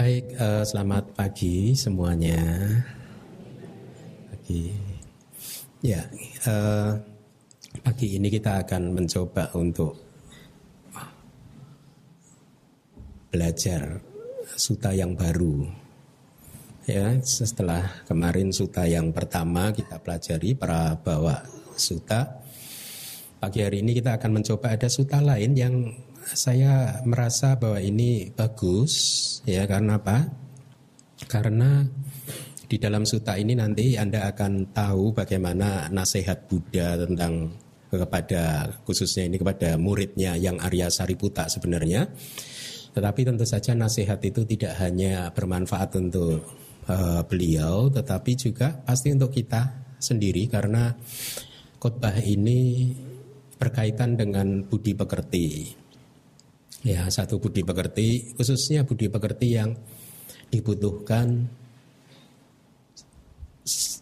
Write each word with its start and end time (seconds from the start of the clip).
Baik, 0.00 0.32
uh, 0.40 0.64
selamat 0.64 1.12
pagi 1.12 1.76
semuanya. 1.76 2.40
Pagi. 4.32 4.72
Ya, 5.84 6.08
uh, 6.48 6.96
pagi 7.84 8.16
ini 8.16 8.32
kita 8.32 8.64
akan 8.64 8.96
mencoba 8.96 9.52
untuk 9.60 10.00
belajar 13.28 14.00
suta 14.56 14.96
yang 14.96 15.12
baru. 15.12 15.68
Ya, 16.88 17.20
setelah 17.20 18.00
kemarin 18.08 18.56
suta 18.56 18.88
yang 18.88 19.12
pertama 19.12 19.68
kita 19.68 20.00
pelajari 20.00 20.56
para 20.56 20.96
bawa 20.96 21.44
suta. 21.76 22.40
Pagi 23.36 23.60
hari 23.60 23.84
ini 23.84 23.92
kita 23.92 24.16
akan 24.16 24.40
mencoba 24.40 24.80
ada 24.80 24.88
suta 24.88 25.20
lain 25.20 25.52
yang 25.52 25.92
saya 26.26 27.00
merasa 27.08 27.56
bahwa 27.56 27.80
ini 27.80 28.30
bagus 28.32 28.92
ya 29.48 29.64
karena 29.64 29.98
apa? 29.98 30.28
Karena 31.28 31.84
di 32.70 32.76
dalam 32.78 33.02
suta 33.02 33.34
ini 33.34 33.58
nanti 33.58 33.98
Anda 33.98 34.30
akan 34.30 34.70
tahu 34.70 35.10
bagaimana 35.10 35.90
nasihat 35.90 36.46
Buddha 36.46 36.94
tentang 36.94 37.50
kepada 37.90 38.70
khususnya 38.86 39.26
ini 39.26 39.42
kepada 39.42 39.74
muridnya 39.74 40.38
yang 40.38 40.62
Arya 40.62 40.86
Sariputa 40.86 41.50
sebenarnya. 41.50 42.06
Tetapi 42.94 43.20
tentu 43.26 43.46
saja 43.46 43.74
nasihat 43.74 44.22
itu 44.22 44.46
tidak 44.46 44.78
hanya 44.78 45.30
bermanfaat 45.34 45.98
untuk 45.98 46.42
uh, 46.86 47.22
beliau, 47.26 47.90
tetapi 47.90 48.34
juga 48.38 48.82
pasti 48.86 49.14
untuk 49.14 49.34
kita 49.34 49.94
sendiri 49.98 50.46
karena 50.46 50.94
khotbah 51.78 52.18
ini 52.22 52.90
berkaitan 53.58 54.14
dengan 54.14 54.62
budi 54.66 54.94
pekerti. 54.94 55.79
Ya, 56.80 57.04
satu 57.12 57.36
budi 57.36 57.60
pekerti, 57.60 58.32
khususnya 58.40 58.88
budi 58.88 59.12
pekerti 59.12 59.52
yang 59.52 59.76
dibutuhkan 60.48 61.44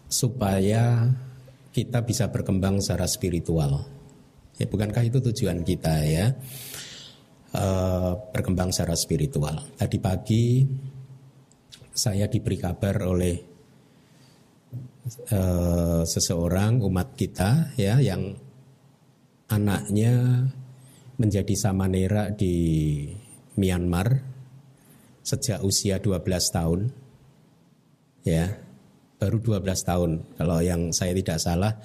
supaya 0.06 1.11
kita 1.75 2.06
bisa 2.06 2.30
berkembang 2.30 2.78
secara 2.78 3.11
spiritual. 3.11 3.83
Ya, 4.62 4.66
bukankah 4.70 5.03
itu 5.06 5.19
tujuan 5.19 5.66
kita 5.66 5.94
ya? 6.06 6.27
E, 7.50 7.66
berkembang 8.30 8.70
secara 8.70 8.94
spiritual. 8.94 9.58
Tadi 9.75 9.98
pagi 9.98 10.62
saya 11.91 12.31
diberi 12.31 12.58
kabar 12.62 13.03
oleh 13.10 13.36
e, 15.27 15.41
seseorang 16.06 16.78
umat 16.83 17.19
kita 17.19 17.75
ya 17.75 17.98
yang 17.98 18.38
anaknya 19.50 20.47
menjadi 21.19 21.55
samanera 21.58 22.30
di 22.30 22.55
Myanmar 23.58 24.38
sejak 25.27 25.60
usia 25.66 25.98
12 26.00 26.25
tahun. 26.55 26.80
Ya, 28.22 28.56
baru 29.19 29.42
12 29.42 29.66
tahun. 29.83 30.10
Kalau 30.38 30.58
yang 30.62 30.94
saya 30.94 31.12
tidak 31.12 31.42
salah, 31.42 31.77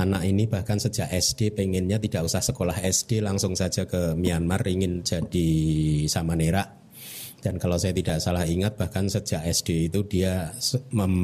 anak 0.00 0.24
ini 0.24 0.48
bahkan 0.48 0.80
sejak 0.80 1.12
SD 1.12 1.52
pengennya 1.52 2.00
tidak 2.00 2.24
usah 2.26 2.40
sekolah 2.40 2.80
SD 2.80 3.20
langsung 3.20 3.54
saja 3.54 3.84
ke 3.84 4.16
Myanmar 4.16 4.64
ingin 4.64 5.04
jadi 5.04 5.50
samanera. 6.08 6.64
Dan 7.38 7.60
kalau 7.62 7.78
saya 7.78 7.94
tidak 7.94 8.18
salah 8.18 8.42
ingat 8.42 8.74
bahkan 8.74 9.06
sejak 9.06 9.46
SD 9.46 9.92
itu 9.94 10.02
dia 10.10 10.50
mem 10.90 11.14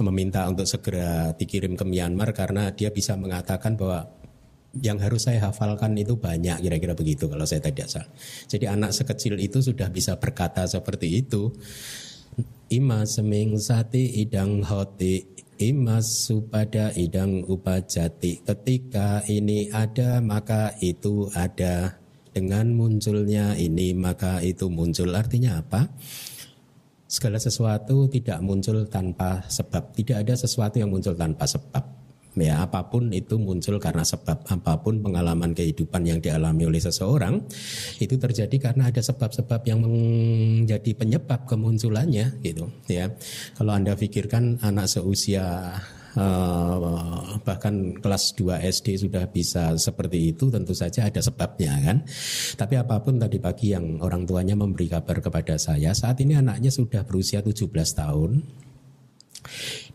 meminta 0.00 0.48
untuk 0.48 0.64
segera 0.64 1.36
dikirim 1.36 1.76
ke 1.76 1.84
Myanmar 1.84 2.32
karena 2.32 2.72
dia 2.72 2.88
bisa 2.88 3.20
mengatakan 3.20 3.76
bahwa 3.76 4.08
yang 4.78 5.02
harus 5.02 5.26
saya 5.26 5.50
hafalkan 5.50 5.98
itu 5.98 6.14
banyak 6.14 6.62
kira-kira 6.62 6.94
begitu 6.94 7.26
kalau 7.26 7.42
saya 7.42 7.58
tidak 7.58 7.90
salah. 7.90 8.06
Jadi 8.46 8.70
anak 8.70 8.94
sekecil 8.94 9.34
itu 9.42 9.58
sudah 9.58 9.90
bisa 9.90 10.14
berkata 10.14 10.62
seperti 10.70 11.26
itu. 11.26 11.50
Imas 12.70 13.18
seming 13.18 13.58
sati 13.58 14.22
idang 14.22 14.62
hoti 14.62 15.26
Imas 15.60 16.24
supada 16.24 16.94
idang 16.94 17.42
upajati 17.42 18.46
Ketika 18.46 19.26
ini 19.26 19.68
ada 19.74 20.22
maka 20.22 20.72
itu 20.78 21.26
ada 21.34 22.00
Dengan 22.30 22.70
munculnya 22.72 23.58
ini 23.58 23.92
maka 23.92 24.38
itu 24.40 24.70
muncul 24.70 25.12
Artinya 25.12 25.58
apa? 25.60 25.90
Segala 27.10 27.42
sesuatu 27.42 28.06
tidak 28.06 28.38
muncul 28.40 28.86
tanpa 28.86 29.42
sebab 29.50 29.90
Tidak 29.92 30.16
ada 30.22 30.32
sesuatu 30.38 30.78
yang 30.78 30.94
muncul 30.94 31.12
tanpa 31.18 31.44
sebab 31.44 31.99
ya 32.40 32.64
apa 32.64 32.88
pun 32.88 33.12
itu 33.12 33.36
muncul 33.36 33.76
karena 33.76 34.02
sebab 34.02 34.48
apa 34.48 34.72
pun 34.80 35.04
pengalaman 35.04 35.52
kehidupan 35.52 36.02
yang 36.08 36.18
dialami 36.18 36.66
oleh 36.66 36.80
seseorang 36.80 37.44
itu 38.00 38.16
terjadi 38.16 38.56
karena 38.56 38.88
ada 38.88 39.04
sebab-sebab 39.04 39.60
yang 39.68 39.84
menjadi 39.84 40.90
penyebab 40.96 41.46
kemunculannya 41.46 42.40
gitu 42.42 42.72
ya. 42.88 43.12
Kalau 43.54 43.72
anda 43.76 43.94
pikirkan 43.94 44.58
anak 44.64 44.88
seusia 44.88 45.76
Uh, 46.10 47.38
bahkan 47.46 47.94
kelas 48.02 48.34
2 48.34 48.66
SD 48.66 48.98
sudah 49.06 49.30
bisa 49.30 49.78
seperti 49.78 50.34
itu 50.34 50.50
tentu 50.50 50.74
saja 50.74 51.06
ada 51.06 51.22
sebabnya 51.22 51.78
kan. 51.78 52.02
Tapi 52.58 52.74
apa 52.74 52.98
pun 52.98 53.14
tadi 53.22 53.38
pagi 53.38 53.70
yang 53.70 54.02
orang 54.02 54.26
tuanya 54.26 54.58
memberi 54.58 54.90
kabar 54.90 55.22
kepada 55.22 55.54
saya 55.54 55.94
saat 55.94 56.18
ini 56.18 56.34
anaknya 56.34 56.74
sudah 56.74 57.06
berusia 57.06 57.46
17 57.46 57.62
tahun 57.70 58.42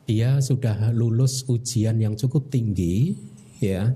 dia 0.06 0.38
sudah 0.42 0.94
lulus 0.94 1.46
ujian 1.50 1.98
yang 1.98 2.14
cukup 2.14 2.50
tinggi 2.50 3.18
ya. 3.60 3.94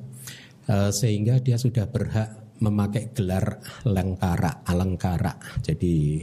Uh, 0.69 0.93
sehingga 0.93 1.41
dia 1.41 1.57
sudah 1.57 1.89
berhak 1.89 2.29
memakai 2.61 3.09
gelar 3.15 3.57
lengkara 3.89 4.61
alengkara 4.69 5.33
jadi 5.65 6.21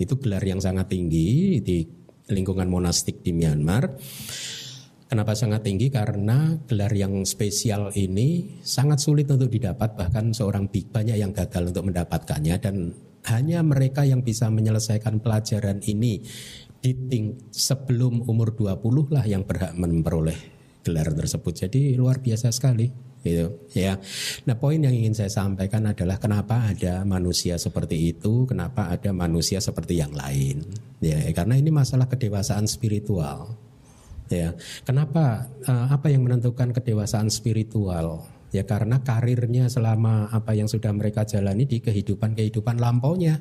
itu 0.00 0.14
gelar 0.22 0.44
yang 0.46 0.62
sangat 0.62 0.94
tinggi 0.94 1.58
di 1.58 1.84
lingkungan 2.32 2.70
monastik 2.70 3.20
di 3.20 3.36
Myanmar. 3.36 3.98
Kenapa 5.10 5.34
sangat 5.34 5.66
tinggi? 5.66 5.90
Karena 5.90 6.54
gelar 6.70 6.94
yang 6.94 7.26
spesial 7.26 7.90
ini 7.98 8.62
sangat 8.62 9.02
sulit 9.02 9.26
untuk 9.26 9.50
didapat 9.50 9.98
bahkan 9.98 10.30
seorang 10.30 10.70
big 10.70 10.88
banyak 10.94 11.18
yang 11.18 11.34
gagal 11.34 11.74
untuk 11.74 11.90
mendapatkannya. 11.90 12.56
Dan 12.62 12.94
hanya 13.26 13.60
mereka 13.66 14.06
yang 14.06 14.22
bisa 14.22 14.48
menyelesaikan 14.48 15.18
pelajaran 15.18 15.82
ini 15.84 16.22
di 16.80 16.96
ting 17.08 17.52
sebelum 17.52 18.24
umur 18.24 18.56
20 18.56 19.12
lah 19.12 19.24
yang 19.28 19.44
berhak 19.44 19.76
memperoleh 19.76 20.36
gelar 20.80 21.12
tersebut. 21.12 21.68
Jadi 21.68 21.94
luar 21.94 22.24
biasa 22.24 22.48
sekali 22.50 22.88
gitu 23.20 23.52
ya. 23.76 24.00
Nah, 24.48 24.56
poin 24.56 24.80
yang 24.80 24.96
ingin 24.96 25.12
saya 25.12 25.28
sampaikan 25.28 25.84
adalah 25.84 26.16
kenapa 26.16 26.72
ada 26.72 27.04
manusia 27.04 27.60
seperti 27.60 28.16
itu, 28.16 28.48
kenapa 28.48 28.88
ada 28.88 29.12
manusia 29.12 29.60
seperti 29.60 30.00
yang 30.00 30.16
lain. 30.16 30.64
Ya, 31.04 31.20
karena 31.36 31.60
ini 31.60 31.68
masalah 31.68 32.08
kedewasaan 32.08 32.64
spiritual. 32.64 33.60
Ya. 34.32 34.56
Kenapa 34.86 35.50
uh, 35.66 35.86
apa 35.90 36.08
yang 36.08 36.24
menentukan 36.24 36.72
kedewasaan 36.72 37.28
spiritual? 37.28 38.24
Ya 38.50 38.66
karena 38.66 38.98
karirnya 39.06 39.70
selama 39.70 40.26
apa 40.34 40.58
yang 40.58 40.66
sudah 40.66 40.90
mereka 40.90 41.22
jalani 41.22 41.70
di 41.70 41.78
kehidupan-kehidupan 41.78 42.82
lampaunya. 42.82 43.38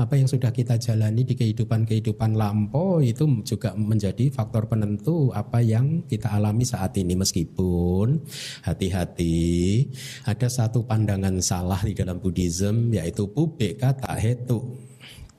Apa 0.00 0.16
yang 0.16 0.32
sudah 0.32 0.48
kita 0.48 0.80
jalani 0.80 1.28
di 1.28 1.36
kehidupan-kehidupan 1.36 2.40
lampau 2.40 3.04
itu 3.04 3.44
juga 3.44 3.76
menjadi 3.76 4.32
faktor 4.32 4.64
penentu 4.64 5.28
apa 5.36 5.60
yang 5.60 6.08
kita 6.08 6.32
alami 6.32 6.64
saat 6.64 6.96
ini 6.96 7.12
meskipun 7.20 8.24
hati-hati 8.64 9.84
ada 10.24 10.48
satu 10.48 10.88
pandangan 10.88 11.36
salah 11.44 11.84
di 11.84 11.92
dalam 11.92 12.16
Buddhism 12.16 12.96
yaitu 12.96 13.28
pubek 13.28 13.76
kata 13.80 14.16
hetu 14.16 14.80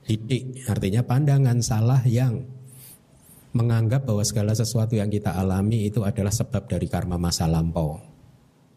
titik 0.06 0.66
artinya 0.66 1.02
pandangan 1.02 1.58
salah 1.62 2.02
yang 2.06 2.42
menganggap 3.52 4.08
bahwa 4.08 4.24
segala 4.24 4.56
sesuatu 4.56 4.96
yang 4.96 5.12
kita 5.12 5.36
alami 5.36 5.92
itu 5.92 6.00
adalah 6.02 6.32
sebab 6.32 6.66
dari 6.66 6.88
karma 6.88 7.20
masa 7.20 7.44
lampau. 7.44 8.11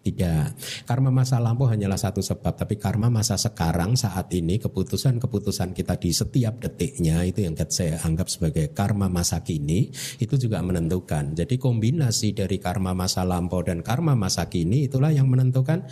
Tidak. 0.05 0.53
Karma 0.85 1.09
masa 1.09 1.41
lampau 1.41 1.65
hanyalah 1.65 1.97
satu 1.97 2.21
sebab, 2.21 2.53
tapi 2.53 2.77
karma 2.77 3.09
masa 3.09 3.41
sekarang 3.41 3.97
saat 3.97 4.29
ini 4.37 4.61
keputusan-keputusan 4.61 5.73
kita 5.73 5.97
di 5.97 6.13
setiap 6.13 6.61
detiknya 6.61 7.25
itu 7.25 7.41
yang 7.41 7.57
saya 7.73 7.97
anggap 8.05 8.29
sebagai 8.29 8.69
karma 8.69 9.09
masa 9.09 9.41
kini 9.41 9.89
itu 10.21 10.37
juga 10.37 10.61
menentukan. 10.61 11.33
Jadi 11.33 11.57
kombinasi 11.57 12.37
dari 12.37 12.61
karma 12.61 12.93
masa 12.93 13.25
lampau 13.25 13.65
dan 13.65 13.81
karma 13.81 14.13
masa 14.13 14.45
kini 14.45 14.85
itulah 14.85 15.09
yang 15.09 15.25
menentukan 15.25 15.89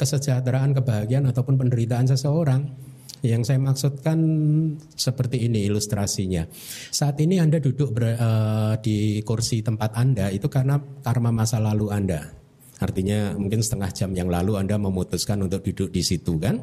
kesejahteraan, 0.00 0.72
kebahagiaan 0.72 1.28
ataupun 1.28 1.60
penderitaan 1.60 2.08
seseorang. 2.08 2.72
Yang 3.20 3.52
saya 3.52 3.60
maksudkan 3.60 4.18
seperti 4.96 5.44
ini 5.44 5.68
ilustrasinya. 5.68 6.48
Saat 6.88 7.20
ini 7.20 7.36
Anda 7.36 7.60
duduk 7.60 7.92
ber, 7.92 8.16
uh, 8.16 8.74
di 8.80 9.20
kursi 9.28 9.60
tempat 9.60 9.92
Anda 9.92 10.32
itu 10.32 10.48
karena 10.48 10.80
karma 11.04 11.28
masa 11.30 11.60
lalu 11.60 11.92
Anda. 11.92 12.41
Artinya 12.82 13.38
mungkin 13.38 13.62
setengah 13.62 13.94
jam 13.94 14.10
yang 14.10 14.26
lalu 14.26 14.58
Anda 14.58 14.74
memutuskan 14.74 15.38
untuk 15.46 15.62
duduk 15.62 15.94
di 15.94 16.02
situ 16.02 16.34
kan? 16.42 16.58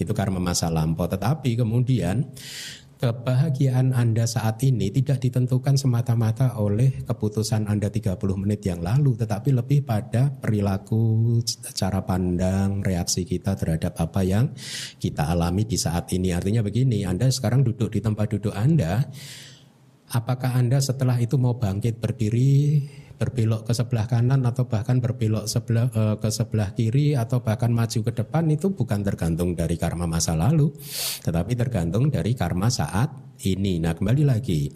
Itu 0.00 0.16
karena 0.16 0.40
masa 0.40 0.72
lampau. 0.72 1.04
Tetapi 1.04 1.60
kemudian 1.60 2.24
kebahagiaan 2.98 3.94
Anda 3.94 4.26
saat 4.26 4.58
ini 4.66 4.90
tidak 4.90 5.22
ditentukan 5.22 5.78
semata-mata 5.78 6.58
oleh 6.58 7.06
keputusan 7.06 7.70
Anda 7.70 7.86
30 7.92 8.18
menit 8.34 8.66
yang 8.66 8.82
lalu, 8.82 9.14
tetapi 9.14 9.54
lebih 9.54 9.86
pada 9.86 10.34
perilaku, 10.34 11.38
cara 11.78 12.02
pandang, 12.02 12.82
reaksi 12.82 13.22
kita 13.22 13.54
terhadap 13.54 13.94
apa 14.02 14.26
yang 14.26 14.50
kita 14.98 15.30
alami 15.30 15.62
di 15.62 15.78
saat 15.78 16.10
ini. 16.10 16.34
Artinya 16.34 16.64
begini, 16.66 17.06
Anda 17.06 17.30
sekarang 17.30 17.62
duduk 17.62 17.94
di 17.94 18.02
tempat 18.02 18.34
duduk 18.34 18.56
Anda, 18.56 19.06
apakah 20.10 20.58
Anda 20.58 20.82
setelah 20.82 21.22
itu 21.22 21.38
mau 21.38 21.54
bangkit 21.54 22.02
berdiri, 22.02 22.82
berbelok 23.18 23.66
ke 23.66 23.72
sebelah 23.74 24.06
kanan 24.06 24.46
atau 24.46 24.70
bahkan 24.70 25.02
berbelok 25.02 25.50
sebelah 25.50 25.90
uh, 25.90 26.16
ke 26.22 26.30
sebelah 26.30 26.70
kiri 26.72 27.18
atau 27.18 27.42
bahkan 27.42 27.74
maju 27.74 28.00
ke 28.06 28.12
depan 28.14 28.46
itu 28.46 28.70
bukan 28.70 29.02
tergantung 29.02 29.58
dari 29.58 29.74
karma 29.74 30.06
masa 30.06 30.38
lalu, 30.38 30.70
tetapi 31.26 31.58
tergantung 31.58 32.08
dari 32.08 32.32
karma 32.38 32.70
saat 32.70 33.10
ini. 33.42 33.82
Nah, 33.82 33.98
kembali 33.98 34.22
lagi. 34.22 34.70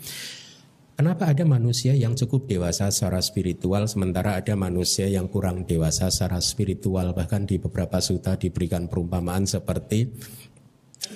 Kenapa 0.93 1.33
ada 1.33 1.43
manusia 1.49 1.97
yang 1.97 2.13
cukup 2.13 2.45
dewasa 2.45 2.93
secara 2.93 3.25
spiritual 3.25 3.89
sementara 3.89 4.37
ada 4.37 4.53
manusia 4.53 5.09
yang 5.09 5.25
kurang 5.25 5.65
dewasa 5.65 6.13
secara 6.13 6.37
spiritual 6.45 7.17
bahkan 7.17 7.49
di 7.49 7.57
beberapa 7.57 7.97
suta 7.99 8.37
diberikan 8.37 8.87
perumpamaan 8.93 9.49
seperti 9.49 10.13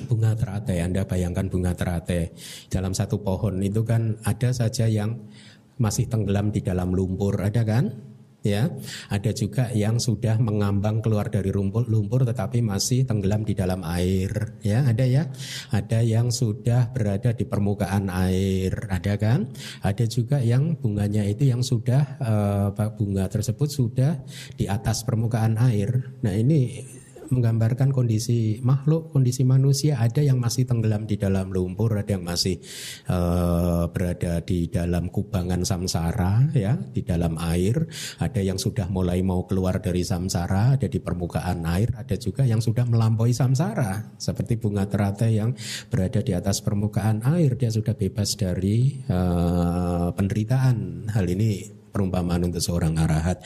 bunga 0.09 0.35
teratai 0.35 0.83
Anda 0.83 1.07
bayangkan 1.07 1.47
bunga 1.47 1.77
teratai 1.77 2.35
dalam 2.73 2.97
satu 2.97 3.23
pohon 3.23 3.63
itu 3.63 3.85
kan 3.87 4.19
ada 4.27 4.51
saja 4.51 4.91
yang 4.91 5.15
masih 5.77 6.09
tenggelam 6.09 6.53
di 6.53 6.61
dalam 6.65 6.93
lumpur, 6.93 7.41
ada 7.41 7.63
kan? 7.65 8.17
Ya, 8.47 8.71
ada 9.11 9.35
juga 9.35 9.75
yang 9.75 9.99
sudah 9.99 10.39
mengambang 10.39 11.03
keluar 11.03 11.27
dari 11.27 11.51
lumpur, 11.51 11.83
lumpur 11.91 12.23
tetapi 12.23 12.63
masih 12.63 13.03
tenggelam 13.03 13.43
di 13.43 13.59
dalam 13.59 13.83
air. 13.83 14.55
Ya, 14.63 14.87
ada 14.87 15.03
ya. 15.03 15.27
Ada 15.75 16.07
yang 16.07 16.31
sudah 16.31 16.95
berada 16.95 17.35
di 17.35 17.43
permukaan 17.43 18.07
air, 18.07 18.71
ada 18.87 19.19
kan? 19.19 19.51
Ada 19.83 20.07
juga 20.07 20.39
yang 20.39 20.79
bunganya 20.79 21.27
itu 21.27 21.51
yang 21.51 21.67
sudah 21.67 22.23
uh, 22.23 22.95
bunga 22.95 23.27
tersebut 23.27 23.67
sudah 23.67 24.23
di 24.55 24.71
atas 24.71 25.03
permukaan 25.03 25.59
air. 25.59 26.15
Nah, 26.23 26.31
ini 26.31 26.87
menggambarkan 27.31 27.93
kondisi 27.93 28.59
makhluk, 28.63 29.13
kondisi 29.13 29.43
manusia. 29.45 29.99
Ada 30.01 30.25
yang 30.25 30.41
masih 30.41 30.65
tenggelam 30.65 31.05
di 31.05 31.21
dalam 31.21 31.53
lumpur, 31.53 31.95
ada 31.99 32.17
yang 32.17 32.25
masih 32.25 32.59
uh, 33.13 33.87
berada 33.93 34.41
di 34.43 34.73
dalam 34.73 35.13
kubangan 35.13 35.63
samsara, 35.63 36.51
ya, 36.57 36.75
di 36.79 37.05
dalam 37.05 37.37
air. 37.39 37.87
Ada 38.19 38.41
yang 38.41 38.57
sudah 38.57 38.89
mulai 38.89 39.21
mau 39.21 39.45
keluar 39.45 39.79
dari 39.79 40.03
samsara, 40.03 40.81
ada 40.81 40.89
di 40.89 40.99
permukaan 40.99 41.63
air. 41.69 41.93
Ada 41.95 42.17
juga 42.17 42.49
yang 42.49 42.65
sudah 42.65 42.89
melampaui 42.89 43.37
samsara, 43.37 44.17
seperti 44.17 44.57
bunga 44.57 44.89
teratai 44.89 45.37
yang 45.37 45.53
berada 45.93 46.25
di 46.25 46.33
atas 46.33 46.65
permukaan 46.65 47.21
air. 47.27 47.55
Dia 47.61 47.69
sudah 47.69 47.93
bebas 47.93 48.35
dari 48.41 49.05
uh, 49.13 50.11
penderitaan. 50.17 51.09
Hal 51.13 51.27
ini 51.29 51.76
perumpamaan 51.97 52.45
untuk 52.53 52.61
seorang 52.61 53.01
arahat. 53.01 53.41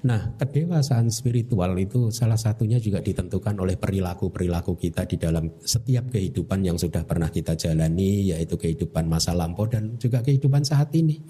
Nah, 0.00 0.32
kedewasaan 0.38 1.12
spiritual 1.12 1.76
itu 1.76 2.08
salah 2.08 2.40
satunya 2.40 2.80
juga 2.80 3.04
ditentukan 3.04 3.52
oleh 3.60 3.76
perilaku-perilaku 3.76 4.78
kita 4.80 5.04
di 5.04 5.20
dalam 5.20 5.60
setiap 5.60 6.08
kehidupan 6.08 6.64
yang 6.64 6.80
sudah 6.80 7.04
pernah 7.04 7.28
kita 7.28 7.52
jalani, 7.52 8.32
yaitu 8.32 8.56
kehidupan 8.56 9.04
masa 9.04 9.36
lampau 9.36 9.68
dan 9.68 10.00
juga 10.00 10.24
kehidupan 10.24 10.64
saat 10.64 10.88
ini. 10.96 11.20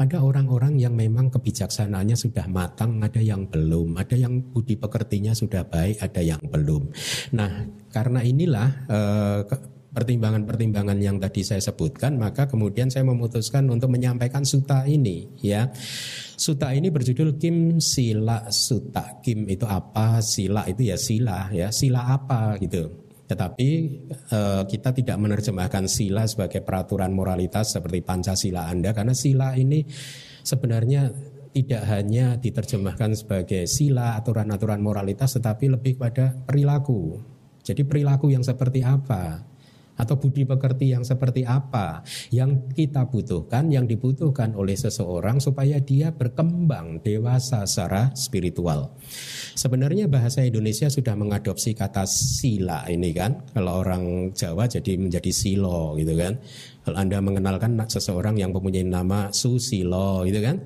Ada 0.00 0.24
orang-orang 0.24 0.80
yang 0.80 0.96
memang 0.96 1.28
kebijaksanaannya 1.28 2.16
sudah 2.16 2.48
matang, 2.48 2.96
ada 3.04 3.20
yang 3.20 3.44
belum, 3.44 4.00
ada 4.00 4.16
yang 4.16 4.40
budi 4.40 4.80
pekertinya 4.80 5.36
sudah 5.36 5.68
baik, 5.68 6.00
ada 6.00 6.24
yang 6.24 6.40
belum. 6.40 6.88
Nah, 7.36 7.68
karena 7.92 8.24
inilah 8.24 8.68
eh, 8.88 9.40
pertimbangan-pertimbangan 9.98 10.94
yang 11.02 11.18
tadi 11.18 11.42
saya 11.42 11.58
sebutkan, 11.58 12.14
maka 12.14 12.46
kemudian 12.46 12.86
saya 12.86 13.02
memutuskan 13.02 13.66
untuk 13.66 13.90
menyampaikan 13.90 14.46
suta 14.46 14.86
ini, 14.86 15.26
ya. 15.42 15.66
Suta 16.38 16.70
ini 16.70 16.86
berjudul 16.94 17.34
Kim 17.34 17.82
Sila 17.82 18.46
Suta. 18.54 19.18
Kim 19.18 19.50
itu 19.50 19.66
apa? 19.66 20.22
Sila 20.22 20.62
itu 20.70 20.86
ya 20.86 20.94
sila, 20.94 21.50
ya. 21.50 21.74
Sila 21.74 22.14
apa 22.14 22.54
gitu. 22.62 23.10
Tetapi 23.26 23.68
eh, 24.08 24.62
kita 24.70 24.94
tidak 24.94 25.18
menerjemahkan 25.18 25.90
sila 25.90 26.24
sebagai 26.30 26.62
peraturan 26.62 27.10
moralitas 27.12 27.74
seperti 27.74 28.00
Pancasila 28.00 28.70
Anda 28.70 28.96
karena 28.96 29.12
sila 29.12 29.52
ini 29.52 29.84
sebenarnya 30.40 31.12
tidak 31.52 31.82
hanya 31.90 32.40
diterjemahkan 32.40 33.18
sebagai 33.18 33.66
sila 33.68 34.16
aturan-aturan 34.16 34.80
moralitas 34.80 35.36
tetapi 35.36 35.76
lebih 35.76 36.00
pada 36.00 36.32
perilaku. 36.32 37.20
Jadi 37.60 37.84
perilaku 37.84 38.32
yang 38.32 38.40
seperti 38.40 38.80
apa? 38.80 39.44
Atau 39.98 40.14
budi 40.14 40.46
pekerti 40.46 40.94
yang 40.94 41.02
seperti 41.02 41.42
apa 41.42 42.06
yang 42.30 42.70
kita 42.70 43.10
butuhkan, 43.10 43.68
yang 43.68 43.84
dibutuhkan 43.84 44.54
oleh 44.54 44.78
seseorang 44.78 45.42
supaya 45.42 45.82
dia 45.82 46.14
berkembang 46.14 47.02
dewasa 47.02 47.66
secara 47.66 48.14
spiritual. 48.14 48.94
Sebenarnya 49.58 50.06
bahasa 50.06 50.46
Indonesia 50.46 50.86
sudah 50.86 51.18
mengadopsi 51.18 51.74
kata 51.74 52.06
sila 52.06 52.86
ini 52.86 53.10
kan. 53.10 53.42
Kalau 53.50 53.82
orang 53.82 54.30
Jawa 54.32 54.70
jadi 54.70 54.94
menjadi 54.94 55.34
silo 55.34 55.98
gitu 55.98 56.14
kan. 56.14 56.38
Kalau 56.86 56.96
Anda 56.96 57.18
mengenalkan 57.18 57.76
seseorang 57.90 58.38
yang 58.38 58.54
mempunyai 58.54 58.86
nama 58.86 59.34
Susilo 59.34 60.22
gitu 60.24 60.40
kan. 60.40 60.62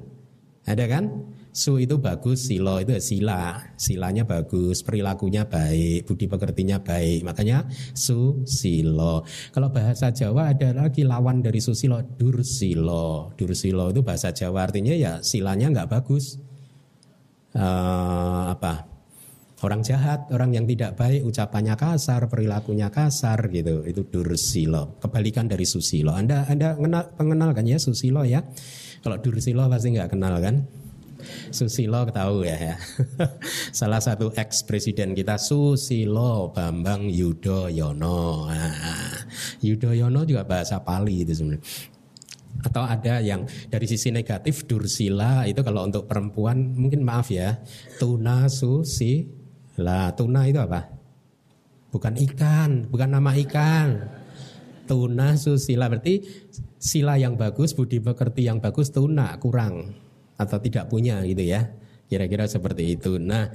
Ada 0.68 0.86
kan? 0.86 1.04
Su 1.52 1.76
itu 1.76 2.00
bagus, 2.00 2.48
silo 2.48 2.80
itu 2.80 2.96
sila, 2.96 3.60
silanya 3.76 4.24
bagus, 4.24 4.80
perilakunya 4.80 5.44
baik, 5.44 6.08
budi 6.08 6.24
pekertinya 6.24 6.80
baik. 6.80 7.28
Makanya 7.28 7.68
su 7.92 8.40
silo. 8.48 9.20
Kalau 9.52 9.68
bahasa 9.68 10.08
Jawa 10.08 10.56
ada 10.56 10.72
lagi 10.72 11.04
lawan 11.04 11.44
dari 11.44 11.60
susilo, 11.60 12.00
dursilo. 12.00 13.36
Dursilo 13.36 13.92
itu 13.92 14.00
bahasa 14.00 14.32
Jawa 14.32 14.64
artinya 14.64 14.96
ya 14.96 15.20
silanya 15.20 15.68
nggak 15.68 15.92
bagus. 15.92 16.40
Uh, 17.52 18.48
apa? 18.48 18.88
Orang 19.60 19.84
jahat, 19.84 20.32
orang 20.32 20.56
yang 20.56 20.64
tidak 20.64 20.96
baik, 20.96 21.20
ucapannya 21.22 21.76
kasar, 21.76 22.32
perilakunya 22.32 22.88
kasar 22.88 23.52
gitu. 23.52 23.84
Itu 23.84 24.08
dursilo. 24.08 24.96
Kebalikan 25.04 25.52
dari 25.52 25.68
susilo. 25.68 26.16
Anda 26.16 26.48
Anda 26.48 26.80
mengenal 27.20 27.52
kan 27.52 27.68
ya 27.68 27.76
susilo 27.76 28.24
ya? 28.24 28.40
Kalau 29.04 29.20
dursilo 29.20 29.68
pasti 29.68 29.92
nggak 29.92 30.16
kenal 30.16 30.40
kan? 30.40 30.81
Susilo 31.52 32.08
tahu 32.08 32.48
ya, 32.48 32.56
ya. 32.56 32.76
Salah 33.78 34.00
satu 34.00 34.32
ex 34.32 34.64
presiden 34.64 35.12
kita 35.12 35.36
Susilo 35.36 36.50
Bambang 36.50 37.12
Yudhoyono. 37.12 38.48
Nah, 38.48 39.26
Yudhoyono 39.60 40.24
juga 40.24 40.48
bahasa 40.48 40.80
Pali 40.80 41.22
itu 41.22 41.32
sebenarnya. 41.36 41.62
Atau 42.62 42.84
ada 42.84 43.18
yang 43.24 43.48
dari 43.72 43.86
sisi 43.88 44.12
negatif 44.12 44.68
Dursila 44.68 45.48
itu 45.48 45.64
kalau 45.64 45.88
untuk 45.88 46.04
perempuan 46.04 46.76
mungkin 46.76 47.02
maaf 47.02 47.32
ya. 47.32 47.58
Tuna 47.96 48.46
susi. 48.46 49.24
Lah 49.80 50.12
tuna 50.12 50.44
itu 50.44 50.60
apa? 50.60 50.84
Bukan 51.92 52.16
ikan, 52.16 52.88
bukan 52.88 53.08
nama 53.12 53.32
ikan. 53.40 54.20
Tuna 54.88 55.38
susila 55.38 55.88
berarti 55.88 56.20
sila 56.76 57.16
yang 57.16 57.38
bagus, 57.38 57.72
budi 57.72 58.02
pekerti 58.02 58.44
yang 58.44 58.58
bagus, 58.58 58.92
tuna 58.92 59.32
kurang 59.38 60.01
atau 60.42 60.58
tidak 60.58 60.90
punya 60.90 61.22
gitu 61.22 61.42
ya. 61.46 61.70
Kira-kira 62.10 62.44
seperti 62.44 62.98
itu. 62.98 63.16
Nah, 63.16 63.48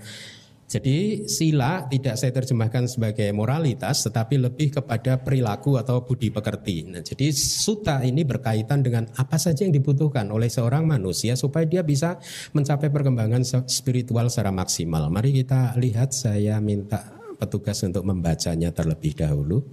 jadi 0.67 1.23
sila 1.31 1.87
tidak 1.87 2.19
saya 2.19 2.35
terjemahkan 2.35 2.91
sebagai 2.91 3.31
moralitas 3.31 4.03
tetapi 4.03 4.35
lebih 4.35 4.75
kepada 4.75 5.15
perilaku 5.15 5.79
atau 5.79 6.03
budi 6.03 6.27
pekerti. 6.27 6.83
Nah, 6.83 6.99
jadi 6.99 7.31
suta 7.31 8.03
ini 8.03 8.27
berkaitan 8.27 8.83
dengan 8.83 9.07
apa 9.15 9.39
saja 9.39 9.63
yang 9.63 9.71
dibutuhkan 9.71 10.27
oleh 10.27 10.51
seorang 10.51 10.83
manusia 10.83 11.39
supaya 11.39 11.63
dia 11.63 11.87
bisa 11.87 12.19
mencapai 12.51 12.91
perkembangan 12.91 13.47
spiritual 13.71 14.27
secara 14.27 14.51
maksimal. 14.51 15.07
Mari 15.07 15.39
kita 15.39 15.79
lihat 15.79 16.11
saya 16.11 16.59
minta 16.59 17.15
petugas 17.39 17.79
untuk 17.87 18.03
membacanya 18.03 18.67
terlebih 18.75 19.15
dahulu. 19.15 19.63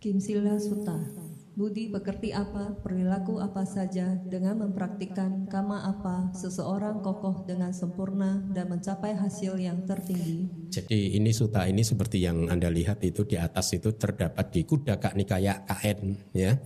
Kim 0.00 0.22
Sila 0.22 0.56
Suta 0.56 1.25
Budi 1.56 1.88
pekerti 1.88 2.36
apa, 2.36 2.76
perilaku 2.84 3.40
apa 3.40 3.64
saja 3.64 4.12
dengan 4.28 4.60
mempraktikkan 4.60 5.48
kama 5.48 5.88
apa, 5.88 6.28
seseorang 6.36 7.00
kokoh 7.00 7.48
dengan 7.48 7.72
sempurna 7.72 8.44
dan 8.52 8.68
mencapai 8.68 9.16
hasil 9.16 9.56
yang 9.56 9.88
tertinggi. 9.88 10.52
Jadi 10.68 11.16
ini 11.16 11.32
suta 11.32 11.64
ini 11.64 11.80
seperti 11.80 12.20
yang 12.20 12.52
Anda 12.52 12.68
lihat 12.68 13.00
itu 13.08 13.24
di 13.24 13.40
atas 13.40 13.72
itu 13.72 13.96
terdapat 13.96 14.52
di 14.52 14.68
Kudaka 14.68 15.16
Nikaya 15.16 15.64
KN 15.64 16.28
ya. 16.36 16.60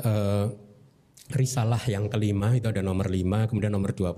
E, 0.00 0.12
risalah 1.28 1.84
yang 1.84 2.08
kelima 2.08 2.56
itu 2.56 2.72
ada 2.72 2.80
nomor 2.80 3.12
5, 3.12 3.52
kemudian 3.52 3.76
nomor 3.76 3.92
21 3.92 4.16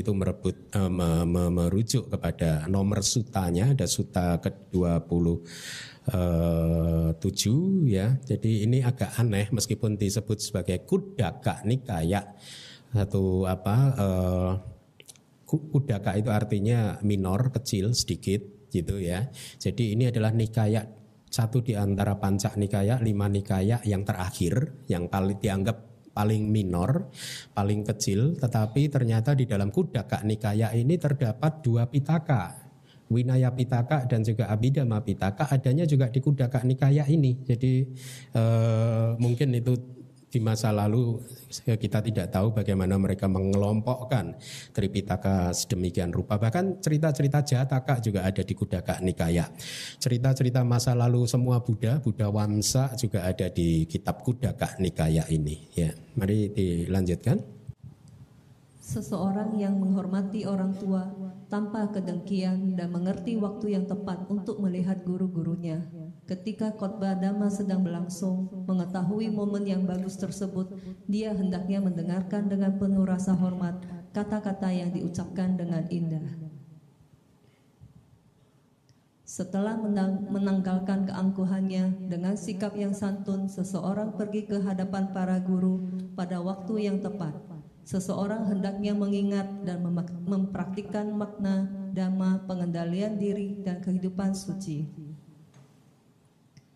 itu 0.00 0.10
merebut 0.16 0.56
e, 0.72 0.80
me, 0.88 1.28
me, 1.28 1.52
merujuk 1.52 2.08
kepada 2.08 2.64
nomor 2.64 3.04
sutanya 3.04 3.76
ada 3.76 3.84
suta 3.84 4.40
ke-20 4.40 5.44
uh, 6.08 7.12
tujuh 7.20 7.84
ya. 7.90 8.16
Jadi 8.24 8.64
ini 8.64 8.80
agak 8.80 9.20
aneh 9.20 9.52
meskipun 9.52 10.00
disebut 10.00 10.40
sebagai 10.40 10.88
kudaka 10.88 11.60
nikaya 11.68 12.32
satu 12.90 13.46
apa 13.46 13.76
uh, 13.94 14.52
kudaka 15.46 16.18
itu 16.18 16.30
artinya 16.30 16.98
minor 17.04 17.52
kecil 17.52 17.92
sedikit 17.92 18.70
gitu 18.70 19.02
ya. 19.02 19.28
Jadi 19.58 19.98
ini 19.98 20.08
adalah 20.08 20.30
nikaya 20.30 20.86
satu 21.30 21.62
di 21.62 21.78
antara 21.78 22.18
pancak 22.18 22.58
nikaya, 22.58 22.98
lima 22.98 23.30
nikaya 23.30 23.78
yang 23.86 24.02
terakhir, 24.02 24.82
yang 24.90 25.06
paling 25.06 25.38
dianggap 25.38 25.90
paling 26.10 26.50
minor, 26.50 27.06
paling 27.54 27.86
kecil, 27.86 28.34
tetapi 28.34 28.90
ternyata 28.90 29.32
di 29.32 29.46
dalam 29.46 29.70
Kudaka 29.70 30.26
Nikaya 30.26 30.74
ini 30.74 30.98
terdapat 30.98 31.62
dua 31.62 31.86
pitaka. 31.86 32.69
Winaya 33.10 33.50
Pitaka 33.50 34.06
dan 34.06 34.22
juga 34.22 34.46
Abhidhamma 34.46 35.02
Pitaka 35.02 35.50
adanya 35.50 35.82
juga 35.82 36.06
di 36.06 36.22
Kudaka 36.22 36.62
Nikaya 36.62 37.04
ini. 37.10 37.42
Jadi 37.42 37.90
eh, 38.32 39.08
mungkin 39.18 39.50
itu 39.58 39.74
di 40.30 40.38
masa 40.38 40.70
lalu 40.70 41.18
kita 41.66 41.98
tidak 42.06 42.30
tahu 42.30 42.54
bagaimana 42.54 42.94
mereka 42.94 43.26
mengelompokkan 43.26 44.38
Tripitaka 44.70 45.50
sedemikian 45.50 46.14
rupa. 46.14 46.38
Bahkan 46.38 46.78
cerita-cerita 46.78 47.42
Jataka 47.42 47.98
juga 47.98 48.22
ada 48.22 48.46
di 48.46 48.54
Kudaka 48.54 49.02
Nikaya. 49.02 49.50
Cerita-cerita 49.98 50.62
masa 50.62 50.94
lalu 50.94 51.26
semua 51.26 51.58
Buddha, 51.58 51.98
Buddha 51.98 52.30
Wamsa 52.30 52.94
juga 52.94 53.26
ada 53.26 53.50
di 53.50 53.90
kitab 53.90 54.22
Kudaka 54.22 54.78
Nikaya 54.78 55.26
ini. 55.26 55.66
Ya, 55.74 55.90
mari 56.14 56.54
dilanjutkan. 56.54 57.59
Seseorang 58.90 59.54
yang 59.54 59.78
menghormati 59.78 60.42
orang 60.50 60.74
tua 60.74 61.06
tanpa 61.46 61.86
kedengkian 61.94 62.74
dan 62.74 62.90
mengerti 62.90 63.38
waktu 63.38 63.78
yang 63.78 63.86
tepat 63.86 64.26
untuk 64.26 64.58
melihat 64.58 65.06
guru-gurunya. 65.06 65.86
Ketika 66.26 66.74
khotbah 66.74 67.14
dhamma 67.14 67.46
sedang 67.54 67.86
berlangsung, 67.86 68.50
mengetahui 68.66 69.30
momen 69.30 69.62
yang 69.62 69.86
bagus 69.86 70.18
tersebut, 70.18 70.74
dia 71.06 71.30
hendaknya 71.30 71.78
mendengarkan 71.78 72.50
dengan 72.50 72.82
penuh 72.82 73.06
rasa 73.06 73.30
hormat 73.38 73.78
kata-kata 74.10 74.74
yang 74.74 74.90
diucapkan 74.90 75.54
dengan 75.54 75.86
indah. 75.86 76.26
Setelah 79.22 79.78
menanggalkan 80.26 81.06
keangkuhannya 81.06 82.10
dengan 82.10 82.34
sikap 82.34 82.74
yang 82.74 82.90
santun, 82.90 83.46
seseorang 83.46 84.18
pergi 84.18 84.50
ke 84.50 84.58
hadapan 84.58 85.14
para 85.14 85.38
guru 85.38 85.78
pada 86.18 86.42
waktu 86.42 86.90
yang 86.90 86.98
tepat 86.98 87.49
Seseorang 87.90 88.46
hendaknya 88.46 88.94
mengingat 88.94 89.66
dan 89.66 89.82
mempraktikkan 90.22 91.10
makna 91.10 91.66
dhamma 91.90 92.46
pengendalian 92.46 93.18
diri 93.18 93.58
dan 93.66 93.82
kehidupan 93.82 94.30
suci. 94.30 94.86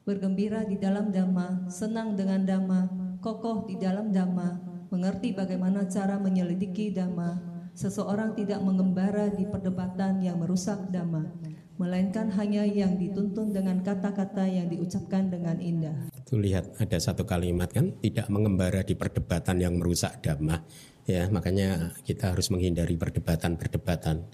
Bergembira 0.03 0.67
di 0.67 0.75
dalam 0.75 1.15
dhamma, 1.15 1.71
senang 1.71 2.19
dengan 2.19 2.43
dhamma, 2.43 2.91
kokoh 3.23 3.63
di 3.63 3.79
dalam 3.79 4.11
dhamma, 4.11 4.59
mengerti 4.91 5.31
bagaimana 5.31 5.87
cara 5.87 6.19
menyelidiki 6.19 6.91
dhamma. 6.91 7.39
Seseorang 7.79 8.35
tidak 8.35 8.59
mengembara 8.67 9.31
di 9.31 9.47
perdebatan 9.47 10.19
yang 10.19 10.43
merusak 10.43 10.91
dhamma, 10.91 11.31
melainkan 11.79 12.27
hanya 12.35 12.67
yang 12.67 12.99
dituntun 12.99 13.55
dengan 13.55 13.87
kata-kata 13.87 14.51
yang 14.51 14.67
diucapkan 14.67 15.31
dengan 15.31 15.63
indah. 15.63 16.11
Tuh 16.27 16.43
lihat 16.43 16.75
ada 16.83 16.99
satu 16.99 17.23
kalimat 17.23 17.71
kan, 17.71 17.95
tidak 18.03 18.27
mengembara 18.27 18.83
di 18.83 18.99
perdebatan 18.99 19.63
yang 19.63 19.79
merusak 19.79 20.19
dhamma 20.19 20.59
Ya, 21.05 21.29
makanya 21.29 21.93
kita 22.09 22.33
harus 22.33 22.49
menghindari 22.49 22.97
perdebatan-perdebatan. 22.97 24.25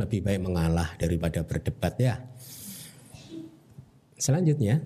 Lebih 0.00 0.24
baik 0.24 0.40
mengalah 0.40 0.96
daripada 0.96 1.44
berdebat 1.44 1.94
ya. 2.00 2.24
Selanjutnya, 4.16 4.80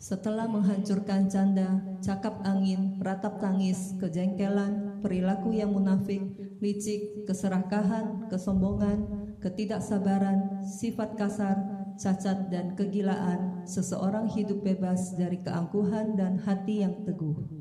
setelah 0.00 0.48
menghancurkan 0.48 1.28
canda, 1.28 1.80
cakap 2.00 2.40
angin, 2.44 2.96
ratap 3.04 3.40
tangis, 3.40 3.96
kejengkelan, 4.00 5.00
perilaku 5.04 5.52
yang 5.52 5.76
munafik, 5.76 6.24
licik, 6.60 7.28
keserakahan, 7.28 8.28
kesombongan, 8.32 9.04
ketidaksabaran, 9.44 10.64
sifat 10.64 11.20
kasar, 11.20 11.56
cacat 12.00 12.48
dan 12.48 12.76
kegilaan, 12.76 13.60
seseorang 13.68 14.24
hidup 14.32 14.64
bebas 14.64 15.12
dari 15.20 15.36
keangkuhan 15.44 16.16
dan 16.16 16.40
hati 16.40 16.80
yang 16.80 17.04
teguh. 17.04 17.59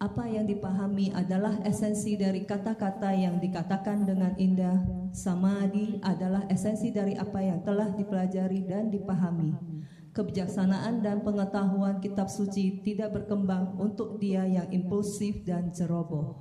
Apa 0.00 0.24
yang 0.24 0.48
dipahami 0.48 1.12
adalah 1.12 1.60
esensi 1.60 2.16
dari 2.16 2.48
kata-kata 2.48 3.12
yang 3.12 3.36
dikatakan 3.36 4.08
dengan 4.08 4.32
indah. 4.40 4.80
Samadhi 5.12 6.00
adalah 6.00 6.48
esensi 6.48 6.88
dari 6.88 7.20
apa 7.20 7.36
yang 7.44 7.60
telah 7.60 7.92
dipelajari 7.92 8.64
dan 8.64 8.88
dipahami. 8.88 9.52
Kebijaksanaan 10.16 11.04
dan 11.04 11.20
pengetahuan 11.20 12.00
kitab 12.00 12.32
suci 12.32 12.80
tidak 12.80 13.12
berkembang 13.12 13.76
untuk 13.76 14.16
dia 14.16 14.48
yang 14.48 14.72
impulsif 14.72 15.44
dan 15.44 15.68
ceroboh. 15.68 16.32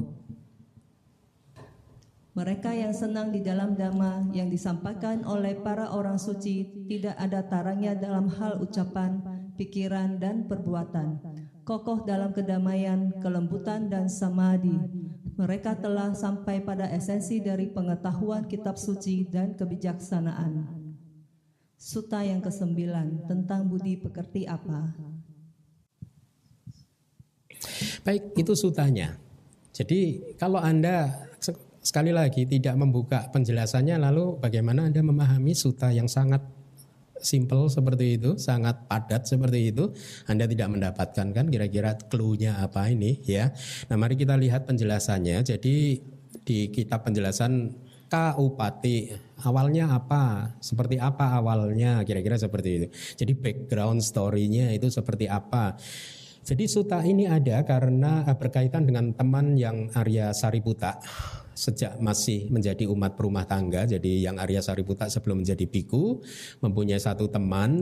Mereka 2.39 2.71
yang 2.71 2.95
senang 2.95 3.35
di 3.35 3.43
dalam 3.43 3.75
dhamma 3.75 4.31
yang 4.31 4.47
disampaikan 4.47 5.27
oleh 5.27 5.59
para 5.59 5.91
orang 5.91 6.15
suci 6.15 6.87
tidak 6.87 7.19
ada 7.19 7.43
tarangnya 7.43 7.91
dalam 7.99 8.31
hal 8.39 8.63
ucapan, 8.63 9.19
pikiran, 9.59 10.15
dan 10.15 10.47
perbuatan 10.47 11.39
kokoh 11.69 12.01
dalam 12.01 12.33
kedamaian, 12.33 13.13
kelembutan, 13.21 13.93
dan 13.93 14.09
samadhi. 14.09 14.73
Mereka 15.37 15.77
telah 15.77 16.17
sampai 16.17 16.65
pada 16.65 16.89
esensi 16.89 17.37
dari 17.37 17.69
pengetahuan 17.69 18.49
kitab 18.49 18.73
suci 18.73 19.29
dan 19.29 19.53
kebijaksanaan. 19.53 20.65
Suta 21.77 22.25
yang 22.25 22.41
kesembilan 22.41 23.29
tentang 23.29 23.69
budi 23.69 24.01
pekerti 24.01 24.49
apa? 24.49 24.97
Baik, 28.01 28.33
itu 28.33 28.57
sutanya. 28.57 29.15
Jadi 29.69 30.33
kalau 30.41 30.57
Anda 30.57 31.29
sekali 31.79 32.11
lagi 32.11 32.43
tidak 32.43 32.75
membuka 32.75 33.31
penjelasannya 33.31 33.95
lalu 33.95 34.41
bagaimana 34.41 34.91
Anda 34.91 34.99
memahami 34.99 35.55
suta 35.55 35.93
yang 35.95 36.11
sangat 36.11 36.43
simple 37.21 37.69
seperti 37.71 38.19
itu, 38.19 38.35
sangat 38.39 38.87
padat 38.89 39.27
seperti 39.27 39.73
itu, 39.73 39.91
Anda 40.25 40.45
tidak 40.45 40.69
mendapatkan 40.71 41.27
kan 41.31 41.45
kira-kira 41.47 41.95
clue-nya 42.09 42.59
apa 42.63 42.89
ini 42.89 43.19
ya. 43.23 43.51
Nah, 43.91 43.95
mari 43.99 44.15
kita 44.15 44.35
lihat 44.35 44.65
penjelasannya. 44.65 45.43
Jadi 45.45 45.99
di 46.43 46.59
kitab 46.73 47.05
penjelasan 47.05 47.73
Kaupati 48.09 49.13
awalnya 49.45 49.93
apa? 49.93 50.57
Seperti 50.57 50.97
apa 50.97 51.37
awalnya? 51.37 52.01
Kira-kira 52.01 52.41
seperti 52.41 52.69
itu. 52.81 52.87
Jadi 53.21 53.37
background 53.37 54.01
story-nya 54.01 54.73
itu 54.73 54.89
seperti 54.89 55.29
apa? 55.29 55.77
Jadi 56.41 56.65
suta 56.65 57.05
ini 57.05 57.29
ada 57.29 57.61
karena 57.61 58.25
berkaitan 58.33 58.89
dengan 58.89 59.13
teman 59.13 59.53
yang 59.53 59.93
Arya 59.93 60.33
Sariputa 60.33 60.97
sejak 61.59 61.99
masih 61.99 62.47
menjadi 62.47 62.87
umat 62.87 63.19
perumah 63.19 63.43
tangga. 63.43 63.83
Jadi 63.83 64.23
yang 64.23 64.39
Arya 64.39 64.63
Sariputa 64.63 65.11
sebelum 65.11 65.43
menjadi 65.43 65.67
biku 65.67 66.23
mempunyai 66.63 67.03
satu 67.03 67.27
teman. 67.27 67.75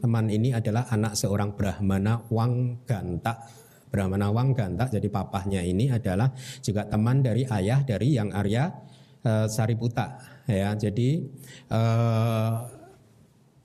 Teman 0.00 0.32
ini 0.32 0.56
adalah 0.56 0.88
anak 0.88 1.12
seorang 1.12 1.52
Brahmana 1.52 2.24
Wangganta. 2.32 3.44
Brahmana 3.92 4.32
Wangganta. 4.32 4.88
Jadi 4.88 5.12
papahnya 5.12 5.60
ini 5.60 5.92
adalah 5.92 6.32
juga 6.64 6.88
teman 6.88 7.20
dari 7.20 7.44
ayah 7.44 7.84
dari 7.84 8.16
yang 8.16 8.32
Arya 8.32 8.72
uh, 9.28 9.44
Sariputa. 9.44 10.16
Ya, 10.48 10.72
jadi 10.72 11.28
uh, 11.68 12.64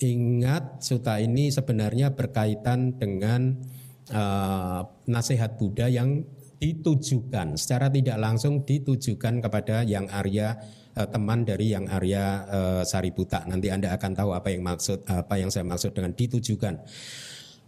ingat 0.04 0.84
suta 0.84 1.24
ini 1.24 1.48
sebenarnya 1.48 2.12
berkaitan 2.12 3.00
dengan 3.00 3.64
uh, 4.12 4.84
nasihat 5.08 5.56
Buddha 5.56 5.88
yang 5.88 6.28
ditujukan 6.64 7.60
secara 7.60 7.92
tidak 7.92 8.16
langsung 8.16 8.64
ditujukan 8.64 9.44
kepada 9.44 9.84
yang 9.84 10.08
Arya 10.08 10.56
eh, 10.96 11.08
teman 11.12 11.44
dari 11.44 11.76
yang 11.76 11.92
Arya 11.92 12.24
eh, 12.48 12.84
Sariputa. 12.88 13.44
Nanti 13.44 13.68
Anda 13.68 13.92
akan 13.92 14.12
tahu 14.16 14.32
apa 14.32 14.48
yang 14.48 14.64
maksud 14.64 15.04
apa 15.04 15.36
yang 15.36 15.52
saya 15.52 15.68
maksud 15.68 15.92
dengan 15.92 16.16
ditujukan. 16.16 16.80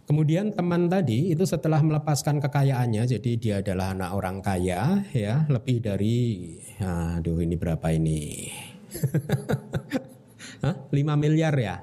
Kemudian 0.06 0.54
teman 0.54 0.86
tadi 0.86 1.34
itu 1.34 1.42
setelah 1.42 1.82
melepaskan 1.82 2.38
kekayaannya, 2.38 3.10
jadi 3.10 3.30
dia 3.36 3.54
adalah 3.58 3.90
anak 3.90 4.10
orang 4.14 4.38
kaya, 4.38 5.02
ya 5.10 5.50
lebih 5.50 5.82
dari, 5.82 6.54
aduh 6.78 7.42
ini 7.42 7.58
berapa 7.58 7.90
ini? 7.90 8.46
Hah? 10.62 10.78
5 10.94 10.94
miliar 11.18 11.58
ya? 11.58 11.82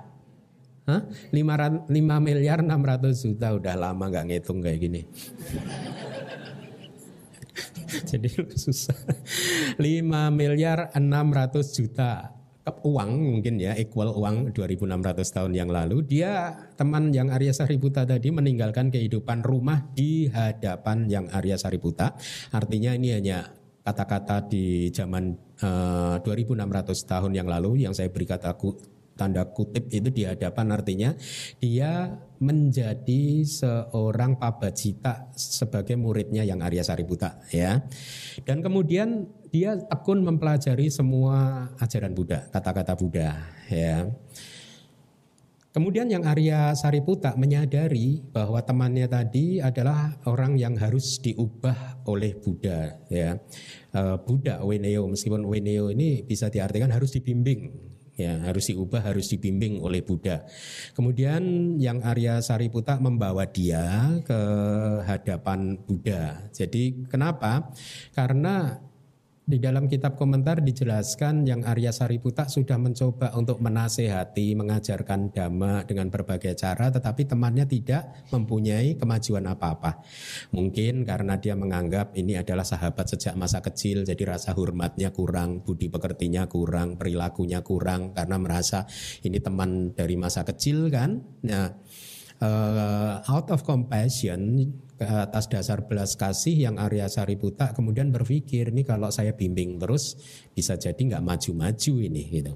Hah? 0.88 1.03
5, 1.36 1.91
5 1.91 1.91
miliar 2.24 2.63
600 2.63 3.12
juta 3.27 3.60
udah 3.60 3.75
lama 3.75 4.08
nggak 4.08 4.25
ngitung 4.32 4.63
kayak 4.63 4.79
gini. 4.79 5.01
Jadi 8.10 8.28
susah. 8.54 8.98
5 9.78 9.82
miliar 10.34 10.92
600 10.94 11.78
juta 11.78 12.44
uang 12.64 13.12
mungkin 13.40 13.60
ya 13.60 13.76
equal 13.76 14.16
uang 14.16 14.56
2600 14.56 15.36
tahun 15.36 15.52
yang 15.52 15.68
lalu. 15.68 16.00
Dia 16.08 16.56
teman 16.80 17.12
yang 17.12 17.28
Arya 17.28 17.52
Sariputa 17.52 18.08
tadi 18.08 18.32
meninggalkan 18.32 18.88
kehidupan 18.88 19.44
rumah 19.44 19.84
di 19.92 20.32
hadapan 20.32 21.12
yang 21.12 21.26
Arya 21.28 21.60
Sariputa. 21.60 22.16
Artinya 22.56 22.96
ini 22.96 23.20
hanya 23.20 23.52
kata-kata 23.84 24.48
di 24.48 24.88
zaman 24.96 25.36
uh, 25.60 26.24
eh, 26.24 26.48
2600 26.48 27.04
tahun 27.04 27.32
yang 27.36 27.52
lalu 27.52 27.84
yang 27.84 27.92
saya 27.92 28.08
beri 28.08 28.24
kata 28.24 28.56
tanda 29.20 29.44
kutip 29.52 29.92
itu 29.92 30.08
di 30.08 30.24
hadapan. 30.24 30.72
Artinya 30.72 31.10
dia 31.60 32.16
menjadi 32.44 33.48
seorang 33.48 34.36
pabacita 34.36 35.32
sebagai 35.34 35.96
muridnya 35.96 36.44
yang 36.44 36.60
Arya 36.60 36.84
Sariputa 36.84 37.40
ya. 37.56 37.80
Dan 38.44 38.60
kemudian 38.60 39.32
dia 39.48 39.80
tekun 39.80 40.28
mempelajari 40.28 40.92
semua 40.92 41.70
ajaran 41.80 42.12
Buddha, 42.12 42.52
kata-kata 42.52 43.00
Buddha 43.00 43.40
ya. 43.72 44.12
Kemudian 45.74 46.06
yang 46.06 46.22
Arya 46.22 46.78
Sariputa 46.78 47.34
menyadari 47.34 48.22
bahwa 48.30 48.62
temannya 48.62 49.10
tadi 49.10 49.58
adalah 49.58 50.22
orang 50.30 50.54
yang 50.54 50.78
harus 50.78 51.18
diubah 51.18 52.06
oleh 52.06 52.38
Buddha 52.38 53.02
ya. 53.10 53.42
Uh, 53.90 54.22
Buddha 54.22 54.62
Weneo 54.62 55.10
meskipun 55.10 55.42
Weneo 55.50 55.90
ini 55.90 56.22
bisa 56.22 56.54
diartikan 56.54 56.94
harus 56.94 57.10
dibimbing 57.18 57.93
ya 58.13 58.46
harus 58.46 58.70
diubah 58.70 59.01
harus 59.01 59.29
dibimbing 59.29 59.82
oleh 59.82 60.05
Buddha. 60.05 60.46
Kemudian 60.93 61.75
yang 61.82 62.01
Arya 62.05 62.39
Sariputa 62.39 63.01
membawa 63.01 63.50
dia 63.50 64.17
ke 64.22 64.41
hadapan 65.05 65.77
Buddha. 65.82 66.50
Jadi 66.53 67.10
kenapa? 67.10 67.74
Karena 68.13 68.77
di 69.44 69.60
dalam 69.60 69.92
kitab 69.92 70.16
komentar 70.16 70.64
dijelaskan 70.64 71.44
yang 71.44 71.68
Arya 71.68 71.92
Sariputa 71.92 72.48
sudah 72.48 72.80
mencoba 72.80 73.36
untuk 73.36 73.60
menasehati, 73.60 74.56
mengajarkan 74.56 75.36
dhamma 75.36 75.84
dengan 75.84 76.08
berbagai 76.08 76.56
cara, 76.56 76.88
tetapi 76.88 77.28
temannya 77.28 77.68
tidak 77.68 78.24
mempunyai 78.32 78.96
kemajuan 78.96 79.44
apa-apa. 79.52 80.00
Mungkin 80.56 81.04
karena 81.04 81.36
dia 81.36 81.60
menganggap 81.60 82.16
ini 82.16 82.40
adalah 82.40 82.64
sahabat 82.64 83.12
sejak 83.12 83.36
masa 83.36 83.60
kecil, 83.60 84.08
jadi 84.08 84.24
rasa 84.32 84.56
hormatnya 84.56 85.12
kurang, 85.12 85.60
budi 85.60 85.92
pekertinya 85.92 86.48
kurang, 86.48 86.96
perilakunya 86.96 87.60
kurang, 87.60 88.16
karena 88.16 88.40
merasa 88.40 88.88
ini 89.28 89.44
teman 89.44 89.92
dari 89.92 90.16
masa 90.16 90.48
kecil 90.48 90.88
kan. 90.88 91.20
Nah, 91.44 91.68
uh, 92.40 93.20
out 93.28 93.52
of 93.52 93.68
compassion 93.68 94.72
atas 95.04 95.52
dasar 95.52 95.86
belas 95.86 96.16
kasih 96.16 96.56
yang 96.70 96.76
Arya 96.80 97.12
Sariputa 97.12 97.76
kemudian 97.76 98.10
berpikir 98.10 98.72
ini 98.72 98.88
kalau 98.88 99.12
saya 99.12 99.36
bimbing 99.36 99.78
terus 99.78 100.16
bisa 100.56 100.80
jadi 100.80 100.98
nggak 100.98 101.24
maju-maju 101.24 101.94
ini 102.00 102.24
gitu. 102.32 102.54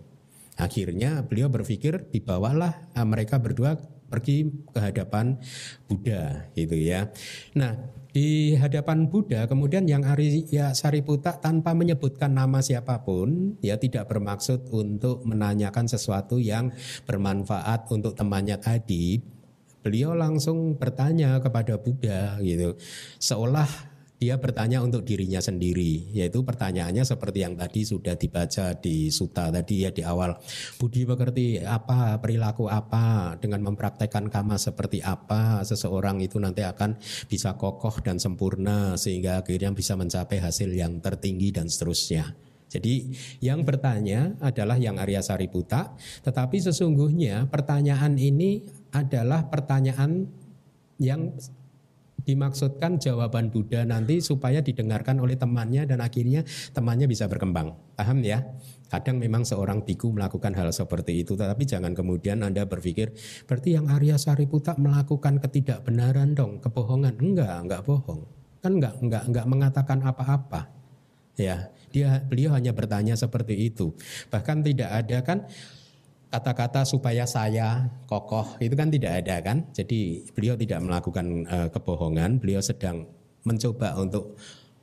Akhirnya 0.57 1.21
beliau 1.21 1.53
berpikir 1.53 2.09
dibawalah 2.09 2.89
uh, 2.97 3.05
mereka 3.05 3.37
berdua 3.37 3.77
pergi 4.07 4.47
ke 4.73 4.79
hadapan 4.79 5.37
Buddha 5.85 6.47
gitu 6.55 6.79
ya. 6.79 7.11
Nah 7.59 7.75
di 8.09 8.57
hadapan 8.57 9.05
Buddha 9.05 9.45
kemudian 9.45 9.85
yang 9.85 10.01
Arya 10.01 10.73
Sariputa 10.73 11.37
tanpa 11.37 11.77
menyebutkan 11.77 12.33
nama 12.33 12.63
siapa 12.63 13.05
pun 13.05 13.59
ya 13.61 13.77
tidak 13.77 14.09
bermaksud 14.09 14.73
untuk 14.73 15.21
menanyakan 15.27 15.85
sesuatu 15.85 16.41
yang 16.41 16.73
bermanfaat 17.05 17.85
untuk 17.93 18.17
temannya 18.17 18.57
tadi 18.57 19.36
beliau 19.81 20.17
langsung 20.17 20.75
bertanya 20.75 21.37
kepada 21.41 21.77
Buddha 21.79 22.37
gitu. 22.41 22.77
Seolah 23.17 23.67
dia 24.17 24.33
bertanya 24.41 24.81
untuk 24.81 25.05
dirinya 25.05 25.37
sendiri, 25.37 26.09
yaitu 26.09 26.41
pertanyaannya 26.41 27.05
seperti 27.05 27.45
yang 27.45 27.53
tadi 27.53 27.85
sudah 27.85 28.17
dibaca 28.17 28.73
di 28.73 29.13
suta 29.13 29.53
tadi 29.53 29.85
ya 29.85 29.93
di 29.93 30.01
awal. 30.01 30.33
Budi 30.81 31.05
pekerti 31.05 31.61
apa, 31.61 32.17
perilaku 32.17 32.65
apa, 32.65 33.37
dengan 33.37 33.61
mempraktekkan 33.69 34.33
kama 34.33 34.57
seperti 34.57 35.05
apa, 35.05 35.61
seseorang 35.61 36.17
itu 36.25 36.41
nanti 36.41 36.65
akan 36.65 36.97
bisa 37.29 37.61
kokoh 37.61 38.01
dan 38.01 38.17
sempurna 38.17 38.97
sehingga 38.97 39.45
akhirnya 39.45 39.69
bisa 39.69 39.93
mencapai 39.93 40.41
hasil 40.41 40.73
yang 40.73 40.97
tertinggi 40.97 41.53
dan 41.53 41.69
seterusnya. 41.69 42.33
Jadi 42.67 43.15
yang 43.39 43.63
bertanya 43.63 44.35
adalah 44.43 44.75
yang 44.75 44.99
Arya 44.99 45.23
Sariputa, 45.23 45.95
tetapi 46.25 46.57
sesungguhnya 46.59 47.47
pertanyaan 47.47 48.19
ini 48.19 48.65
adalah 48.91 49.47
pertanyaan 49.47 50.27
yang 50.97 51.35
dimaksudkan 52.27 52.99
jawaban 52.99 53.47
Buddha 53.47 53.87
nanti 53.87 54.19
supaya 54.19 54.59
didengarkan 54.59 55.23
oleh 55.23 55.39
temannya 55.39 55.87
dan 55.87 56.03
akhirnya 56.03 56.43
temannya 56.75 57.07
bisa 57.07 57.23
berkembang. 57.31 57.71
Paham 57.95 58.19
ya? 58.19 58.43
Kadang 58.91 59.19
memang 59.19 59.47
seorang 59.47 59.83
biku 59.83 60.11
melakukan 60.11 60.51
hal 60.55 60.67
seperti 60.75 61.23
itu, 61.23 61.39
tetapi 61.39 61.63
jangan 61.63 61.95
kemudian 61.95 62.43
Anda 62.43 62.67
berpikir 62.67 63.15
berarti 63.47 63.79
yang 63.79 63.87
Arya 63.87 64.19
Sariputa 64.19 64.75
melakukan 64.75 65.39
ketidakbenaran 65.39 66.35
dong, 66.35 66.59
kebohongan. 66.59 67.15
Enggak, 67.15 67.63
enggak 67.63 67.81
bohong. 67.87 68.27
Kan 68.59 68.79
enggak 68.79 68.95
enggak 68.99 69.23
enggak 69.27 69.45
mengatakan 69.47 69.99
apa-apa. 70.03 70.71
Ya, 71.39 71.71
dia 71.91 72.23
beliau 72.27 72.55
hanya 72.55 72.75
bertanya 72.75 73.15
seperti 73.15 73.55
itu. 73.71 73.95
Bahkan 74.31 74.67
tidak 74.67 74.89
ada 74.89 75.17
kan 75.23 75.47
kata-kata 76.27 76.83
supaya 76.83 77.23
saya 77.23 77.87
kokoh 78.05 78.59
itu 78.59 78.75
kan 78.75 78.91
tidak 78.91 79.23
ada 79.23 79.35
kan. 79.39 79.57
Jadi 79.71 80.27
beliau 80.35 80.59
tidak 80.59 80.79
melakukan 80.83 81.47
uh, 81.47 81.67
kebohongan, 81.71 82.39
beliau 82.39 82.59
sedang 82.59 83.07
mencoba 83.47 83.95
untuk 83.95 84.35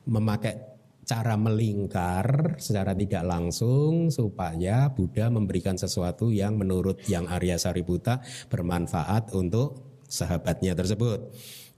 memakai 0.09 0.75
cara 1.05 1.37
melingkar 1.37 2.57
secara 2.57 2.97
tidak 2.97 3.21
langsung 3.29 4.09
supaya 4.09 4.89
Buddha 4.89 5.29
memberikan 5.29 5.77
sesuatu 5.77 6.33
yang 6.33 6.57
menurut 6.57 7.05
yang 7.05 7.29
Arya 7.29 7.61
Sariputa 7.61 8.25
bermanfaat 8.49 9.29
untuk 9.37 10.01
sahabatnya 10.09 10.73
tersebut. 10.73 11.29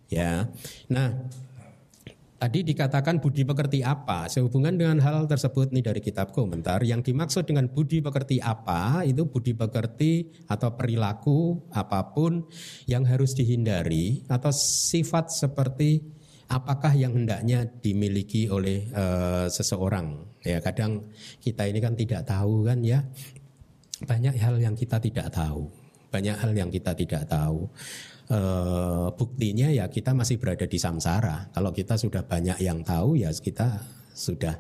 Ya. 0.08 0.48
Nah, 0.88 1.28
Tadi 2.38 2.62
dikatakan 2.62 3.18
budi 3.18 3.42
pekerti 3.42 3.82
apa? 3.82 4.30
Sehubungan 4.30 4.78
dengan 4.78 5.02
hal 5.02 5.26
tersebut 5.26 5.74
nih 5.74 5.90
dari 5.90 6.02
kitab 6.06 6.30
komentar, 6.38 6.86
yang 6.86 7.02
dimaksud 7.02 7.50
dengan 7.50 7.66
budi 7.66 7.98
pekerti 7.98 8.38
apa 8.38 9.02
itu 9.10 9.26
budi 9.26 9.58
pekerti 9.58 10.30
atau 10.46 10.70
perilaku 10.78 11.66
apa 11.74 12.14
pun 12.14 12.46
yang 12.86 13.10
harus 13.10 13.34
dihindari 13.34 14.22
atau 14.30 14.54
sifat 14.54 15.34
seperti 15.34 16.06
apakah 16.46 16.94
yang 16.94 17.18
hendaknya 17.18 17.66
dimiliki 17.82 18.46
oleh 18.54 18.86
uh, 18.94 19.50
seseorang. 19.50 20.22
Ya 20.46 20.62
kadang 20.62 21.10
kita 21.42 21.66
ini 21.66 21.82
kan 21.82 21.98
tidak 21.98 22.22
tahu 22.30 22.70
kan 22.70 22.86
ya 22.86 23.02
banyak 24.06 24.38
hal 24.38 24.62
yang 24.62 24.78
kita 24.78 25.02
tidak 25.02 25.34
tahu, 25.34 25.74
banyak 26.14 26.38
hal 26.38 26.54
yang 26.54 26.70
kita 26.70 26.94
tidak 26.94 27.26
tahu 27.26 27.66
e, 28.28 28.40
buktinya 29.16 29.72
ya 29.72 29.88
kita 29.88 30.12
masih 30.14 30.38
berada 30.40 30.68
di 30.68 30.78
samsara. 30.78 31.50
Kalau 31.52 31.72
kita 31.72 31.96
sudah 31.96 32.24
banyak 32.24 32.60
yang 32.62 32.84
tahu 32.84 33.20
ya 33.20 33.32
kita 33.32 33.82
sudah 34.14 34.56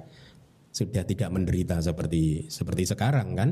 sudah 0.71 1.03
tidak 1.09 1.29
menderita 1.33 1.81
seperti 1.81 2.47
seperti 2.49 2.83
sekarang 2.87 3.35
kan. 3.37 3.49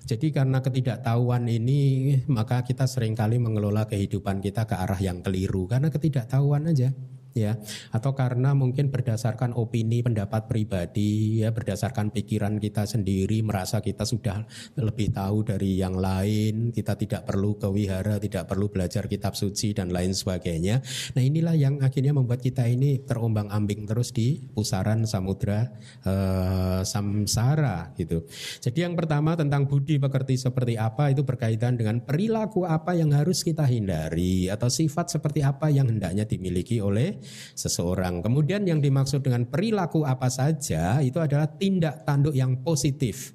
Jadi 0.00 0.32
karena 0.32 0.64
ketidaktahuan 0.64 1.44
ini 1.46 2.16
maka 2.26 2.64
kita 2.64 2.88
sering 2.88 3.12
kali 3.12 3.36
mengelola 3.36 3.84
kehidupan 3.84 4.40
kita 4.40 4.64
ke 4.64 4.74
arah 4.74 4.98
yang 4.98 5.20
keliru 5.20 5.68
karena 5.68 5.92
ketidaktahuan 5.92 6.72
aja 6.72 6.90
ya. 7.36 7.56
Atau 7.94 8.12
karena 8.14 8.52
mungkin 8.52 8.90
berdasarkan 8.90 9.54
opini 9.54 10.02
pendapat 10.02 10.50
pribadi 10.50 11.42
ya 11.42 11.54
berdasarkan 11.54 12.10
pikiran 12.10 12.58
kita 12.58 12.86
sendiri 12.86 13.42
merasa 13.44 13.78
kita 13.78 14.02
sudah 14.02 14.42
lebih 14.78 15.14
tahu 15.14 15.46
dari 15.46 15.78
yang 15.78 15.94
lain 15.96 16.74
kita 16.74 16.96
tidak 16.98 17.28
perlu 17.28 17.56
ke 17.56 17.68
wihara 17.70 18.18
tidak 18.18 18.50
perlu 18.50 18.66
belajar 18.72 19.06
kitab 19.06 19.38
suci 19.38 19.76
dan 19.76 19.94
lain 19.94 20.16
sebagainya. 20.16 20.82
Nah 21.14 21.22
inilah 21.22 21.54
yang 21.54 21.78
akhirnya 21.80 22.16
membuat 22.16 22.42
kita 22.42 22.66
ini 22.66 23.02
terombang-ambing 23.06 23.86
terus 23.86 24.10
di 24.10 24.40
pusaran 24.50 25.06
samudra 25.06 25.70
uh, 26.04 26.82
samsara 26.82 27.94
gitu. 27.94 28.26
Jadi 28.58 28.78
yang 28.82 28.98
pertama 28.98 29.38
tentang 29.38 29.68
budi 29.68 30.00
pekerti 30.00 30.40
seperti 30.40 30.74
apa 30.74 31.12
itu 31.12 31.22
berkaitan 31.22 31.76
dengan 31.78 32.02
perilaku 32.02 32.66
apa 32.66 32.96
yang 32.96 33.14
harus 33.14 33.46
kita 33.46 33.64
hindari 33.68 34.48
atau 34.50 34.66
sifat 34.66 35.12
seperti 35.14 35.44
apa 35.44 35.68
yang 35.70 35.86
hendaknya 35.86 36.24
dimiliki 36.26 36.82
oleh 36.82 37.19
seseorang. 37.54 38.24
Kemudian 38.24 38.66
yang 38.66 38.82
dimaksud 38.82 39.22
dengan 39.24 39.46
perilaku 39.46 40.02
apa 40.04 40.28
saja 40.28 40.98
itu 41.00 41.20
adalah 41.22 41.46
tindak 41.46 42.02
tanduk 42.02 42.34
yang 42.34 42.60
positif 42.60 43.32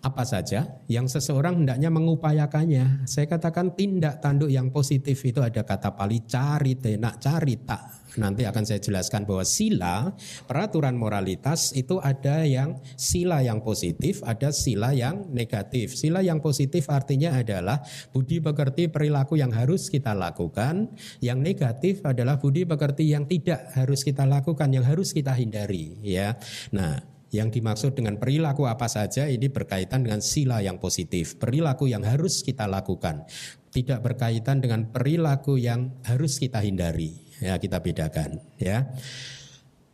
apa 0.00 0.24
saja 0.24 0.80
yang 0.88 1.04
seseorang 1.04 1.60
hendaknya 1.62 1.92
mengupayakannya. 1.92 3.04
Saya 3.04 3.28
katakan 3.28 3.76
tindak 3.76 4.24
tanduk 4.24 4.48
yang 4.48 4.72
positif 4.72 5.20
itu 5.28 5.44
ada 5.44 5.60
kata 5.60 5.92
pali 5.92 6.24
cari 6.24 6.80
tenak 6.80 7.20
cari 7.20 7.54
tak. 7.60 7.99
Nanti 8.18 8.42
akan 8.42 8.64
saya 8.66 8.82
jelaskan 8.82 9.22
bahwa 9.22 9.46
sila 9.46 10.10
peraturan 10.50 10.98
moralitas 10.98 11.70
itu 11.78 12.02
ada 12.02 12.42
yang 12.42 12.80
sila 12.98 13.44
yang 13.44 13.62
positif, 13.62 14.24
ada 14.26 14.50
sila 14.50 14.90
yang 14.90 15.30
negatif. 15.30 15.94
Sila 15.94 16.24
yang 16.24 16.42
positif 16.42 16.90
artinya 16.90 17.36
adalah 17.38 17.84
budi 18.10 18.42
pekerti 18.42 18.90
perilaku 18.90 19.38
yang 19.38 19.54
harus 19.54 19.86
kita 19.86 20.16
lakukan. 20.16 20.90
Yang 21.22 21.38
negatif 21.38 21.94
adalah 22.02 22.42
budi 22.42 22.66
pekerti 22.66 23.14
yang 23.14 23.30
tidak 23.30 23.70
harus 23.78 24.02
kita 24.02 24.26
lakukan, 24.26 24.72
yang 24.74 24.82
harus 24.82 25.14
kita 25.14 25.30
hindari. 25.36 26.00
Ya, 26.02 26.34
nah 26.74 26.98
yang 27.30 27.54
dimaksud 27.54 27.94
dengan 27.94 28.18
perilaku 28.18 28.66
apa 28.66 28.90
saja 28.90 29.30
ini 29.30 29.46
berkaitan 29.46 30.02
dengan 30.02 30.18
sila 30.18 30.58
yang 30.66 30.82
positif, 30.82 31.38
perilaku 31.38 31.86
yang 31.86 32.02
harus 32.02 32.42
kita 32.42 32.66
lakukan, 32.66 33.22
tidak 33.70 34.02
berkaitan 34.02 34.58
dengan 34.58 34.90
perilaku 34.90 35.54
yang 35.54 35.94
harus 36.02 36.42
kita 36.42 36.58
hindari. 36.58 37.29
Ya, 37.40 37.56
kita 37.56 37.80
bedakan, 37.80 38.38
ya. 38.60 38.84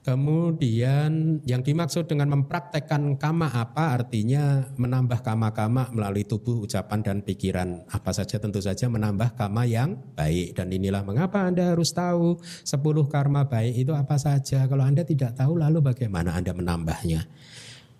Kemudian 0.06 1.42
yang 1.42 1.66
dimaksud 1.66 2.06
dengan 2.06 2.30
mempraktekkan 2.30 3.18
kama 3.18 3.50
apa 3.50 3.98
artinya 3.98 4.62
menambah 4.78 5.18
kama-kama 5.18 5.90
melalui 5.90 6.22
tubuh, 6.22 6.62
ucapan 6.62 7.02
dan 7.02 7.18
pikiran 7.26 7.82
apa 7.90 8.14
saja 8.14 8.38
tentu 8.38 8.62
saja 8.62 8.86
menambah 8.86 9.34
kama 9.34 9.66
yang 9.66 9.98
baik 10.14 10.54
dan 10.54 10.70
inilah 10.70 11.02
mengapa 11.02 11.50
Anda 11.50 11.74
harus 11.74 11.90
tahu 11.90 12.38
10 12.38 12.86
karma 13.10 13.50
baik 13.50 13.82
itu 13.82 13.90
apa 13.98 14.14
saja. 14.14 14.70
Kalau 14.70 14.86
Anda 14.86 15.02
tidak 15.02 15.34
tahu 15.34 15.58
lalu 15.58 15.82
bagaimana 15.82 16.38
Anda 16.38 16.54
menambahnya? 16.54 17.26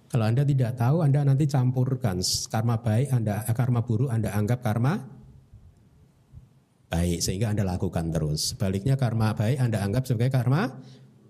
Kalau 0.06 0.30
Anda 0.30 0.46
tidak 0.46 0.78
tahu 0.78 1.02
Anda 1.02 1.26
nanti 1.26 1.50
campurkan 1.50 2.22
karma 2.46 2.78
baik 2.78 3.10
Anda 3.10 3.42
karma 3.50 3.82
buruk 3.82 4.14
Anda 4.14 4.30
anggap 4.30 4.62
karma 4.62 5.15
baik 6.86 7.18
sehingga 7.22 7.52
Anda 7.52 7.66
lakukan 7.66 8.14
terus. 8.14 8.54
Sebaliknya 8.54 8.94
karma 8.94 9.34
baik 9.34 9.58
Anda 9.58 9.82
anggap 9.82 10.06
sebagai 10.06 10.34
karma 10.38 10.70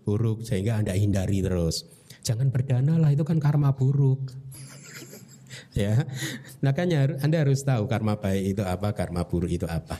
buruk 0.07 0.47
sehingga 0.47 0.79
Anda 0.79 0.95
hindari 0.95 1.43
terus. 1.43 1.89
Jangan 2.23 2.51
berdana 2.51 2.99
lah 2.99 3.11
itu 3.11 3.23
kan 3.27 3.43
karma 3.43 3.75
buruk. 3.75 4.31
ya. 5.79 6.07
Makanya 6.63 7.19
Anda 7.23 7.43
harus 7.43 7.67
tahu 7.67 7.91
karma 7.91 8.19
baik 8.19 8.57
itu 8.57 8.63
apa, 8.63 8.95
karma 8.95 9.27
buruk 9.27 9.51
itu 9.51 9.67
apa. 9.67 9.99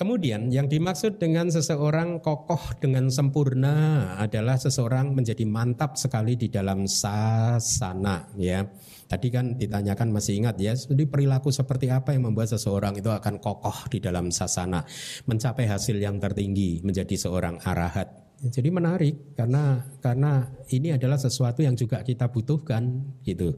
Kemudian 0.00 0.48
yang 0.48 0.64
dimaksud 0.64 1.20
dengan 1.20 1.52
seseorang 1.52 2.24
kokoh 2.24 2.72
dengan 2.80 3.12
sempurna 3.12 4.16
adalah 4.16 4.56
seseorang 4.56 5.12
menjadi 5.12 5.44
mantap 5.44 6.00
sekali 6.00 6.40
di 6.40 6.48
dalam 6.48 6.88
sasana 6.88 8.32
ya. 8.40 8.64
Tadi 9.10 9.26
kan 9.26 9.58
ditanyakan 9.58 10.14
masih 10.14 10.38
ingat 10.38 10.54
ya, 10.62 10.70
jadi 10.70 11.02
perilaku 11.10 11.50
seperti 11.50 11.90
apa 11.90 12.14
yang 12.14 12.30
membuat 12.30 12.54
seseorang 12.54 12.94
itu 12.94 13.10
akan 13.10 13.42
kokoh 13.42 13.90
di 13.90 13.98
dalam 13.98 14.30
sasana, 14.30 14.86
mencapai 15.26 15.66
hasil 15.66 15.98
yang 15.98 16.22
tertinggi, 16.22 16.78
menjadi 16.86 17.18
seorang 17.18 17.58
arahat. 17.66 18.06
Jadi 18.38 18.70
menarik 18.70 19.34
karena 19.34 19.82
karena 19.98 20.54
ini 20.70 20.94
adalah 20.94 21.18
sesuatu 21.18 21.58
yang 21.58 21.74
juga 21.74 22.06
kita 22.06 22.30
butuhkan 22.30 23.02
gitu. 23.26 23.50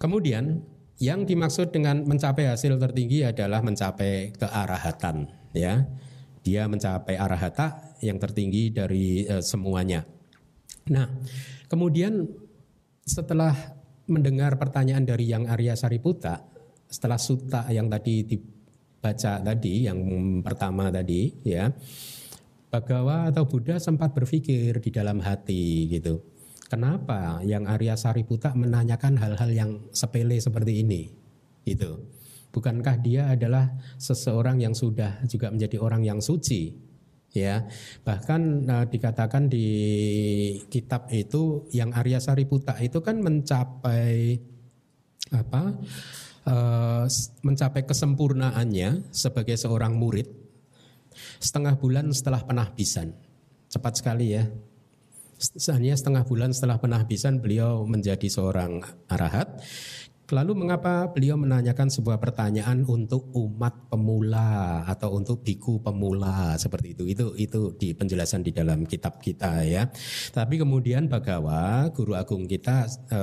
Kemudian 0.00 0.64
yang 1.04 1.28
dimaksud 1.28 1.68
dengan 1.68 2.00
mencapai 2.08 2.48
hasil 2.48 2.80
tertinggi 2.80 3.28
adalah 3.28 3.60
mencapai 3.60 4.32
kearahatan, 4.40 5.28
ya. 5.52 5.84
Dia 6.40 6.64
mencapai 6.64 7.20
arahata 7.20 7.96
yang 8.00 8.16
tertinggi 8.16 8.72
dari 8.72 9.28
e, 9.28 9.40
semuanya. 9.44 10.04
Nah, 10.88 11.08
kemudian 11.68 12.24
setelah 13.04 13.52
mendengar 14.10 14.56
pertanyaan 14.60 15.04
dari 15.06 15.30
yang 15.30 15.48
Arya 15.48 15.74
Sariputa, 15.78 16.44
setelah 16.88 17.18
suta 17.20 17.66
yang 17.72 17.88
tadi 17.88 18.24
dibaca 18.24 19.40
tadi, 19.40 19.88
yang 19.88 19.98
pertama 20.44 20.92
tadi, 20.92 21.32
ya, 21.44 21.72
Bagawa 22.74 23.30
atau 23.30 23.46
Buddha 23.46 23.78
sempat 23.78 24.10
berpikir 24.10 24.82
di 24.82 24.90
dalam 24.90 25.22
hati 25.22 25.86
gitu 25.86 26.34
Kenapa 26.74 27.38
yang 27.46 27.70
Arya 27.70 27.94
Sariputa 27.94 28.50
menanyakan 28.50 29.14
hal-hal 29.20 29.50
yang 29.54 29.70
sepele 29.94 30.40
seperti 30.42 30.82
ini? 30.82 31.06
Itu. 31.62 32.10
Bukankah 32.50 32.98
dia 32.98 33.30
adalah 33.30 33.70
seseorang 33.94 34.58
yang 34.58 34.74
sudah 34.74 35.22
juga 35.30 35.54
menjadi 35.54 35.78
orang 35.78 36.02
yang 36.02 36.18
suci? 36.18 36.74
Ya, 37.34 37.66
bahkan 38.06 38.62
uh, 38.70 38.86
dikatakan 38.86 39.50
di 39.50 39.66
kitab 40.70 41.10
itu 41.10 41.66
yang 41.74 41.90
Arya 41.90 42.22
Sariputa 42.22 42.78
itu 42.78 43.02
kan 43.02 43.18
mencapai 43.18 44.38
apa? 45.34 45.74
Uh, 46.44 47.10
mencapai 47.42 47.82
kesempurnaannya 47.88 49.10
sebagai 49.10 49.58
seorang 49.58 49.98
murid 49.98 50.30
setengah 51.42 51.74
bulan 51.74 52.14
setelah 52.14 52.46
penahbisan. 52.46 53.18
Cepat 53.66 53.98
sekali 53.98 54.38
ya 54.38 54.46
hanya 55.74 55.92
setengah 55.98 56.24
bulan 56.24 56.54
setelah 56.54 56.78
penahbisan 56.78 57.42
beliau 57.42 57.84
menjadi 57.84 58.30
seorang 58.30 58.80
arahat. 59.10 59.60
Lalu 60.32 60.56
mengapa 60.56 61.12
beliau 61.12 61.36
menanyakan 61.36 61.92
sebuah 61.92 62.16
pertanyaan 62.16 62.80
untuk 62.88 63.28
umat 63.36 63.92
pemula 63.92 64.80
atau 64.88 65.20
untuk 65.20 65.44
biku 65.44 65.84
pemula 65.84 66.56
seperti 66.56 66.96
itu? 66.96 67.04
Itu 67.04 67.26
itu 67.36 67.76
di 67.76 67.92
penjelasan 67.92 68.40
di 68.40 68.48
dalam 68.56 68.88
kitab 68.88 69.20
kita 69.20 69.60
ya. 69.68 69.84
Tapi 70.32 70.56
kemudian 70.56 71.12
Bagawa 71.12 71.92
guru 71.92 72.16
agung 72.16 72.48
kita 72.48 72.88
e, 73.12 73.20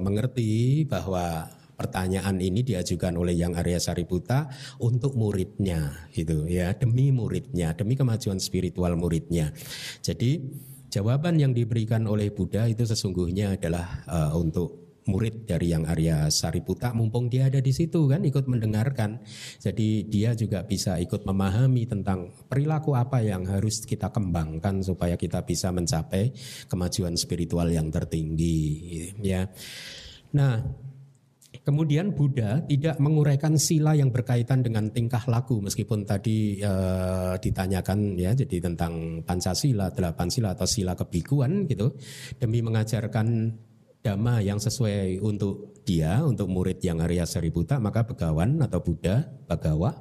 mengerti 0.00 0.88
bahwa 0.88 1.44
pertanyaan 1.76 2.40
ini 2.40 2.64
diajukan 2.64 3.20
oleh 3.20 3.36
Yang 3.36 3.60
Arya 3.60 3.80
Sariputa 3.84 4.48
untuk 4.80 5.12
muridnya 5.20 6.08
gitu 6.16 6.48
ya, 6.48 6.72
demi 6.72 7.12
muridnya, 7.12 7.76
demi 7.76 8.00
kemajuan 8.00 8.40
spiritual 8.40 8.96
muridnya. 8.96 9.52
Jadi 10.00 10.40
Jawaban 10.94 11.42
yang 11.42 11.50
diberikan 11.50 12.06
oleh 12.06 12.30
Buddha 12.30 12.70
itu 12.70 12.86
sesungguhnya 12.86 13.58
adalah 13.58 14.06
uh, 14.06 14.30
untuk 14.38 14.83
murid 15.04 15.44
dari 15.44 15.72
yang 15.72 15.84
Arya 15.84 16.32
Sariputa 16.32 16.96
mumpung 16.96 17.28
dia 17.28 17.52
ada 17.52 17.60
di 17.60 17.72
situ 17.72 18.08
kan 18.08 18.24
ikut 18.24 18.48
mendengarkan. 18.48 19.20
Jadi 19.60 20.08
dia 20.08 20.32
juga 20.32 20.64
bisa 20.64 20.96
ikut 20.96 21.28
memahami 21.28 21.84
tentang 21.84 22.32
perilaku 22.48 22.96
apa 22.96 23.20
yang 23.20 23.44
harus 23.44 23.84
kita 23.84 24.08
kembangkan 24.08 24.80
supaya 24.80 25.16
kita 25.20 25.44
bisa 25.44 25.68
mencapai 25.70 26.32
kemajuan 26.68 27.16
spiritual 27.20 27.68
yang 27.68 27.92
tertinggi 27.92 29.12
ya. 29.20 29.48
Nah, 30.34 30.60
Kemudian 31.64 32.12
Buddha 32.12 32.60
tidak 32.68 33.00
menguraikan 33.00 33.56
sila 33.56 33.96
yang 33.96 34.12
berkaitan 34.12 34.60
dengan 34.60 34.92
tingkah 34.92 35.24
laku 35.24 35.64
meskipun 35.64 36.04
tadi 36.04 36.60
e, 36.60 36.72
ditanyakan 37.40 38.20
ya 38.20 38.36
jadi 38.36 38.68
tentang 38.68 39.24
Pancasila, 39.24 39.88
delapan 39.88 40.28
sila 40.28 40.52
atau 40.52 40.68
sila 40.68 40.92
kebikuan 40.92 41.64
gitu 41.64 41.96
demi 42.36 42.60
mengajarkan 42.60 43.56
dhamma 44.04 44.44
yang 44.44 44.60
sesuai 44.60 45.24
untuk 45.24 45.80
dia, 45.88 46.20
untuk 46.20 46.52
murid 46.52 46.78
yang 46.84 47.00
Arya 47.00 47.24
Sariputa, 47.24 47.80
maka 47.80 48.04
Begawan 48.04 48.60
atau 48.60 48.84
Buddha, 48.84 49.24
Bagawa 49.48 49.96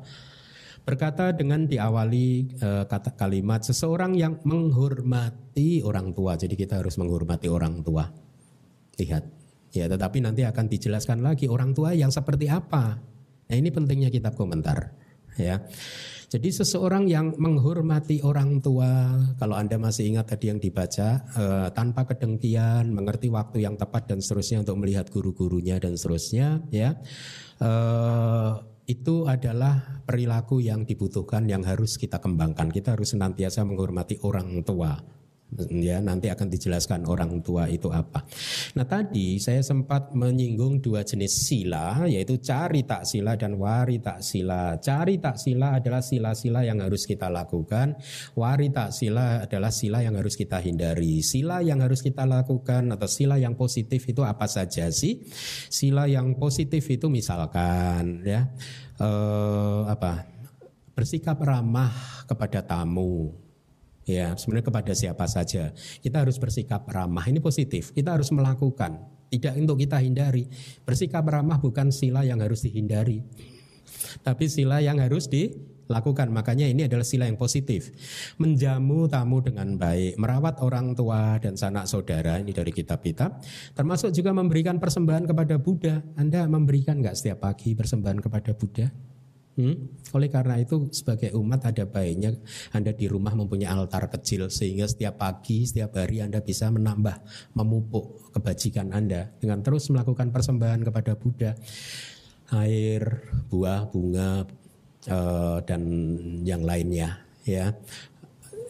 berkata 0.83 1.31
dengan 1.31 1.63
diawali 1.63 2.59
e, 2.59 2.69
kata 2.83 3.15
kalimat 3.15 3.63
seseorang 3.63 4.19
yang 4.19 4.43
menghormati 4.43 5.79
orang 5.79 6.11
tua. 6.11 6.35
Jadi 6.35 6.59
kita 6.59 6.83
harus 6.83 6.99
menghormati 6.99 7.47
orang 7.47 7.79
tua. 7.79 8.03
Lihat 8.99 9.23
Ya, 9.73 9.89
tetapi 9.89 10.21
nanti 10.21 10.45
akan 10.45 10.69
dijelaskan 10.69 11.25
lagi 11.25 11.49
orang 11.49 11.73
tua 11.73 11.97
yang 11.97 12.13
seperti 12.13 12.45
apa. 12.45 13.01
Nah, 13.49 13.55
ini 13.57 13.73
pentingnya 13.73 14.13
kitab 14.13 14.37
komentar. 14.37 14.93
Ya. 15.33 15.65
Jadi 16.33 16.49
seseorang 16.49 17.05
yang 17.05 17.37
menghormati 17.37 18.25
orang 18.25 18.57
tua, 18.57 19.21
kalau 19.37 19.53
Anda 19.53 19.77
masih 19.77 20.17
ingat 20.17 20.33
tadi 20.33 20.49
yang 20.49 20.57
dibaca, 20.57 21.21
eh, 21.29 21.69
tanpa 21.77 22.09
kedengkian, 22.09 22.89
mengerti 22.89 23.29
waktu 23.29 23.61
yang 23.61 23.77
tepat 23.77 24.09
dan 24.09 24.17
seterusnya 24.17 24.65
untuk 24.65 24.81
melihat 24.81 25.13
guru-gurunya 25.13 25.77
dan 25.77 25.93
seterusnya, 25.93 26.65
ya. 26.73 26.97
Eh, 27.61 28.51
itu 28.89 29.29
adalah 29.29 30.01
perilaku 30.09 30.57
yang 30.57 30.89
dibutuhkan 30.89 31.45
yang 31.45 31.61
harus 31.69 32.01
kita 32.01 32.17
kembangkan. 32.17 32.73
Kita 32.73 32.97
harus 32.97 33.13
senantiasa 33.13 33.61
menghormati 33.61 34.17
orang 34.25 34.65
tua 34.65 35.12
ya 35.69 36.01
nanti 36.01 36.29
akan 36.29 36.47
dijelaskan 36.49 37.05
orang 37.05 37.41
tua 37.45 37.69
itu 37.69 37.89
apa. 37.89 38.25
Nah 38.77 38.85
tadi 38.87 39.37
saya 39.37 39.61
sempat 39.61 40.11
menyinggung 40.15 40.81
dua 40.81 41.05
jenis 41.05 41.49
sila 41.49 42.05
yaitu 42.09 42.39
cari 42.41 42.83
tak 42.83 43.05
sila 43.05 43.37
dan 43.37 43.57
wari 43.57 44.01
tak 44.01 44.23
sila. 44.23 44.77
Cari 44.79 45.19
tak 45.21 45.37
sila 45.37 45.77
adalah 45.77 46.01
sila-sila 46.01 46.65
yang 46.65 46.81
harus 46.81 47.05
kita 47.05 47.29
lakukan, 47.29 47.97
wari 48.37 48.73
tak 48.73 48.95
sila 48.95 49.45
adalah 49.45 49.69
sila 49.69 50.01
yang 50.01 50.15
harus 50.17 50.33
kita 50.33 50.57
hindari. 50.63 51.21
Sila 51.21 51.61
yang 51.61 51.81
harus 51.81 52.01
kita 52.01 52.23
lakukan 52.25 52.89
atau 52.93 53.09
sila 53.09 53.37
yang 53.37 53.53
positif 53.53 54.05
itu 54.09 54.21
apa 54.25 54.45
saja 54.49 54.89
sih? 54.89 55.23
Sila 55.69 56.09
yang 56.09 56.37
positif 56.37 56.85
itu 56.89 57.09
misalkan 57.09 58.25
ya 58.25 58.49
eh, 58.99 59.81
apa 59.89 60.25
bersikap 60.93 61.41
ramah 61.41 62.23
kepada 62.29 62.61
tamu 62.61 63.42
Ya, 64.03 64.35
sebenarnya 64.35 64.67
kepada 64.67 64.91
siapa 64.91 65.25
saja. 65.31 65.71
Kita 66.03 66.23
harus 66.23 66.35
bersikap 66.35 66.83
ramah. 66.91 67.23
Ini 67.23 67.39
positif. 67.39 67.95
Kita 67.95 68.19
harus 68.19 68.31
melakukan. 68.35 68.99
Tidak 69.31 69.55
untuk 69.55 69.79
kita 69.79 70.03
hindari. 70.03 70.45
Bersikap 70.83 71.23
ramah 71.23 71.57
bukan 71.57 71.89
sila 71.89 72.27
yang 72.27 72.43
harus 72.43 72.67
dihindari. 72.67 73.23
Tapi 74.21 74.45
sila 74.51 74.83
yang 74.83 74.99
harus 74.99 75.31
dilakukan. 75.31 76.29
Makanya 76.35 76.67
ini 76.67 76.83
adalah 76.83 77.07
sila 77.07 77.31
yang 77.31 77.39
positif. 77.39 77.95
Menjamu 78.37 79.07
tamu 79.07 79.39
dengan 79.39 79.79
baik. 79.79 80.19
Merawat 80.19 80.59
orang 80.59 80.91
tua 80.93 81.39
dan 81.39 81.55
sanak 81.55 81.87
saudara. 81.87 82.43
Ini 82.43 82.51
dari 82.51 82.75
kitab-kitab. 82.75 83.39
Termasuk 83.71 84.11
juga 84.11 84.35
memberikan 84.35 84.83
persembahan 84.83 85.31
kepada 85.31 85.55
Buddha. 85.63 86.03
Anda 86.19 86.43
memberikan 86.45 86.99
nggak 86.99 87.15
setiap 87.15 87.47
pagi 87.47 87.71
persembahan 87.71 88.19
kepada 88.19 88.51
Buddha? 88.51 89.12
Hmm? 89.53 89.85
Oleh 90.17 90.33
karena 90.33 90.57
itu 90.57 90.89
sebagai 90.89 91.29
umat 91.37 91.69
ada 91.69 91.85
baiknya 91.85 92.33
Anda 92.73 92.89
di 92.89 93.05
rumah 93.05 93.37
mempunyai 93.37 93.69
altar 93.69 94.09
kecil 94.09 94.49
sehingga 94.49 94.89
setiap 94.89 95.21
pagi, 95.21 95.69
setiap 95.69 95.93
hari 95.93 96.25
Anda 96.25 96.41
bisa 96.41 96.73
menambah, 96.73 97.21
memupuk 97.53 98.33
kebajikan 98.33 98.89
Anda 98.89 99.29
dengan 99.37 99.61
terus 99.61 99.93
melakukan 99.93 100.33
persembahan 100.33 100.81
kepada 100.81 101.13
Buddha, 101.13 101.53
air, 102.49 103.29
buah, 103.53 103.85
bunga, 103.93 104.49
uh, 105.09 105.59
dan 105.61 105.81
yang 106.41 106.65
lainnya 106.65 107.21
ya 107.43 107.75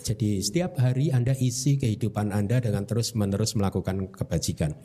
jadi 0.03 0.43
setiap 0.43 0.75
hari 0.77 1.09
Anda 1.09 1.31
isi 1.31 1.79
kehidupan 1.79 2.35
Anda 2.35 2.59
dengan 2.59 2.83
terus-menerus 2.83 3.55
melakukan 3.55 4.11
kebajikan. 4.11 4.75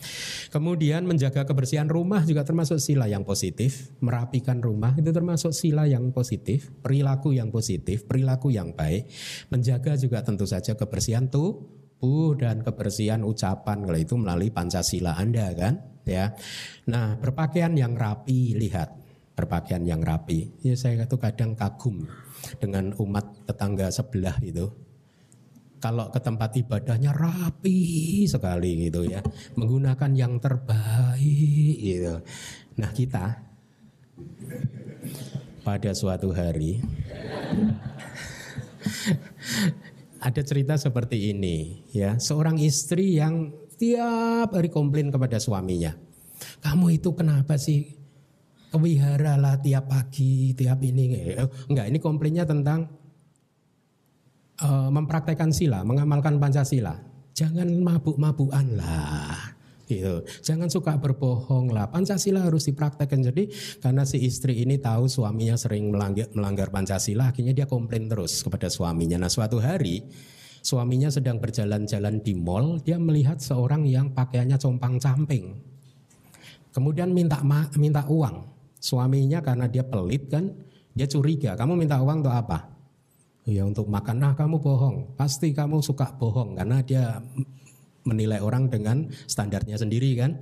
Kemudian 0.54 1.04
menjaga 1.04 1.42
kebersihan 1.42 1.90
rumah 1.90 2.22
juga 2.22 2.46
termasuk 2.46 2.78
sila 2.78 3.10
yang 3.10 3.26
positif. 3.26 3.90
Merapikan 3.98 4.62
rumah 4.62 4.94
itu 4.94 5.10
termasuk 5.10 5.50
sila 5.50 5.90
yang 5.90 6.14
positif. 6.14 6.70
Perilaku 6.80 7.34
yang 7.34 7.50
positif, 7.50 8.06
perilaku 8.06 8.54
yang 8.54 8.72
baik. 8.72 9.10
Menjaga 9.50 9.98
juga 9.98 10.22
tentu 10.22 10.46
saja 10.46 10.78
kebersihan 10.78 11.26
tubuh 11.26 12.38
dan 12.38 12.62
kebersihan 12.62 13.26
ucapan 13.26 13.82
kalau 13.82 13.98
itu 13.98 14.14
melalui 14.14 14.54
Pancasila 14.54 15.18
Anda 15.18 15.50
kan 15.52 15.74
ya. 16.06 16.30
Nah, 16.88 17.18
berpakaian 17.18 17.74
yang 17.74 17.98
rapi 17.98 18.54
lihat 18.54 19.08
berpakaian 19.38 19.86
yang 19.86 20.02
rapi. 20.02 20.50
Ya 20.66 20.74
saya 20.74 21.06
itu 21.06 21.14
kadang 21.14 21.54
kagum 21.54 22.10
dengan 22.58 22.90
umat 22.98 23.46
tetangga 23.46 23.86
sebelah 23.94 24.34
itu. 24.42 24.66
Kalau 25.78 26.10
ke 26.10 26.18
tempat 26.18 26.58
ibadahnya 26.58 27.14
rapi 27.14 28.26
sekali 28.26 28.90
gitu 28.90 29.06
ya, 29.06 29.22
menggunakan 29.54 30.10
yang 30.14 30.42
terbaik 30.42 31.76
gitu. 31.78 32.18
Nah 32.78 32.90
kita 32.90 33.46
pada 35.62 35.90
suatu 35.94 36.34
hari 36.34 36.82
ada 40.26 40.42
cerita 40.42 40.74
seperti 40.74 41.30
ini 41.30 41.86
ya 41.92 42.16
seorang 42.18 42.58
istri 42.58 43.20
yang 43.20 43.52
tiap 43.76 44.50
hari 44.50 44.72
komplain 44.72 45.12
kepada 45.12 45.36
suaminya 45.38 45.92
kamu 46.64 46.98
itu 46.98 47.12
kenapa 47.14 47.54
sih 47.60 47.98
kewihara 48.68 49.40
lah 49.40 49.56
tiap 49.60 49.88
pagi, 49.88 50.52
tiap 50.52 50.80
ini. 50.84 51.32
Eh, 51.32 51.48
enggak, 51.68 51.86
ini 51.88 51.98
komplainnya 51.98 52.44
tentang 52.44 52.88
uh, 54.62 54.90
mempraktekkan 54.90 55.50
sila, 55.54 55.82
mengamalkan 55.86 56.38
Pancasila. 56.38 56.98
Jangan 57.34 57.70
mabuk-mabukan 57.70 58.66
lah. 58.74 59.58
Gitu. 59.88 60.20
Jangan 60.44 60.68
suka 60.68 61.00
berbohong 61.00 61.72
lah. 61.72 61.88
Pancasila 61.88 62.44
harus 62.44 62.68
dipraktekkan. 62.68 63.24
Jadi 63.24 63.48
karena 63.80 64.04
si 64.04 64.20
istri 64.20 64.60
ini 64.60 64.76
tahu 64.76 65.08
suaminya 65.08 65.56
sering 65.56 65.88
melanggar, 65.88 66.28
melanggar 66.36 66.68
Pancasila, 66.68 67.32
akhirnya 67.32 67.56
dia 67.56 67.64
komplain 67.64 68.04
terus 68.04 68.44
kepada 68.44 68.68
suaminya. 68.68 69.16
Nah 69.16 69.32
suatu 69.32 69.56
hari 69.62 70.04
suaminya 70.60 71.08
sedang 71.08 71.40
berjalan-jalan 71.40 72.20
di 72.20 72.36
mall, 72.36 72.82
dia 72.84 73.00
melihat 73.00 73.40
seorang 73.40 73.88
yang 73.88 74.12
pakaiannya 74.12 74.60
compang-camping. 74.60 75.56
Kemudian 76.68 77.08
minta 77.16 77.40
minta 77.80 78.04
uang. 78.04 78.44
Suaminya 78.78 79.40
karena 79.40 79.66
dia 79.66 79.82
pelit 79.82 80.28
kan, 80.28 80.52
dia 80.92 81.08
curiga. 81.08 81.56
Kamu 81.56 81.74
minta 81.74 81.98
uang 81.98 82.22
untuk 82.22 82.34
apa? 82.34 82.77
Ya 83.48 83.64
untuk 83.64 83.88
makan. 83.88 84.20
Nah 84.20 84.32
kamu 84.36 84.60
bohong. 84.60 85.16
Pasti 85.16 85.56
kamu 85.56 85.80
suka 85.80 86.12
bohong 86.20 86.60
karena 86.60 86.84
dia 86.84 87.16
menilai 88.04 88.44
orang 88.44 88.68
dengan 88.68 89.08
standarnya 89.24 89.80
sendiri 89.80 90.12
kan. 90.20 90.36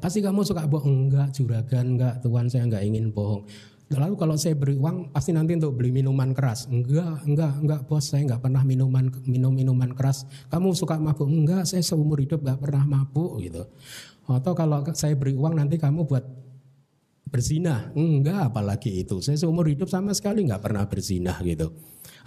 Pasti 0.00 0.24
kamu 0.24 0.40
suka 0.40 0.64
bohong. 0.64 1.12
Enggak, 1.12 1.36
juragan, 1.36 2.00
enggak, 2.00 2.24
tuan 2.24 2.48
saya 2.48 2.64
enggak 2.64 2.88
ingin 2.88 3.12
bohong. 3.12 3.44
Lalu 3.92 4.16
kalau 4.16 4.36
saya 4.40 4.56
beri 4.56 4.80
uang 4.80 5.12
pasti 5.12 5.36
nanti 5.36 5.52
untuk 5.52 5.76
beli 5.76 5.92
minuman 5.92 6.32
keras. 6.32 6.64
Enggak, 6.72 7.20
enggak, 7.28 7.52
enggak 7.60 7.80
bos, 7.84 8.08
saya 8.08 8.24
enggak 8.24 8.40
pernah 8.40 8.64
minuman 8.64 9.12
minum 9.28 9.52
minuman 9.52 9.92
keras. 9.92 10.24
Kamu 10.48 10.72
suka 10.72 10.96
mabuk? 10.96 11.28
Enggak, 11.28 11.68
saya 11.68 11.84
seumur 11.84 12.16
hidup 12.16 12.40
enggak 12.40 12.64
pernah 12.64 12.88
mabuk 12.88 13.44
gitu. 13.44 13.68
Atau 14.24 14.56
kalau 14.56 14.80
saya 14.96 15.12
beri 15.12 15.36
uang 15.36 15.60
nanti 15.60 15.76
kamu 15.76 16.08
buat 16.08 16.24
berzina 17.32 17.88
enggak 17.96 18.52
apalagi 18.52 19.00
itu. 19.00 19.24
Saya 19.24 19.40
seumur 19.40 19.64
hidup 19.64 19.88
sama 19.88 20.12
sekali 20.12 20.44
nggak 20.44 20.60
pernah 20.60 20.84
berzina 20.84 21.40
gitu. 21.40 21.72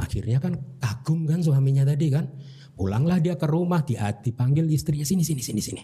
Akhirnya 0.01 0.41
kan 0.41 0.57
kagum 0.81 1.29
kan 1.29 1.45
suaminya 1.45 1.85
tadi 1.85 2.09
kan. 2.09 2.25
Pulanglah 2.73 3.21
dia 3.21 3.37
ke 3.37 3.45
rumah 3.45 3.85
dia 3.85 4.09
dipanggil 4.11 4.65
istrinya 4.67 5.05
sini 5.05 5.21
sini 5.21 5.45
sini 5.45 5.61
sini. 5.61 5.83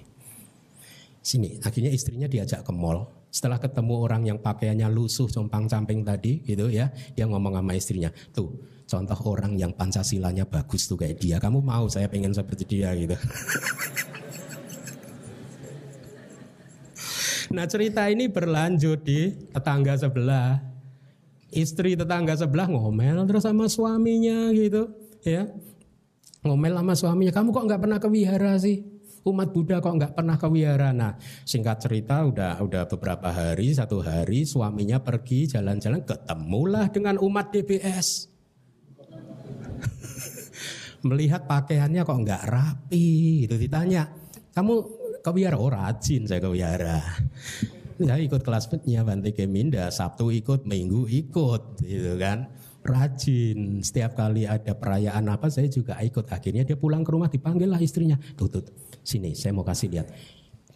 Sini. 1.21 1.61
Akhirnya 1.61 1.93
istrinya 1.93 2.25
diajak 2.25 2.65
ke 2.65 2.73
mall. 2.73 3.29
Setelah 3.29 3.61
ketemu 3.61 3.93
orang 3.95 4.27
yang 4.27 4.41
pakaiannya 4.41 4.89
lusuh 4.91 5.29
compang 5.29 5.69
camping 5.69 6.03
tadi 6.03 6.43
gitu 6.43 6.67
ya 6.67 6.91
dia 7.15 7.23
ngomong 7.31 7.55
sama 7.55 7.71
istrinya 7.79 8.11
tuh 8.35 8.59
contoh 8.83 9.15
orang 9.23 9.55
yang 9.55 9.71
pancasilanya 9.71 10.49
bagus 10.49 10.89
tuh 10.89 10.97
kayak 10.97 11.21
dia. 11.21 11.37
Kamu 11.37 11.61
mau 11.61 11.87
saya 11.87 12.09
pengen 12.09 12.33
seperti 12.33 12.65
dia 12.65 12.91
gitu 12.97 13.15
Nah 17.51 17.67
cerita 17.67 18.07
ini 18.07 18.31
berlanjut 18.31 19.03
di 19.03 19.31
tetangga 19.51 19.99
sebelah. 19.99 20.63
Istri 21.51 21.99
tetangga 21.99 22.31
sebelah 22.39 22.71
ngomel 22.71 23.27
terus 23.27 23.43
sama 23.43 23.67
suaminya 23.67 24.55
gitu, 24.55 24.87
ya. 25.27 25.51
Ngomel 26.47 26.79
sama 26.79 26.95
suaminya, 26.95 27.35
kamu 27.35 27.51
kok 27.51 27.65
nggak 27.67 27.81
pernah 27.83 27.99
ke 27.99 28.07
wihara 28.07 28.55
sih? 28.55 28.79
Umat 29.27 29.51
Buddha 29.53 29.83
kok 29.83 29.93
nggak 29.93 30.15
pernah 30.15 30.39
ke 30.39 30.47
wihara? 30.47 30.95
Nah, 30.95 31.19
singkat 31.43 31.83
cerita 31.83 32.23
udah 32.23 32.55
udah 32.63 32.87
beberapa 32.87 33.29
hari, 33.29 33.75
satu 33.75 33.99
hari 33.99 34.47
suaminya 34.47 35.03
pergi 35.03 35.51
jalan-jalan 35.51 36.07
ketemulah 36.07 36.87
dengan 36.87 37.19
umat 37.19 37.51
DBS. 37.51 38.31
Melihat 41.05 41.45
pakaiannya 41.45 42.01
kok 42.07 42.21
nggak 42.23 42.43
rapi, 42.47 43.45
itu 43.45 43.59
ditanya, 43.59 44.09
kamu 44.55 45.00
kewihara 45.21 45.57
oh 45.57 45.69
rajin 45.69 46.25
saya 46.25 46.41
kewihara 46.41 47.01
saya 48.01 48.17
ikut 48.25 48.41
kelas 48.41 48.65
petnya 48.65 49.05
Bante 49.05 49.29
Keminda 49.29 49.93
Sabtu 49.93 50.33
ikut 50.33 50.65
Minggu 50.65 51.05
ikut 51.05 51.85
gitu 51.85 52.17
kan. 52.17 52.49
Rajin 52.81 53.85
setiap 53.85 54.17
kali 54.17 54.49
ada 54.49 54.73
perayaan 54.73 55.29
apa 55.29 55.53
saya 55.53 55.69
juga 55.69 56.01
ikut. 56.01 56.33
Akhirnya 56.33 56.65
dia 56.65 56.73
pulang 56.73 57.05
ke 57.05 57.13
rumah 57.13 57.29
dipanggil 57.29 57.69
lah 57.69 57.77
istrinya. 57.77 58.17
Tuh 58.33 58.49
sini 59.05 59.37
saya 59.37 59.53
mau 59.53 59.61
kasih 59.61 59.93
lihat. 59.93 60.09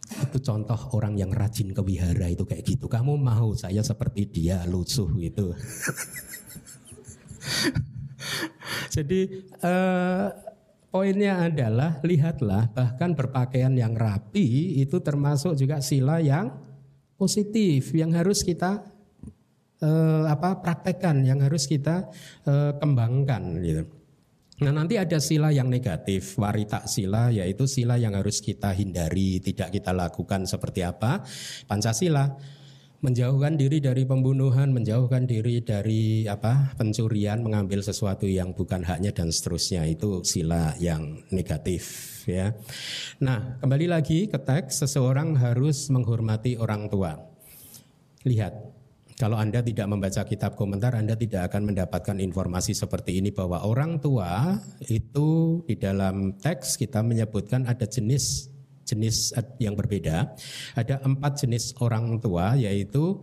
Itu 0.06 0.38
contoh 0.38 0.78
orang 0.94 1.18
yang 1.18 1.34
rajin 1.34 1.74
ke 1.74 1.82
wihara 1.82 2.30
itu 2.30 2.46
kayak 2.46 2.62
gitu. 2.62 2.86
Kamu 2.86 3.18
mau 3.18 3.58
saya 3.58 3.82
seperti 3.82 4.30
dia 4.30 4.62
lusuh 4.70 5.10
gitu. 5.18 5.50
Jadi 8.96 9.50
uh, 9.66 10.30
Poinnya 10.96 11.52
adalah 11.52 12.00
lihatlah 12.08 12.72
bahkan 12.72 13.12
berpakaian 13.12 13.76
yang 13.76 14.00
rapi 14.00 14.80
itu 14.80 15.04
termasuk 15.04 15.52
juga 15.60 15.84
sila 15.84 16.24
yang 16.24 16.56
positif 17.20 17.92
yang 17.92 18.16
harus 18.16 18.48
kita 18.48 18.80
eh, 19.84 20.24
apa 20.24 20.64
praktekkan, 20.64 21.20
yang 21.28 21.44
harus 21.44 21.68
kita 21.68 22.08
eh, 22.48 22.80
kembangkan 22.80 23.44
gitu. 23.60 23.84
Nah 24.64 24.72
nanti 24.72 24.96
ada 24.96 25.20
sila 25.20 25.52
yang 25.52 25.68
negatif, 25.68 26.40
warita 26.40 26.88
sila 26.88 27.28
yaitu 27.28 27.68
sila 27.68 28.00
yang 28.00 28.16
harus 28.16 28.40
kita 28.40 28.72
hindari, 28.72 29.44
tidak 29.44 29.76
kita 29.76 29.92
lakukan 29.92 30.48
seperti 30.48 30.80
apa? 30.80 31.28
Pancasila 31.68 32.40
menjauhkan 33.06 33.54
diri 33.54 33.78
dari 33.78 34.02
pembunuhan, 34.02 34.74
menjauhkan 34.74 35.30
diri 35.30 35.62
dari 35.62 36.26
apa 36.26 36.74
pencurian, 36.74 37.46
mengambil 37.46 37.86
sesuatu 37.86 38.26
yang 38.26 38.58
bukan 38.58 38.82
haknya 38.82 39.14
dan 39.14 39.30
seterusnya 39.30 39.86
itu 39.86 40.26
sila 40.26 40.74
yang 40.82 41.22
negatif 41.30 41.86
ya. 42.26 42.58
Nah, 43.22 43.62
kembali 43.62 43.86
lagi 43.86 44.26
ke 44.26 44.42
teks 44.42 44.82
seseorang 44.82 45.38
harus 45.38 45.94
menghormati 45.94 46.58
orang 46.58 46.90
tua. 46.90 47.14
Lihat, 48.26 48.54
kalau 49.22 49.38
Anda 49.38 49.62
tidak 49.62 49.86
membaca 49.86 50.26
kitab 50.26 50.58
komentar, 50.58 50.98
Anda 50.98 51.14
tidak 51.14 51.54
akan 51.54 51.70
mendapatkan 51.70 52.18
informasi 52.18 52.74
seperti 52.74 53.22
ini 53.22 53.30
bahwa 53.30 53.62
orang 53.62 54.02
tua 54.02 54.58
itu 54.90 55.62
di 55.70 55.78
dalam 55.78 56.34
teks 56.42 56.74
kita 56.76 57.06
menyebutkan 57.06 57.70
ada 57.70 57.86
jenis 57.86 58.55
jenis 58.86 59.34
yang 59.58 59.74
berbeda. 59.74 60.38
Ada 60.78 61.02
empat 61.02 61.44
jenis 61.44 61.76
orang 61.82 62.22
tua 62.22 62.56
yaitu 62.56 63.20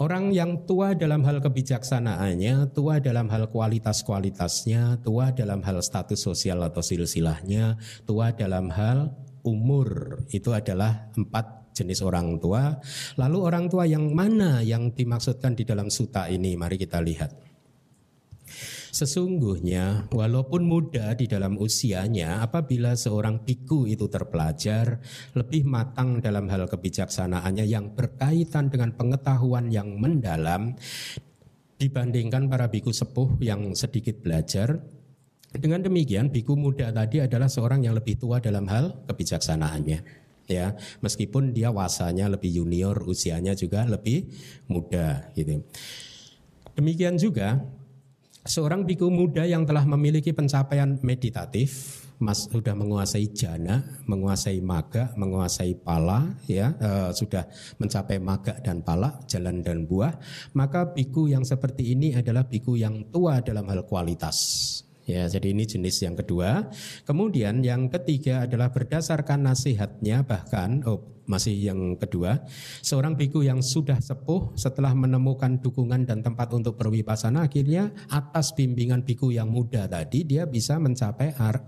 Orang 0.00 0.32
yang 0.32 0.64
tua 0.64 0.96
dalam 0.96 1.20
hal 1.28 1.44
kebijaksanaannya, 1.44 2.72
tua 2.72 3.04
dalam 3.04 3.28
hal 3.28 3.52
kualitas-kualitasnya, 3.52 5.04
tua 5.04 5.28
dalam 5.28 5.60
hal 5.60 5.76
status 5.84 6.24
sosial 6.24 6.64
atau 6.64 6.80
silsilahnya, 6.80 7.76
tua 8.08 8.32
dalam 8.32 8.72
hal 8.72 9.12
umur. 9.44 10.24
Itu 10.32 10.56
adalah 10.56 11.12
empat 11.12 11.76
jenis 11.76 12.00
orang 12.00 12.40
tua. 12.40 12.80
Lalu 13.20 13.38
orang 13.44 13.68
tua 13.68 13.84
yang 13.84 14.16
mana 14.16 14.64
yang 14.64 14.88
dimaksudkan 14.88 15.52
di 15.52 15.68
dalam 15.68 15.92
suta 15.92 16.32
ini? 16.32 16.56
Mari 16.56 16.80
kita 16.80 16.96
lihat. 17.04 17.49
Sesungguhnya 18.90 20.10
walaupun 20.10 20.66
muda 20.66 21.14
di 21.14 21.30
dalam 21.30 21.54
usianya 21.54 22.42
apabila 22.42 22.98
seorang 22.98 23.46
biku 23.46 23.86
itu 23.86 24.10
terpelajar 24.10 24.98
lebih 25.38 25.62
matang 25.62 26.18
dalam 26.18 26.50
hal 26.50 26.66
kebijaksanaannya 26.66 27.70
yang 27.70 27.94
berkaitan 27.94 28.66
dengan 28.66 28.90
pengetahuan 28.98 29.70
yang 29.70 29.94
mendalam 29.94 30.74
dibandingkan 31.78 32.50
para 32.50 32.66
biku 32.66 32.90
sepuh 32.90 33.38
yang 33.38 33.72
sedikit 33.78 34.20
belajar. 34.20 34.82
Dengan 35.50 35.82
demikian 35.82 36.30
biku 36.30 36.54
muda 36.54 36.94
tadi 36.94 37.22
adalah 37.22 37.50
seorang 37.50 37.82
yang 37.82 37.94
lebih 37.94 38.18
tua 38.18 38.38
dalam 38.38 38.66
hal 38.70 39.06
kebijaksanaannya 39.06 39.98
ya. 40.50 40.74
Meskipun 40.98 41.54
dia 41.54 41.70
wasanya 41.70 42.26
lebih 42.26 42.50
junior 42.50 43.06
usianya 43.06 43.54
juga 43.54 43.86
lebih 43.86 44.26
muda 44.66 45.30
gitu. 45.38 45.62
Demikian 46.74 47.18
juga 47.18 47.58
seorang 48.44 48.88
biku 48.88 49.12
muda 49.12 49.44
yang 49.44 49.68
telah 49.68 49.84
memiliki 49.84 50.32
pencapaian 50.32 50.96
meditatif, 51.04 52.00
mas 52.20 52.48
sudah 52.48 52.76
menguasai 52.76 53.32
jana, 53.32 53.80
menguasai 54.04 54.60
maga, 54.60 55.12
menguasai 55.16 55.72
pala, 55.80 56.36
ya 56.44 56.76
e, 56.76 56.90
sudah 57.16 57.48
mencapai 57.80 58.20
maga 58.20 58.60
dan 58.60 58.84
pala, 58.84 59.20
jalan 59.24 59.64
dan 59.64 59.88
buah, 59.88 60.12
maka 60.52 60.92
biku 60.92 61.32
yang 61.32 61.44
seperti 61.44 61.96
ini 61.96 62.12
adalah 62.12 62.44
biku 62.44 62.76
yang 62.76 63.08
tua 63.08 63.40
dalam 63.40 63.64
hal 63.68 63.88
kualitas. 63.88 64.80
Ya, 65.10 65.26
jadi 65.26 65.50
ini 65.50 65.66
jenis 65.66 66.06
yang 66.06 66.14
kedua. 66.14 66.70
Kemudian 67.02 67.66
yang 67.66 67.90
ketiga 67.90 68.46
adalah 68.46 68.70
berdasarkan 68.70 69.42
nasihatnya 69.42 70.22
bahkan 70.22 70.86
oh 70.86 71.10
masih 71.26 71.54
yang 71.54 71.94
kedua, 71.94 72.42
seorang 72.82 73.14
biku 73.14 73.42
yang 73.46 73.62
sudah 73.62 73.98
sepuh 74.02 74.54
setelah 74.58 74.90
menemukan 74.94 75.62
dukungan 75.62 76.02
dan 76.02 76.26
tempat 76.26 76.50
untuk 76.50 76.74
berwipasana 76.74 77.46
akhirnya 77.46 77.94
atas 78.10 78.50
bimbingan 78.54 79.06
biku 79.06 79.30
yang 79.30 79.46
muda 79.46 79.86
tadi 79.86 80.26
dia 80.26 80.46
bisa 80.50 80.78
mencapai 80.82 81.34
ar, 81.38 81.62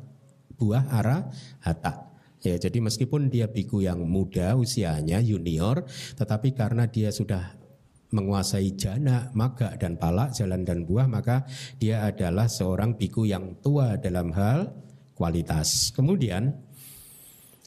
buah 0.58 0.86
arah 0.98 1.30
hata. 1.62 2.10
Ya, 2.42 2.58
jadi 2.58 2.82
meskipun 2.82 3.30
dia 3.30 3.46
biku 3.46 3.86
yang 3.86 4.02
muda 4.02 4.58
usianya 4.58 5.22
junior, 5.22 5.86
tetapi 6.18 6.58
karena 6.58 6.90
dia 6.90 7.14
sudah 7.14 7.61
menguasai 8.12 8.76
jana, 8.76 9.32
maga 9.32 9.74
dan 9.80 9.96
palak, 9.96 10.36
jalan 10.36 10.62
dan 10.62 10.84
buah, 10.84 11.08
maka 11.08 11.48
dia 11.80 12.04
adalah 12.06 12.46
seorang 12.46 12.94
biku 12.94 13.24
yang 13.24 13.58
tua 13.64 13.96
dalam 13.96 14.30
hal 14.36 14.70
kualitas. 15.16 15.90
Kemudian 15.96 16.72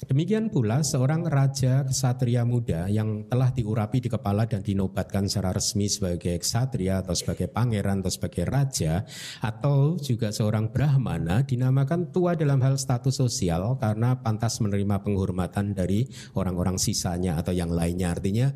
Demikian 0.05 0.51
pula 0.51 0.84
seorang 0.84 1.23
raja 1.23 1.88
kesatria 1.88 2.43
muda 2.43 2.91
yang 2.91 3.25
telah 3.31 3.49
diurapi 3.49 4.03
di 4.03 4.12
kepala 4.12 4.43
dan 4.43 4.60
dinobatkan 4.60 5.25
secara 5.31 5.55
resmi 5.55 5.88
sebagai 5.88 6.36
kesatria 6.36 6.99
atau 6.99 7.15
sebagai 7.15 7.47
pangeran 7.47 8.03
atau 8.03 8.12
sebagai 8.12 8.43
raja 8.43 9.08
atau 9.39 9.95
juga 9.95 10.36
seorang 10.36 10.67
brahmana 10.67 11.47
dinamakan 11.47 12.12
tua 12.12 12.36
dalam 12.36 12.60
hal 12.60 12.75
status 12.75 13.17
sosial 13.17 13.79
karena 13.79 14.19
pantas 14.19 14.60
menerima 14.60 14.99
penghormatan 14.99 15.71
dari 15.71 16.03
orang-orang 16.36 16.75
sisanya 16.75 17.39
atau 17.39 17.55
yang 17.55 17.71
lainnya 17.71 18.12
artinya 18.12 18.51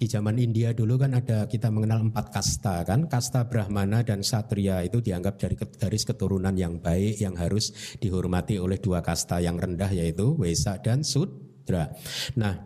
di 0.00 0.08
zaman 0.08 0.40
India 0.40 0.72
dulu 0.72 0.96
kan 0.96 1.12
ada 1.12 1.44
kita 1.44 1.68
mengenal 1.68 2.08
empat 2.08 2.32
kasta 2.32 2.88
kan 2.88 3.04
kasta 3.04 3.44
Brahmana 3.44 4.00
dan 4.00 4.24
Satria 4.24 4.80
itu 4.80 5.04
dianggap 5.04 5.36
dari 5.36 5.60
garis 5.60 6.08
keturunan 6.08 6.56
yang 6.56 6.80
baik 6.80 7.20
yang 7.20 7.36
harus 7.36 7.68
dihormati 8.00 8.56
oleh 8.56 8.80
dua 8.80 9.04
kasta 9.04 9.44
yang 9.44 9.60
rendah 9.60 9.92
yaitu 9.92 10.32
Wesa 10.40 10.80
dan 10.80 11.04
Sudra. 11.04 11.92
Nah 12.40 12.56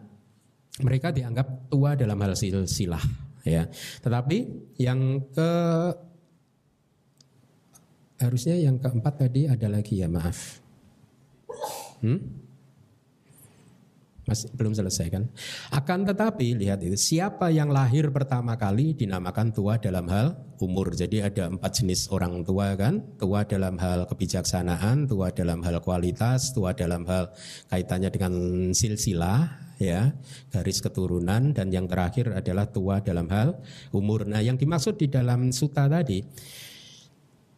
mereka 0.78 1.10
dianggap 1.10 1.74
tua 1.74 1.98
dalam 1.98 2.22
hal 2.22 2.38
silsilah 2.38 3.02
ya 3.42 3.66
tetapi 3.98 4.70
yang 4.78 5.26
ke 5.34 5.50
harusnya 8.22 8.62
yang 8.62 8.78
keempat 8.78 9.26
tadi 9.26 9.50
ada 9.50 9.66
lagi 9.66 9.98
ya 9.98 10.06
maaf. 10.06 10.62
Hmm? 11.98 12.43
Masih 14.24 14.48
belum 14.56 14.72
selesai 14.72 15.06
kan? 15.12 15.28
Akan 15.72 16.08
tetapi 16.08 16.56
lihat 16.56 16.80
itu 16.80 16.96
siapa 16.96 17.52
yang 17.52 17.68
lahir 17.68 18.08
pertama 18.08 18.56
kali 18.56 18.96
dinamakan 18.96 19.52
tua 19.52 19.76
dalam 19.76 20.08
hal 20.08 20.36
umur. 20.60 20.96
Jadi 20.96 21.20
ada 21.20 21.52
empat 21.52 21.84
jenis 21.84 22.08
orang 22.08 22.40
tua 22.44 22.72
kan? 22.74 23.04
Tua 23.20 23.44
dalam 23.44 23.76
hal 23.76 24.08
kebijaksanaan, 24.08 25.04
tua 25.04 25.28
dalam 25.32 25.60
hal 25.60 25.80
kualitas, 25.84 26.56
tua 26.56 26.72
dalam 26.72 27.04
hal 27.04 27.32
kaitannya 27.68 28.08
dengan 28.08 28.32
silsilah, 28.72 29.76
ya 29.76 30.16
garis 30.48 30.80
keturunan 30.80 31.52
dan 31.52 31.68
yang 31.68 31.84
terakhir 31.84 32.32
adalah 32.32 32.64
tua 32.68 33.04
dalam 33.04 33.28
hal 33.28 33.60
umur. 33.92 34.24
Nah 34.24 34.40
yang 34.40 34.56
dimaksud 34.56 34.96
di 34.96 35.12
dalam 35.12 35.52
suta 35.52 35.84
tadi 35.84 36.24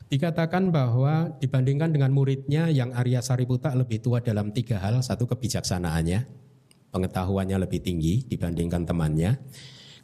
Dikatakan 0.06 0.70
bahwa 0.70 1.34
dibandingkan 1.42 1.90
dengan 1.90 2.14
muridnya 2.14 2.70
yang 2.70 2.94
Arya 2.94 3.18
Sariputa 3.18 3.74
lebih 3.74 3.98
tua 3.98 4.22
dalam 4.22 4.54
tiga 4.54 4.78
hal. 4.78 5.02
Satu 5.02 5.26
kebijaksanaannya, 5.26 6.45
pengetahuannya 6.96 7.60
lebih 7.60 7.84
tinggi 7.84 8.24
dibandingkan 8.24 8.88
temannya. 8.88 9.36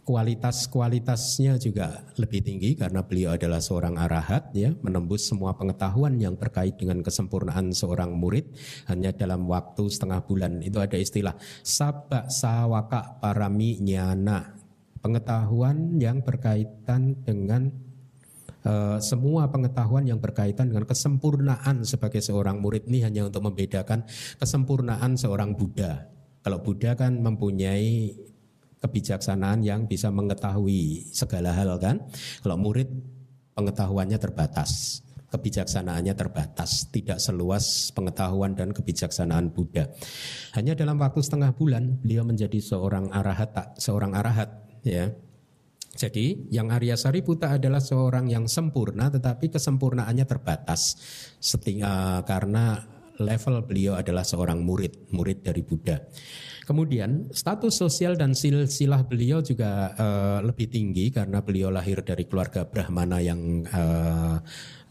Kualitas-kualitasnya 0.02 1.62
juga 1.62 2.02
lebih 2.18 2.42
tinggi 2.42 2.74
karena 2.74 3.06
beliau 3.06 3.38
adalah 3.38 3.62
seorang 3.62 3.94
arahat 4.02 4.50
ya, 4.50 4.74
menembus 4.82 5.30
semua 5.30 5.54
pengetahuan 5.54 6.18
yang 6.18 6.34
terkait 6.34 6.74
dengan 6.74 7.06
kesempurnaan 7.06 7.70
seorang 7.70 8.10
murid 8.10 8.50
hanya 8.90 9.14
dalam 9.14 9.46
waktu 9.46 9.86
setengah 9.86 10.26
bulan. 10.26 10.58
Itu 10.58 10.82
ada 10.82 10.98
istilah 10.98 11.38
sabak 11.62 12.34
sawaka 12.34 13.22
parami 13.22 13.78
nyana. 13.78 14.58
Pengetahuan 14.98 16.02
yang 16.02 16.18
berkaitan 16.26 17.22
dengan 17.22 17.70
uh, 18.66 18.98
semua 18.98 19.54
pengetahuan 19.54 20.02
yang 20.02 20.18
berkaitan 20.18 20.74
dengan 20.74 20.82
kesempurnaan 20.82 21.86
sebagai 21.86 22.18
seorang 22.18 22.58
murid 22.58 22.90
ini 22.90 23.06
hanya 23.06 23.30
untuk 23.30 23.46
membedakan 23.46 24.02
kesempurnaan 24.42 25.14
seorang 25.14 25.54
Buddha 25.54 26.11
kalau 26.42 26.58
Buddha 26.60 26.98
kan 26.98 27.22
mempunyai 27.22 28.18
kebijaksanaan 28.82 29.62
yang 29.62 29.86
bisa 29.86 30.10
mengetahui 30.10 31.14
segala 31.14 31.54
hal 31.54 31.78
kan. 31.78 32.02
Kalau 32.42 32.58
murid 32.58 32.90
pengetahuannya 33.54 34.18
terbatas, 34.18 35.00
kebijaksanaannya 35.30 36.12
terbatas, 36.18 36.90
tidak 36.90 37.22
seluas 37.22 37.94
pengetahuan 37.94 38.58
dan 38.58 38.74
kebijaksanaan 38.74 39.54
Buddha. 39.54 39.86
Hanya 40.58 40.74
dalam 40.74 40.98
waktu 40.98 41.22
setengah 41.22 41.54
bulan 41.54 42.02
beliau 42.02 42.26
menjadi 42.26 42.58
seorang 42.58 43.14
arahat, 43.14 43.54
tak 43.54 43.66
seorang 43.78 44.12
arahat 44.18 44.50
ya. 44.82 45.14
Jadi 45.92 46.48
yang 46.48 46.72
Arya 46.72 46.96
Sariputa 46.96 47.52
adalah 47.52 47.76
seorang 47.76 48.24
yang 48.24 48.48
sempurna 48.48 49.12
tetapi 49.12 49.52
kesempurnaannya 49.52 50.24
terbatas. 50.24 50.96
Setinggal, 51.36 52.24
karena 52.24 52.80
level 53.20 53.64
beliau 53.66 53.98
adalah 53.98 54.24
seorang 54.24 54.62
murid, 54.62 55.12
murid 55.12 55.44
dari 55.44 55.60
Buddha. 55.60 56.00
Kemudian 56.62 57.26
status 57.34 57.74
sosial 57.74 58.14
dan 58.14 58.38
silsilah 58.38 59.02
beliau 59.02 59.42
juga 59.42 59.90
uh, 59.98 60.38
lebih 60.46 60.70
tinggi 60.70 61.10
karena 61.10 61.42
beliau 61.42 61.74
lahir 61.74 62.06
dari 62.06 62.22
keluarga 62.22 62.62
Brahmana 62.62 63.18
yang 63.18 63.66
uh, 63.66 64.38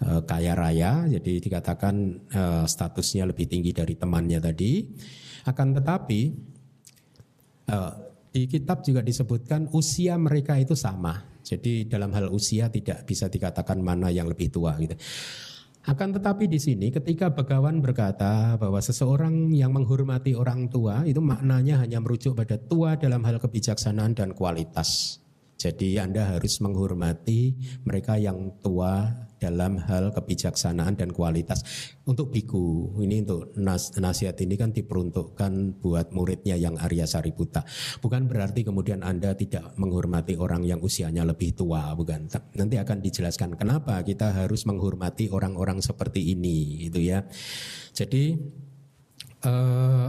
uh, 0.04 0.22
kaya 0.28 0.52
raya, 0.52 1.08
jadi 1.08 1.40
dikatakan 1.40 1.96
uh, 2.36 2.66
statusnya 2.68 3.24
lebih 3.24 3.48
tinggi 3.48 3.72
dari 3.72 3.96
temannya 3.96 4.44
tadi. 4.44 4.84
Akan 5.48 5.72
tetapi 5.72 6.22
uh, 7.72 7.94
di 8.32 8.52
kitab 8.52 8.84
juga 8.84 9.00
disebutkan 9.00 9.72
usia 9.72 10.20
mereka 10.20 10.60
itu 10.60 10.76
sama. 10.76 11.24
Jadi 11.42 11.88
dalam 11.88 12.12
hal 12.14 12.30
usia 12.30 12.68
tidak 12.68 13.08
bisa 13.08 13.32
dikatakan 13.32 13.80
mana 13.80 14.12
yang 14.12 14.28
lebih 14.28 14.52
tua 14.52 14.76
gitu. 14.78 14.96
Akan 15.82 16.14
tetapi 16.14 16.46
di 16.46 16.62
sini 16.62 16.94
ketika 16.94 17.34
Begawan 17.34 17.82
berkata 17.82 18.54
bahwa 18.54 18.78
seseorang 18.78 19.50
yang 19.50 19.74
menghormati 19.74 20.38
orang 20.38 20.70
tua 20.70 21.02
itu 21.10 21.18
maknanya 21.18 21.82
hanya 21.82 21.98
merujuk 21.98 22.38
pada 22.38 22.62
tua 22.62 22.94
dalam 23.02 23.26
hal 23.26 23.42
kebijaksanaan 23.42 24.14
dan 24.14 24.38
kualitas. 24.38 25.18
Jadi 25.58 25.98
Anda 25.98 26.38
harus 26.38 26.62
menghormati 26.62 27.58
mereka 27.82 28.18
yang 28.22 28.62
tua 28.62 29.10
dalam 29.42 29.82
hal 29.82 30.14
kebijaksanaan 30.14 30.94
dan 31.02 31.10
kualitas. 31.10 31.66
Untuk 32.06 32.30
biku, 32.30 32.94
ini 33.02 33.26
untuk 33.26 33.58
nas, 33.58 33.98
nasihat 33.98 34.38
ini 34.38 34.54
kan 34.54 34.70
diperuntukkan 34.70 35.82
buat 35.82 36.14
muridnya 36.14 36.54
yang 36.62 36.78
Arya 36.78 37.10
Sariputa. 37.10 37.66
Bukan 38.06 38.30
berarti 38.30 38.62
kemudian 38.62 39.02
Anda 39.02 39.34
tidak 39.34 39.74
menghormati 39.82 40.38
orang 40.38 40.62
yang 40.62 40.78
usianya 40.86 41.26
lebih 41.26 41.58
tua, 41.58 41.98
bukan. 41.98 42.30
Nanti 42.54 42.78
akan 42.78 43.02
dijelaskan 43.02 43.58
kenapa 43.58 43.98
kita 44.06 44.30
harus 44.30 44.70
menghormati 44.70 45.34
orang-orang 45.34 45.82
seperti 45.82 46.38
ini, 46.38 46.86
itu 46.86 47.02
ya. 47.02 47.26
Jadi 47.98 48.38
uh, 49.44 50.08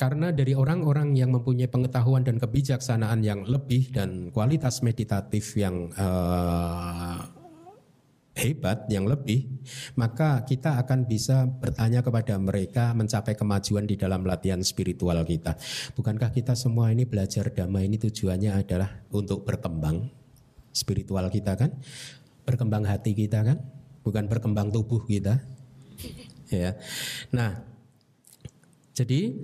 Karena 0.00 0.32
dari 0.32 0.56
orang-orang 0.56 1.12
yang 1.12 1.36
mempunyai 1.36 1.68
pengetahuan 1.68 2.24
dan 2.24 2.40
kebijaksanaan 2.40 3.20
yang 3.20 3.44
lebih 3.44 3.92
dan 3.92 4.32
kualitas 4.32 4.80
meditatif 4.80 5.52
yang 5.60 5.92
uh, 5.92 7.20
hebat 8.32 8.88
yang 8.88 9.04
lebih, 9.04 9.44
maka 10.00 10.40
kita 10.48 10.80
akan 10.80 11.04
bisa 11.04 11.44
bertanya 11.44 12.00
kepada 12.00 12.40
mereka 12.40 12.96
mencapai 12.96 13.36
kemajuan 13.36 13.84
di 13.84 14.00
dalam 14.00 14.24
latihan 14.24 14.64
spiritual 14.64 15.20
kita. 15.28 15.60
Bukankah 15.92 16.32
kita 16.32 16.56
semua 16.56 16.88
ini 16.88 17.04
belajar 17.04 17.52
dhamma 17.52 17.84
ini 17.84 18.00
tujuannya 18.00 18.56
adalah 18.56 19.04
untuk 19.12 19.44
berkembang 19.44 20.08
spiritual 20.72 21.28
kita 21.28 21.60
kan? 21.60 21.76
Berkembang 22.48 22.88
hati 22.88 23.12
kita 23.12 23.44
kan? 23.44 23.60
Bukan 24.00 24.32
berkembang 24.32 24.72
tubuh 24.72 25.04
kita. 25.04 25.36
Ya. 26.50 26.74
Nah, 27.30 27.62
jadi 28.90 29.38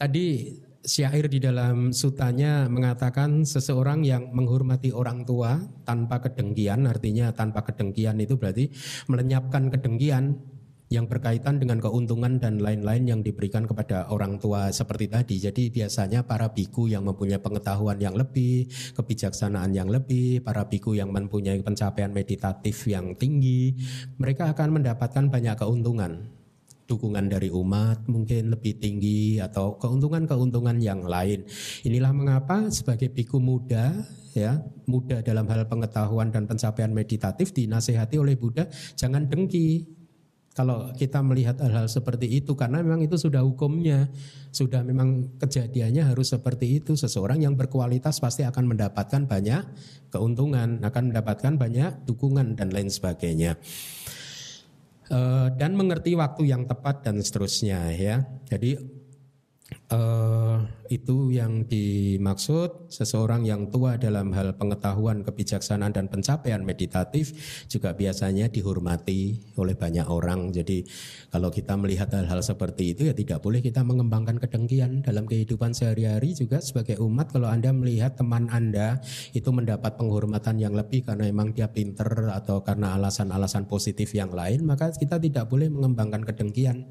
Tadi 0.00 0.56
syair 0.80 1.28
di 1.28 1.36
dalam 1.36 1.92
sutanya 1.92 2.64
mengatakan 2.72 3.44
seseorang 3.44 4.00
yang 4.00 4.32
menghormati 4.32 4.96
orang 4.96 5.28
tua 5.28 5.60
tanpa 5.84 6.24
kedengkian, 6.24 6.88
artinya 6.88 7.28
tanpa 7.36 7.68
kedengkian 7.68 8.16
itu 8.16 8.40
berarti 8.40 8.72
melenyapkan 9.12 9.68
kedengkian 9.68 10.40
yang 10.88 11.04
berkaitan 11.04 11.60
dengan 11.60 11.84
keuntungan 11.84 12.40
dan 12.40 12.64
lain-lain 12.64 13.12
yang 13.12 13.20
diberikan 13.20 13.68
kepada 13.68 14.08
orang 14.08 14.40
tua 14.40 14.72
seperti 14.72 15.12
tadi. 15.12 15.36
Jadi 15.36 15.68
biasanya 15.68 16.24
para 16.24 16.48
biku 16.48 16.88
yang 16.88 17.04
mempunyai 17.04 17.36
pengetahuan 17.36 18.00
yang 18.00 18.16
lebih, 18.16 18.72
kebijaksanaan 18.96 19.76
yang 19.76 19.92
lebih, 19.92 20.40
para 20.40 20.64
biku 20.64 20.96
yang 20.96 21.12
mempunyai 21.12 21.60
pencapaian 21.60 22.08
meditatif 22.08 22.88
yang 22.88 23.12
tinggi, 23.20 23.76
mereka 24.16 24.48
akan 24.56 24.80
mendapatkan 24.80 25.28
banyak 25.28 25.60
keuntungan 25.60 26.39
dukungan 26.90 27.30
dari 27.30 27.54
umat 27.54 28.10
mungkin 28.10 28.50
lebih 28.50 28.82
tinggi 28.82 29.38
atau 29.38 29.78
keuntungan-keuntungan 29.78 30.82
yang 30.82 31.06
lain. 31.06 31.46
Inilah 31.86 32.10
mengapa 32.10 32.66
sebagai 32.74 33.06
biku 33.14 33.38
muda 33.38 33.94
ya, 34.34 34.58
muda 34.90 35.22
dalam 35.22 35.46
hal 35.46 35.70
pengetahuan 35.70 36.34
dan 36.34 36.50
pencapaian 36.50 36.90
meditatif 36.90 37.54
dinasehati 37.54 38.18
oleh 38.18 38.34
Buddha 38.34 38.66
jangan 38.98 39.30
dengki. 39.30 39.98
Kalau 40.50 40.90
kita 40.98 41.22
melihat 41.22 41.62
hal-hal 41.62 41.86
seperti 41.86 42.26
itu 42.26 42.58
karena 42.58 42.82
memang 42.82 43.06
itu 43.06 43.14
sudah 43.14 43.38
hukumnya, 43.38 44.10
sudah 44.50 44.82
memang 44.82 45.38
kejadiannya 45.38 46.10
harus 46.10 46.34
seperti 46.34 46.82
itu. 46.82 46.98
Seseorang 46.98 47.46
yang 47.46 47.54
berkualitas 47.54 48.18
pasti 48.18 48.42
akan 48.42 48.74
mendapatkan 48.74 49.30
banyak 49.30 49.62
keuntungan, 50.10 50.82
akan 50.82 51.14
mendapatkan 51.14 51.54
banyak 51.54 52.02
dukungan 52.02 52.58
dan 52.58 52.74
lain 52.74 52.90
sebagainya. 52.90 53.62
Eh, 55.10 55.48
dan 55.58 55.74
mengerti 55.74 56.14
waktu 56.14 56.54
yang 56.54 56.70
tepat 56.70 57.02
dan 57.02 57.18
seterusnya 57.18 57.90
ya. 57.98 58.22
Jadi 58.46 58.78
uh, 59.90 60.62
itu 60.90 61.30
yang 61.30 61.66
dimaksud 61.70 62.90
seseorang 62.90 63.46
yang 63.46 63.70
tua 63.70 63.94
dalam 63.94 64.34
hal 64.34 64.58
pengetahuan, 64.58 65.22
kebijaksanaan 65.22 65.94
dan 65.94 66.10
pencapaian 66.10 66.62
meditatif 66.66 67.30
juga 67.70 67.94
biasanya 67.94 68.50
dihormati 68.50 69.54
oleh 69.54 69.78
banyak 69.78 70.06
orang. 70.10 70.50
Jadi 70.50 70.82
kalau 71.30 71.50
kita 71.50 71.78
melihat 71.78 72.10
hal-hal 72.10 72.42
seperti 72.42 72.94
itu 72.98 73.06
ya 73.06 73.14
tidak 73.14 73.38
boleh 73.38 73.62
kita 73.62 73.86
mengembangkan 73.86 74.42
kedengkian 74.42 75.06
dalam 75.06 75.30
kehidupan 75.30 75.70
sehari-hari 75.70 76.34
juga 76.34 76.58
sebagai 76.58 76.98
umat 76.98 77.30
kalau 77.30 77.46
Anda 77.46 77.70
melihat 77.70 78.18
teman 78.18 78.50
Anda 78.50 78.98
itu 79.30 79.46
mendapat 79.54 79.94
penghormatan 79.94 80.58
yang 80.58 80.74
lebih 80.74 81.06
karena 81.06 81.30
memang 81.30 81.54
dia 81.54 81.70
pinter 81.70 82.34
atau 82.34 82.66
karena 82.66 82.98
alasan-alasan 82.98 83.70
positif 83.70 84.10
yang 84.10 84.34
lain 84.34 84.66
maka 84.66 84.90
kita 84.90 85.22
tidak 85.22 85.46
boleh 85.46 85.70
mengembangkan 85.70 86.26
kedengkian 86.26 86.82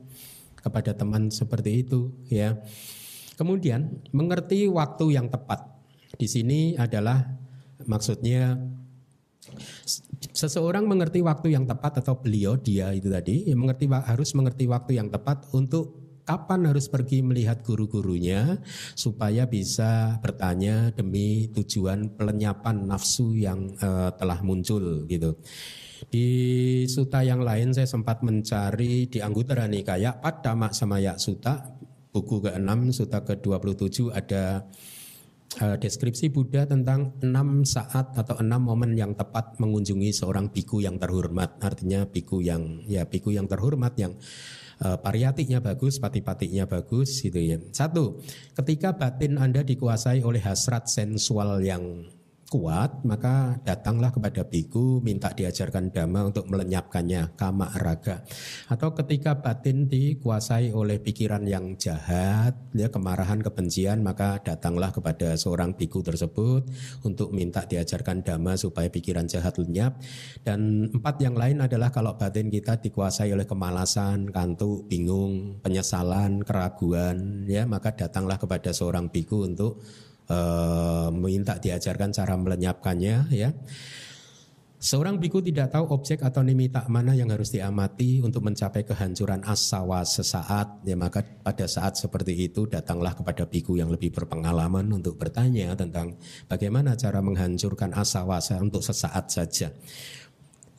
kepada 0.59 0.95
teman 0.95 1.31
seperti 1.31 1.83
itu 1.87 2.11
ya. 2.27 2.59
Kemudian 3.39 4.03
mengerti 4.11 4.67
waktu 4.67 5.15
yang 5.15 5.31
tepat. 5.31 5.63
Di 6.19 6.27
sini 6.27 6.75
adalah 6.75 7.23
maksudnya 7.87 8.59
seseorang 10.35 10.83
mengerti 10.85 11.23
waktu 11.23 11.55
yang 11.55 11.63
tepat 11.63 12.03
atau 12.03 12.19
beliau 12.19 12.59
dia 12.59 12.91
itu 12.91 13.07
tadi 13.07 13.47
ya 13.47 13.55
mengerti 13.55 13.87
harus 13.87 14.35
mengerti 14.35 14.67
waktu 14.67 14.99
yang 14.99 15.07
tepat 15.07 15.47
untuk 15.55 15.99
kapan 16.29 16.69
harus 16.69 16.85
pergi 16.85 17.25
melihat 17.25 17.65
guru-gurunya 17.65 18.61
supaya 18.93 19.49
bisa 19.49 20.21
bertanya 20.21 20.93
demi 20.93 21.49
tujuan 21.57 22.13
pelenyapan 22.13 22.85
nafsu 22.85 23.33
yang 23.33 23.73
uh, 23.81 24.13
telah 24.13 24.37
muncul 24.45 25.09
gitu. 25.09 25.33
Di 26.07 26.27
suta 26.87 27.19
yang 27.19 27.43
lain 27.43 27.75
saya 27.75 27.89
sempat 27.89 28.23
mencari 28.23 29.11
di 29.11 29.19
Anggutara 29.19 29.67
Nikaya 29.67 30.15
Padama 30.15 30.71
Samaya 30.71 31.19
Suta 31.19 31.79
buku 32.09 32.41
ke-6 32.41 32.89
suta 32.95 33.21
ke-27 33.21 34.09
ada 34.09 34.65
uh, 35.61 35.75
deskripsi 35.77 36.33
Buddha 36.33 36.65
tentang 36.65 37.13
enam 37.21 37.61
saat 37.65 38.17
atau 38.17 38.35
enam 38.41 38.65
momen 38.65 38.97
yang 38.97 39.13
tepat 39.13 39.57
mengunjungi 39.61 40.09
seorang 40.13 40.49
biku 40.49 40.81
yang 40.81 40.97
terhormat. 40.97 41.61
Artinya 41.61 42.09
biku 42.09 42.41
yang 42.41 42.85
ya 42.89 43.05
biku 43.05 43.29
yang 43.29 43.45
terhormat 43.45 43.93
yang 44.01 44.17
uh, 44.81 44.97
pariyatinya 44.97 45.61
bagus, 45.61 46.01
pati-patinya 46.01 46.65
bagus 46.65 47.21
gitu 47.21 47.37
ya. 47.37 47.57
Satu, 47.69 48.21
ketika 48.57 48.97
batin 48.97 49.37
Anda 49.37 49.61
dikuasai 49.61 50.25
oleh 50.25 50.41
hasrat 50.41 50.89
sensual 50.89 51.61
yang 51.61 52.09
kuat, 52.49 53.05
maka 53.05 53.61
datanglah 53.61 54.09
kepada 54.09 54.41
biku 54.41 54.97
minta 55.05 55.29
diajarkan 55.29 55.93
dhamma 55.93 56.33
untuk 56.33 56.49
melenyapkannya, 56.49 57.37
kama 57.37 57.69
raga. 57.77 58.25
Atau 58.65 58.97
ketika 58.97 59.37
batin 59.37 59.85
dikuasai 59.85 60.73
oleh 60.73 60.97
pikiran 60.97 61.45
yang 61.45 61.77
jahat, 61.77 62.57
ya 62.73 62.89
kemarahan, 62.89 63.45
kebencian, 63.45 64.01
maka 64.01 64.41
datanglah 64.41 64.89
kepada 64.89 65.37
seorang 65.37 65.77
biku 65.77 66.01
tersebut 66.01 66.65
untuk 67.05 67.29
minta 67.31 67.63
diajarkan 67.69 68.25
dhamma 68.25 68.57
supaya 68.57 68.89
pikiran 68.89 69.29
jahat 69.29 69.61
lenyap. 69.61 70.01
Dan 70.41 70.89
empat 70.89 71.21
yang 71.21 71.37
lain 71.37 71.61
adalah 71.61 71.93
kalau 71.93 72.17
batin 72.17 72.49
kita 72.49 72.81
dikuasai 72.81 73.29
oleh 73.29 73.45
kemalasan, 73.45 74.33
kantuk, 74.33 74.89
bingung, 74.89 75.61
penyesalan, 75.61 76.41
keraguan, 76.41 77.45
ya 77.45 77.69
maka 77.69 77.93
datanglah 77.93 78.41
kepada 78.41 78.73
seorang 78.73 79.13
biku 79.13 79.45
untuk 79.45 79.85
uh, 80.29 81.09
minta 81.11 81.57
diajarkan 81.57 82.13
cara 82.13 82.33
melenyapkannya 82.37 83.33
ya. 83.33 83.51
Seorang 84.79 85.19
biku 85.19 85.43
tidak 85.43 85.75
tahu 85.75 85.91
objek 85.91 86.23
atau 86.23 86.39
nimita 86.39 86.87
mana 86.87 87.11
yang 87.11 87.27
harus 87.35 87.51
diamati 87.51 88.23
untuk 88.23 88.47
mencapai 88.47 88.87
kehancuran 88.87 89.43
asawa 89.43 90.07
sesaat. 90.07 90.87
Ya 90.87 90.95
maka 90.95 91.19
pada 91.19 91.67
saat 91.67 91.99
seperti 91.99 92.47
itu 92.47 92.63
datanglah 92.63 93.11
kepada 93.11 93.43
biku 93.43 93.75
yang 93.75 93.91
lebih 93.91 94.15
berpengalaman 94.15 94.87
untuk 94.95 95.19
bertanya 95.19 95.75
tentang 95.75 96.15
bagaimana 96.47 96.95
cara 96.95 97.19
menghancurkan 97.19 97.91
asawa 97.91 98.39
untuk 98.63 98.79
sesaat 98.79 99.27
saja. 99.27 99.67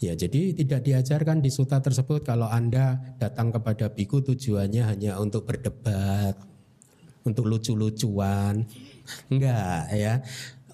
Ya, 0.00 0.16
jadi 0.16 0.56
tidak 0.56 0.80
diajarkan 0.80 1.44
di 1.44 1.52
suta 1.52 1.76
tersebut 1.76 2.24
kalau 2.24 2.48
Anda 2.48 2.96
datang 3.20 3.52
kepada 3.52 3.92
biku 3.92 4.24
tujuannya 4.24 4.96
hanya 4.96 5.20
untuk 5.20 5.44
berdebat, 5.44 6.40
untuk 7.28 7.44
lucu-lucuan, 7.44 8.64
enggak 9.30 9.90
ya, 9.94 10.22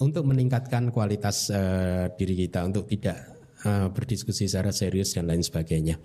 untuk 0.00 0.28
meningkatkan 0.28 0.92
kualitas 0.92 1.48
uh, 1.48 2.12
diri 2.16 2.46
kita, 2.46 2.64
untuk 2.66 2.88
tidak 2.90 3.16
uh, 3.64 3.88
berdiskusi 3.92 4.48
secara 4.50 4.72
serius 4.72 5.16
dan 5.16 5.28
lain 5.28 5.44
sebagainya. 5.44 5.96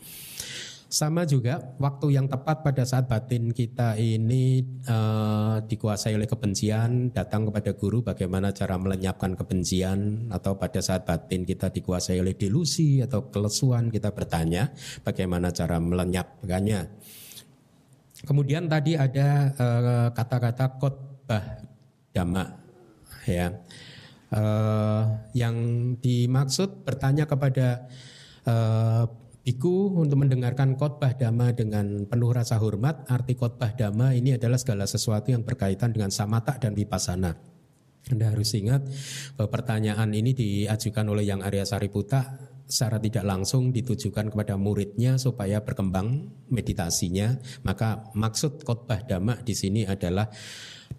Sama 0.92 1.24
juga 1.24 1.56
waktu 1.80 2.20
yang 2.20 2.28
tepat 2.28 2.68
pada 2.68 2.84
saat 2.84 3.08
batin 3.08 3.56
kita 3.56 3.96
ini 3.96 4.60
uh, 4.92 5.64
dikuasai 5.64 6.20
oleh 6.20 6.28
kebencian, 6.28 7.16
datang 7.16 7.48
kepada 7.48 7.72
guru 7.80 8.04
bagaimana 8.04 8.52
cara 8.52 8.76
melenyapkan 8.76 9.40
kebencian 9.40 10.28
atau 10.28 10.60
pada 10.60 10.84
saat 10.84 11.08
batin 11.08 11.48
kita 11.48 11.72
dikuasai 11.72 12.20
oleh 12.20 12.36
delusi 12.36 13.00
atau 13.00 13.32
kelesuan 13.32 13.88
kita 13.88 14.12
bertanya 14.12 14.68
bagaimana 15.00 15.56
cara 15.56 15.80
melenyapkannya. 15.80 16.82
Kemudian 18.28 18.68
tadi 18.68 19.00
ada 19.00 19.48
uh, 19.56 20.08
kata-kata 20.12 20.76
khotbah 20.76 21.71
dhamma 22.16 22.46
ya. 23.26 23.56
Uh, 24.32 25.28
yang 25.36 25.56
dimaksud 26.00 26.88
bertanya 26.88 27.28
kepada 27.28 27.84
uh, 28.48 29.04
biku 29.44 29.92
untuk 29.98 30.24
mendengarkan 30.24 30.80
khotbah 30.80 31.18
dhamma 31.18 31.52
dengan 31.52 32.08
penuh 32.08 32.32
rasa 32.32 32.56
hormat. 32.62 33.04
Arti 33.12 33.36
khotbah 33.36 33.76
dhamma 33.76 34.16
ini 34.16 34.40
adalah 34.40 34.56
segala 34.56 34.88
sesuatu 34.88 35.36
yang 35.36 35.44
berkaitan 35.44 35.92
dengan 35.92 36.14
samata 36.14 36.56
dan 36.62 36.78
vipassana. 36.78 37.36
Anda 38.10 38.34
harus 38.34 38.56
ingat 38.58 38.82
bahwa 39.38 39.50
pertanyaan 39.52 40.10
ini 40.16 40.34
diajukan 40.34 41.06
oleh 41.06 41.28
Yang 41.28 41.42
Arya 41.46 41.66
Sariputa 41.70 42.22
secara 42.66 42.98
tidak 43.04 43.28
langsung 43.28 43.76
ditujukan 43.76 44.32
kepada 44.32 44.56
muridnya 44.56 45.20
supaya 45.20 45.62
berkembang 45.62 46.32
meditasinya. 46.50 47.36
Maka 47.68 48.10
maksud 48.16 48.64
khotbah 48.64 49.04
dhamma 49.06 49.44
di 49.44 49.54
sini 49.54 49.84
adalah 49.86 50.32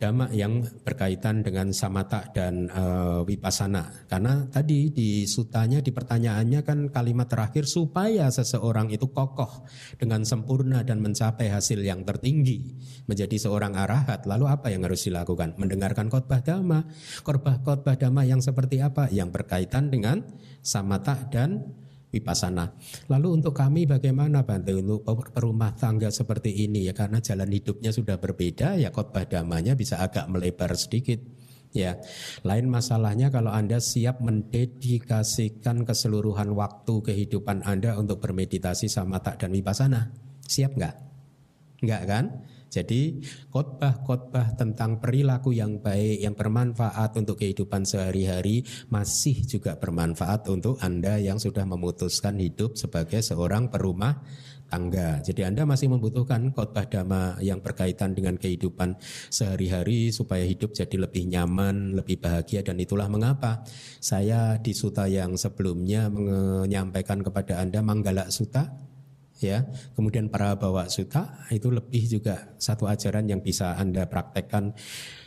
dhamma 0.02 0.26
yang 0.34 0.66
berkaitan 0.82 1.46
dengan 1.46 1.70
samata 1.70 2.26
dan 2.34 2.66
e, 2.66 2.84
vipassana. 3.22 4.10
Karena 4.10 4.42
tadi 4.50 4.90
di 4.90 5.22
sutanya 5.30 5.78
di 5.78 5.94
pertanyaannya 5.94 6.66
kan 6.66 6.90
kalimat 6.90 7.30
terakhir 7.30 7.70
supaya 7.70 8.26
seseorang 8.34 8.90
itu 8.90 9.14
kokoh 9.14 9.62
dengan 10.02 10.26
sempurna 10.26 10.82
dan 10.82 10.98
mencapai 10.98 11.54
hasil 11.54 11.78
yang 11.86 12.02
tertinggi 12.02 12.74
menjadi 13.06 13.38
seorang 13.38 13.78
arahat. 13.78 14.26
Lalu 14.26 14.50
apa 14.50 14.74
yang 14.74 14.82
harus 14.82 15.06
dilakukan? 15.06 15.54
Mendengarkan 15.54 16.10
khotbah 16.10 16.42
dhamma. 16.42 16.82
Khotbah 17.22 17.62
khotbah 17.62 17.94
dhamma 17.94 18.26
yang 18.26 18.42
seperti 18.42 18.82
apa? 18.82 19.06
Yang 19.14 19.38
berkaitan 19.38 19.94
dengan 19.94 20.26
samata 20.66 21.30
dan 21.30 21.78
Wipasana. 22.12 22.76
Lalu 23.08 23.40
untuk 23.40 23.56
kami 23.56 23.88
bagaimana 23.88 24.44
Bante 24.44 24.76
untuk 24.76 25.00
perumah 25.32 25.72
tangga 25.72 26.12
seperti 26.12 26.68
ini 26.68 26.84
ya 26.84 26.92
karena 26.92 27.24
jalan 27.24 27.48
hidupnya 27.48 27.88
sudah 27.88 28.20
berbeda 28.20 28.76
ya 28.76 28.92
khotbah 28.92 29.24
damanya 29.24 29.72
bisa 29.72 29.96
agak 29.96 30.28
melebar 30.28 30.76
sedikit. 30.76 31.18
Ya, 31.72 31.96
lain 32.44 32.68
masalahnya 32.68 33.32
kalau 33.32 33.48
Anda 33.48 33.80
siap 33.80 34.20
mendedikasikan 34.20 35.88
keseluruhan 35.88 36.52
waktu 36.52 37.00
kehidupan 37.00 37.64
Anda 37.64 37.96
untuk 37.96 38.20
bermeditasi 38.20 38.92
sama 38.92 39.24
tak 39.24 39.40
dan 39.40 39.56
wipasana. 39.56 40.12
Siap 40.44 40.76
nggak? 40.76 40.94
Nggak 41.80 42.02
kan? 42.04 42.24
Jadi 42.72 43.20
khotbah-khotbah 43.52 44.56
tentang 44.56 44.96
perilaku 44.96 45.52
yang 45.52 45.76
baik, 45.84 46.24
yang 46.24 46.32
bermanfaat 46.32 47.12
untuk 47.20 47.36
kehidupan 47.36 47.84
sehari-hari 47.84 48.64
masih 48.88 49.44
juga 49.44 49.76
bermanfaat 49.76 50.48
untuk 50.48 50.80
Anda 50.80 51.20
yang 51.20 51.36
sudah 51.36 51.68
memutuskan 51.68 52.40
hidup 52.40 52.80
sebagai 52.80 53.20
seorang 53.20 53.68
perumah 53.68 54.24
tangga. 54.72 55.20
Jadi 55.20 55.44
Anda 55.44 55.68
masih 55.68 55.92
membutuhkan 55.92 56.48
khotbah 56.56 56.88
dhamma 56.88 57.36
yang 57.44 57.60
berkaitan 57.60 58.16
dengan 58.16 58.40
kehidupan 58.40 58.96
sehari-hari 59.28 60.08
supaya 60.08 60.48
hidup 60.48 60.72
jadi 60.72 60.96
lebih 60.96 61.28
nyaman, 61.28 61.92
lebih 61.92 62.24
bahagia 62.24 62.64
dan 62.64 62.80
itulah 62.80 63.12
mengapa 63.12 63.60
saya 64.00 64.56
di 64.56 64.72
suta 64.72 65.04
yang 65.04 65.36
sebelumnya 65.36 66.08
menyampaikan 66.08 67.20
kepada 67.20 67.60
Anda 67.60 67.84
Manggala 67.84 68.32
Suta 68.32 68.91
ya. 69.42 69.66
Kemudian 69.98 70.30
para 70.30 70.54
bawa 70.54 70.86
suta 70.86 71.46
itu 71.50 71.68
lebih 71.68 72.06
juga 72.06 72.54
satu 72.56 72.86
ajaran 72.86 73.26
yang 73.26 73.42
bisa 73.42 73.74
Anda 73.74 74.06
praktekkan 74.06 74.72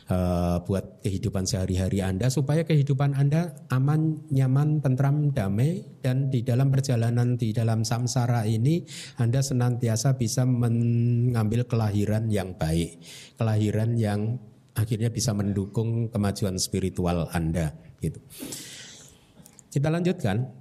uh, 0.08 0.64
buat 0.64 1.04
kehidupan 1.04 1.44
sehari-hari 1.44 2.00
Anda 2.00 2.32
supaya 2.32 2.64
kehidupan 2.64 3.12
Anda 3.12 3.54
aman, 3.68 4.26
nyaman, 4.32 4.80
tentram, 4.80 5.30
damai 5.36 5.84
dan 6.00 6.32
di 6.32 6.40
dalam 6.40 6.72
perjalanan 6.72 7.36
di 7.36 7.52
dalam 7.52 7.84
samsara 7.84 8.48
ini 8.48 8.82
Anda 9.20 9.44
senantiasa 9.44 10.16
bisa 10.16 10.48
mengambil 10.48 11.68
kelahiran 11.68 12.32
yang 12.32 12.56
baik, 12.56 12.98
kelahiran 13.36 13.94
yang 14.00 14.40
akhirnya 14.76 15.08
bisa 15.08 15.32
mendukung 15.32 16.08
kemajuan 16.08 16.56
spiritual 16.56 17.28
Anda 17.32 17.76
gitu. 18.00 18.20
Kita 19.76 19.92
lanjutkan. 19.92 20.55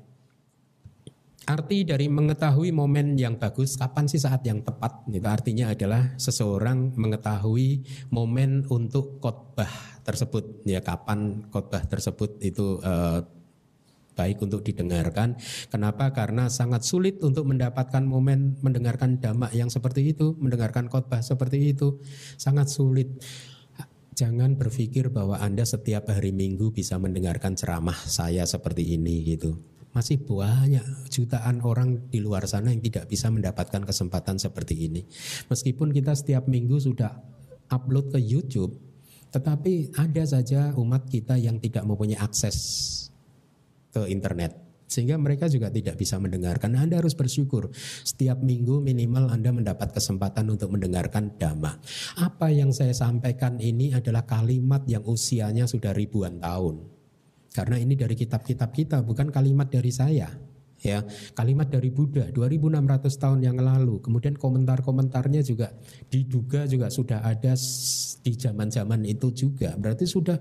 Arti 1.46 1.86
dari 1.86 2.10
mengetahui 2.10 2.74
momen 2.74 3.14
yang 3.22 3.38
bagus, 3.38 3.78
kapan 3.78 4.10
sih 4.10 4.18
saat 4.18 4.42
yang 4.50 4.66
tepat? 4.66 5.06
Itu 5.14 5.30
artinya 5.30 5.70
adalah 5.70 6.18
seseorang 6.18 6.98
mengetahui 6.98 7.86
momen 8.10 8.66
untuk 8.66 9.22
khotbah 9.22 9.70
tersebut. 10.02 10.66
Ya, 10.66 10.82
kapan 10.82 11.46
khotbah 11.54 11.86
tersebut 11.86 12.42
itu 12.42 12.82
eh, 12.82 13.22
baik 14.18 14.42
untuk 14.42 14.66
didengarkan. 14.66 15.38
Kenapa? 15.70 16.10
Karena 16.18 16.50
sangat 16.50 16.82
sulit 16.82 17.22
untuk 17.22 17.46
mendapatkan 17.46 18.02
momen 18.02 18.58
mendengarkan 18.66 19.22
damak 19.22 19.54
yang 19.54 19.70
seperti 19.70 20.18
itu, 20.18 20.34
mendengarkan 20.42 20.90
khotbah 20.90 21.22
seperti 21.22 21.78
itu, 21.78 22.02
sangat 22.42 22.74
sulit. 22.74 23.22
Jangan 24.18 24.58
berpikir 24.58 25.14
bahwa 25.14 25.38
Anda 25.38 25.62
setiap 25.62 26.10
hari 26.10 26.34
Minggu 26.34 26.74
bisa 26.74 26.98
mendengarkan 26.98 27.54
ceramah 27.54 28.00
saya 28.10 28.50
seperti 28.50 28.98
ini 28.98 29.22
gitu 29.30 29.75
masih 29.96 30.20
banyak 30.20 30.84
jutaan 31.08 31.64
orang 31.64 32.12
di 32.12 32.20
luar 32.20 32.44
sana 32.44 32.76
yang 32.76 32.84
tidak 32.84 33.08
bisa 33.08 33.32
mendapatkan 33.32 33.80
kesempatan 33.88 34.36
seperti 34.36 34.92
ini. 34.92 35.08
Meskipun 35.48 35.96
kita 35.96 36.12
setiap 36.12 36.52
minggu 36.52 36.76
sudah 36.84 37.16
upload 37.72 38.12
ke 38.12 38.20
YouTube, 38.20 38.76
tetapi 39.32 39.96
ada 39.96 40.24
saja 40.28 40.76
umat 40.76 41.08
kita 41.08 41.40
yang 41.40 41.64
tidak 41.64 41.88
mempunyai 41.88 42.20
akses 42.20 42.58
ke 43.96 44.04
internet. 44.12 44.60
Sehingga 44.86 45.18
mereka 45.18 45.50
juga 45.50 45.72
tidak 45.74 45.98
bisa 45.98 46.22
mendengarkan. 46.22 46.78
Anda 46.78 47.02
harus 47.02 47.18
bersyukur 47.18 47.74
setiap 48.06 48.38
minggu 48.44 48.86
minimal 48.86 49.34
Anda 49.34 49.50
mendapat 49.50 49.96
kesempatan 49.96 50.46
untuk 50.52 50.76
mendengarkan 50.76 51.40
dhamma. 51.42 51.82
Apa 52.22 52.54
yang 52.54 52.70
saya 52.70 52.94
sampaikan 52.94 53.58
ini 53.58 53.98
adalah 53.98 54.28
kalimat 54.30 54.86
yang 54.86 55.02
usianya 55.08 55.66
sudah 55.66 55.90
ribuan 55.90 56.38
tahun 56.38 56.95
karena 57.56 57.80
ini 57.80 57.96
dari 57.96 58.20
kitab-kitab 58.20 58.76
kita, 58.76 59.00
bukan 59.00 59.32
kalimat 59.32 59.72
dari 59.72 59.88
saya. 59.96 60.28
Ya, 60.84 61.02
kalimat 61.34 61.72
dari 61.72 61.88
Buddha 61.88 62.28
2600 62.30 63.08
tahun 63.16 63.40
yang 63.42 63.58
lalu. 63.58 64.04
Kemudian 64.04 64.36
komentar-komentarnya 64.36 65.42
juga 65.42 65.72
diduga 66.12 66.68
juga 66.68 66.92
sudah 66.92 67.24
ada 67.24 67.56
di 68.22 68.34
zaman-zaman 68.36 69.08
itu 69.08 69.32
juga. 69.32 69.74
Berarti 69.80 70.04
sudah 70.04 70.36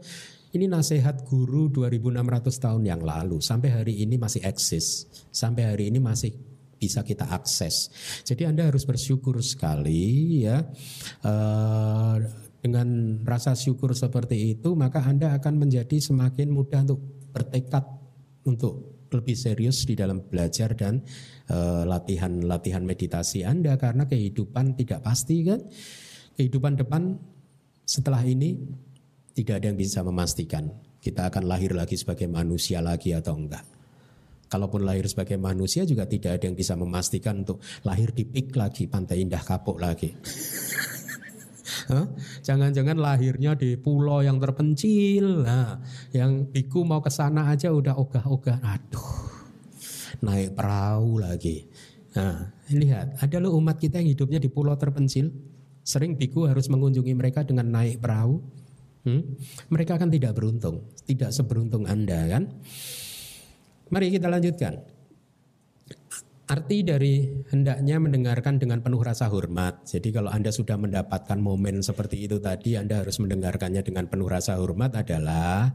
ini 0.53 0.67
nasihat 0.69 1.23
guru 1.25 1.71
2600 1.71 2.51
tahun 2.61 2.83
yang 2.83 3.01
lalu 3.01 3.39
sampai 3.41 3.73
hari 3.73 3.95
ini 4.05 4.19
masih 4.21 4.43
eksis. 4.45 5.07
Sampai 5.31 5.71
hari 5.71 5.89
ini 5.89 6.03
masih 6.03 6.35
bisa 6.77 7.01
kita 7.01 7.31
akses. 7.31 7.89
Jadi 8.27 8.45
Anda 8.45 8.69
harus 8.69 8.85
bersyukur 8.85 9.41
sekali 9.41 10.45
ya. 10.45 10.61
Uh, 11.25 12.44
dengan 12.65 13.21
rasa 13.29 13.53
syukur 13.53 13.93
seperti 13.93 14.57
itu, 14.57 14.73
maka 14.73 15.05
Anda 15.05 15.37
akan 15.37 15.69
menjadi 15.69 16.01
semakin 16.01 16.49
mudah 16.49 16.81
untuk 16.89 17.01
bertekad 17.37 17.85
untuk 18.49 19.05
lebih 19.13 19.37
serius 19.37 19.85
di 19.85 19.93
dalam 19.93 20.25
belajar 20.25 20.73
dan 20.73 21.05
eh, 21.53 21.83
latihan-latihan 21.85 22.83
uh, 22.83 22.89
meditasi 22.89 23.45
Anda 23.45 23.77
karena 23.77 24.09
kehidupan 24.09 24.81
tidak 24.81 25.05
pasti 25.05 25.45
kan. 25.45 25.61
Kehidupan 26.41 26.81
depan 26.81 27.15
setelah 27.85 28.25
ini 28.25 28.57
tidak 29.37 29.61
ada 29.61 29.67
yang 29.69 29.79
bisa 29.79 30.01
memastikan 30.01 30.73
kita 31.05 31.29
akan 31.29 31.45
lahir 31.45 31.77
lagi 31.77 32.01
sebagai 32.01 32.25
manusia 32.33 32.81
lagi 32.81 33.13
atau 33.13 33.37
enggak. 33.37 33.61
Kalaupun 34.49 34.89
lahir 34.89 35.05
sebagai 35.05 35.37
manusia 35.37 35.85
juga 35.85 36.09
tidak 36.09 36.41
ada 36.41 36.49
yang 36.49 36.57
bisa 36.57 36.73
memastikan 36.81 37.45
untuk 37.45 37.61
lahir 37.85 38.09
di 38.17 38.25
pik 38.25 38.57
lagi, 38.57 38.89
pantai 38.89 39.21
indah 39.21 39.45
kapuk 39.45 39.77
lagi. 39.77 40.17
Jangan-jangan 42.47 42.97
lahirnya 42.99 43.57
di 43.59 43.75
pulau 43.79 44.21
yang 44.21 44.39
terpencil. 44.39 45.45
Nah, 45.45 45.81
yang 46.15 46.47
biku 46.49 46.87
mau 46.87 47.01
ke 47.01 47.11
sana 47.11 47.51
aja 47.51 47.73
udah 47.73 47.97
ogah-ogah. 47.99 48.59
Aduh, 48.63 49.15
naik 50.23 50.55
perahu 50.55 51.19
lagi. 51.23 51.67
Nah, 52.15 52.55
lihat, 52.71 53.19
ada 53.19 53.37
lo 53.43 53.59
umat 53.59 53.77
kita 53.83 53.99
yang 53.99 54.15
hidupnya 54.15 54.39
di 54.39 54.47
pulau 54.47 54.79
terpencil. 54.79 55.35
Sering 55.85 56.17
biku 56.17 56.49
harus 56.49 56.71
mengunjungi 56.71 57.13
mereka 57.13 57.45
dengan 57.45 57.69
naik 57.69 58.01
perahu. 58.01 58.41
Hmm? 59.05 59.37
Mereka 59.69 60.01
akan 60.01 60.09
tidak 60.09 60.33
beruntung, 60.33 60.81
tidak 61.05 61.29
seberuntung 61.35 61.85
Anda 61.85 62.25
kan. 62.25 62.49
Mari 63.93 64.17
kita 64.17 64.33
lanjutkan. 64.33 64.94
Arti 66.45 66.85
dari 66.85 67.25
hendaknya 67.49 67.97
mendengarkan 67.97 68.61
dengan 68.61 68.85
penuh 68.85 69.01
rasa 69.01 69.33
hormat. 69.33 69.89
Jadi 69.89 70.13
kalau 70.13 70.29
Anda 70.29 70.53
sudah 70.53 70.77
mendapatkan 70.77 71.41
momen 71.41 71.81
seperti 71.81 72.29
itu 72.29 72.37
tadi, 72.37 72.77
Anda 72.77 73.01
harus 73.01 73.17
mendengarkannya 73.17 73.81
dengan 73.81 74.13
penuh 74.13 74.29
rasa 74.29 74.61
hormat 74.61 74.93
adalah 74.93 75.73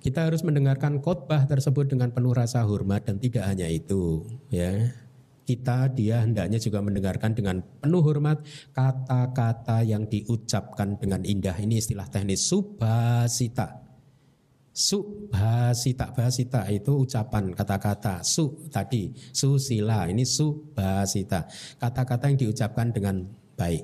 kita 0.00 0.24
harus 0.24 0.40
mendengarkan 0.48 1.04
khotbah 1.04 1.44
tersebut 1.44 1.92
dengan 1.92 2.08
penuh 2.08 2.32
rasa 2.32 2.64
hormat 2.64 3.04
dan 3.04 3.20
tidak 3.20 3.44
hanya 3.52 3.68
itu, 3.68 4.24
ya. 4.48 4.96
Kita 5.44 5.92
dia 5.92 6.24
hendaknya 6.24 6.56
juga 6.56 6.80
mendengarkan 6.80 7.36
dengan 7.36 7.60
penuh 7.60 8.00
hormat 8.00 8.40
kata-kata 8.72 9.84
yang 9.84 10.08
diucapkan 10.08 10.96
dengan 10.96 11.20
indah. 11.20 11.56
Ini 11.56 11.84
istilah 11.84 12.08
teknis 12.08 12.48
subhasita 12.48 13.87
Subhasita 14.78 16.14
bahasita 16.14 16.62
itu 16.70 17.02
ucapan 17.02 17.50
kata-kata. 17.50 18.22
Su 18.22 18.70
tadi 18.70 19.10
susila. 19.34 20.06
Ini 20.06 20.22
subhasita. 20.22 21.50
Kata-kata 21.82 22.30
yang 22.30 22.38
diucapkan 22.38 22.94
dengan 22.94 23.26
baik 23.58 23.82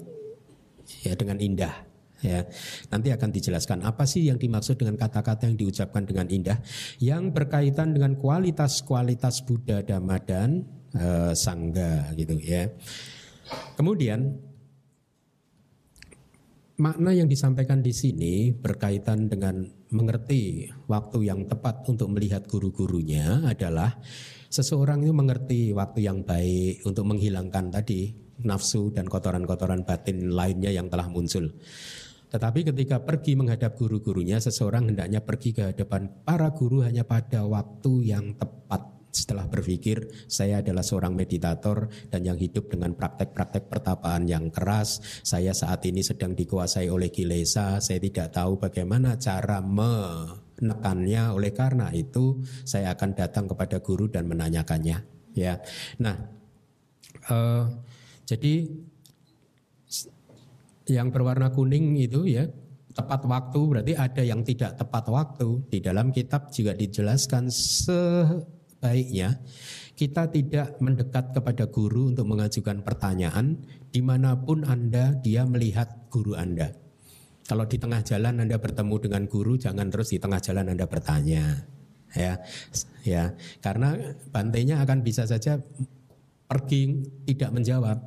ya 1.02 1.18
dengan 1.18 1.42
indah 1.42 1.74
ya. 2.22 2.46
Nanti 2.94 3.10
akan 3.10 3.28
dijelaskan 3.34 3.82
apa 3.82 4.06
sih 4.06 4.30
yang 4.30 4.38
dimaksud 4.38 4.78
dengan 4.78 4.94
kata-kata 4.94 5.50
yang 5.50 5.58
diucapkan 5.58 6.06
dengan 6.06 6.30
indah. 6.30 6.62
Yang 7.02 7.34
berkaitan 7.34 7.90
dengan 7.90 8.14
kualitas-kualitas 8.14 9.42
Buddha 9.42 9.82
Dhamma 9.82 10.22
dan 10.22 10.62
e, 10.94 11.34
Sangga 11.34 12.14
gitu 12.14 12.38
ya. 12.38 12.70
Kemudian 13.74 14.53
makna 16.74 17.14
yang 17.14 17.30
disampaikan 17.30 17.78
di 17.78 17.94
sini 17.94 18.50
berkaitan 18.50 19.30
dengan 19.30 19.62
mengerti 19.94 20.66
waktu 20.90 21.30
yang 21.30 21.46
tepat 21.46 21.86
untuk 21.86 22.10
melihat 22.10 22.50
guru-gurunya 22.50 23.46
adalah 23.46 23.94
seseorang 24.50 25.06
itu 25.06 25.14
mengerti 25.14 25.70
waktu 25.70 26.02
yang 26.02 26.26
baik 26.26 26.82
untuk 26.82 27.06
menghilangkan 27.06 27.70
tadi 27.70 28.14
nafsu 28.42 28.90
dan 28.90 29.06
kotoran-kotoran 29.06 29.86
batin 29.86 30.34
lainnya 30.34 30.74
yang 30.74 30.90
telah 30.90 31.06
muncul. 31.06 31.46
Tetapi 32.34 32.74
ketika 32.74 32.98
pergi 32.98 33.38
menghadap 33.38 33.78
guru-gurunya, 33.78 34.42
seseorang 34.42 34.90
hendaknya 34.90 35.22
pergi 35.22 35.54
ke 35.54 35.70
hadapan 35.70 36.10
para 36.26 36.50
guru 36.50 36.82
hanya 36.82 37.06
pada 37.06 37.46
waktu 37.46 38.10
yang 38.10 38.34
tepat 38.34 38.93
setelah 39.14 39.46
berpikir 39.46 40.26
saya 40.26 40.58
adalah 40.58 40.82
seorang 40.82 41.14
meditator 41.14 41.86
dan 42.10 42.26
yang 42.26 42.34
hidup 42.34 42.66
dengan 42.66 42.98
praktek-praktek 42.98 43.70
pertapaan 43.70 44.26
yang 44.26 44.50
keras, 44.50 44.98
saya 45.22 45.54
saat 45.54 45.86
ini 45.86 46.02
sedang 46.02 46.34
dikuasai 46.34 46.90
oleh 46.90 47.14
kilesa, 47.14 47.78
saya 47.78 48.02
tidak 48.02 48.34
tahu 48.34 48.58
bagaimana 48.58 49.14
cara 49.16 49.62
menekannya. 49.62 51.30
Oleh 51.30 51.54
karena 51.54 51.94
itu, 51.94 52.42
saya 52.66 52.92
akan 52.98 53.14
datang 53.14 53.46
kepada 53.46 53.78
guru 53.78 54.10
dan 54.10 54.26
menanyakannya. 54.26 54.98
Ya, 55.34 55.62
nah, 56.02 56.18
uh, 57.30 57.70
jadi 58.26 58.70
yang 60.90 61.08
berwarna 61.08 61.48
kuning 61.48 61.96
itu 61.96 62.28
ya 62.28 62.44
tepat 62.94 63.26
waktu 63.26 63.60
berarti 63.66 63.92
ada 63.98 64.22
yang 64.22 64.46
tidak 64.46 64.78
tepat 64.78 65.04
waktu 65.10 65.64
di 65.66 65.78
dalam 65.82 66.14
kitab 66.14 66.52
juga 66.54 66.76
dijelaskan 66.78 67.50
se 67.50 68.00
baiknya 68.84 69.40
kita 69.96 70.28
tidak 70.28 70.76
mendekat 70.84 71.32
kepada 71.32 71.64
guru 71.72 72.12
untuk 72.12 72.28
mengajukan 72.28 72.84
pertanyaan 72.84 73.56
di 73.88 74.04
mana 74.04 74.36
pun 74.36 74.60
Anda 74.68 75.16
dia 75.16 75.48
melihat 75.48 76.12
guru 76.12 76.36
Anda. 76.36 76.76
Kalau 77.48 77.64
di 77.64 77.80
tengah 77.80 78.04
jalan 78.04 78.44
Anda 78.44 78.60
bertemu 78.60 79.08
dengan 79.08 79.22
guru, 79.24 79.56
jangan 79.56 79.88
terus 79.88 80.12
di 80.12 80.20
tengah 80.20 80.42
jalan 80.44 80.76
Anda 80.76 80.84
bertanya. 80.84 81.64
Ya, 82.14 82.38
ya, 83.02 83.34
karena 83.58 84.14
bantainya 84.30 84.78
akan 84.82 85.02
bisa 85.02 85.26
saja 85.26 85.58
pergi 86.46 87.06
tidak 87.26 87.50
menjawab. 87.50 87.98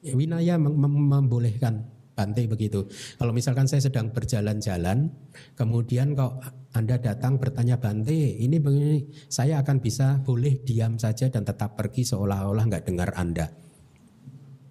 Winaya 0.00 0.56
membolehkan 0.56 2.00
Bante 2.20 2.44
begitu. 2.44 2.84
Kalau 3.16 3.32
misalkan 3.32 3.64
saya 3.64 3.80
sedang 3.80 4.12
berjalan-jalan, 4.12 5.08
kemudian 5.56 6.12
kok 6.12 6.36
Anda 6.70 7.02
datang 7.02 7.34
bertanya 7.34 7.82
Bante, 7.82 8.14
ini 8.14 8.62
begini, 8.62 9.02
saya 9.26 9.58
akan 9.58 9.82
bisa 9.82 10.22
boleh 10.22 10.62
diam 10.62 10.94
saja 11.02 11.26
dan 11.26 11.42
tetap 11.42 11.74
pergi 11.74 12.06
seolah-olah 12.06 12.62
nggak 12.70 12.86
dengar 12.86 13.10
Anda. 13.18 13.50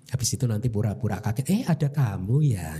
Habis 0.07 0.39
itu 0.39 0.47
nanti 0.47 0.71
pura-pura 0.71 1.19
kaget, 1.19 1.47
eh 1.51 1.61
ada 1.67 1.91
kamu 1.91 2.55
ya. 2.55 2.71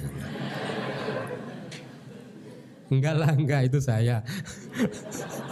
enggak 2.95 3.15
lah, 3.19 3.31
enggak 3.35 3.61
itu 3.67 3.83
saya. 3.83 4.23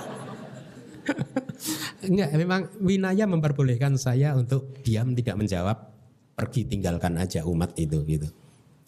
enggak, 2.07 2.29
memang 2.39 2.71
Winaya 2.79 3.27
memperbolehkan 3.27 3.99
saya 3.99 4.31
untuk 4.39 4.79
diam 4.79 5.11
tidak 5.11 5.43
menjawab, 5.43 5.91
pergi 6.39 6.71
tinggalkan 6.71 7.19
aja 7.19 7.43
umat 7.43 7.75
itu 7.75 7.99
gitu. 8.07 8.31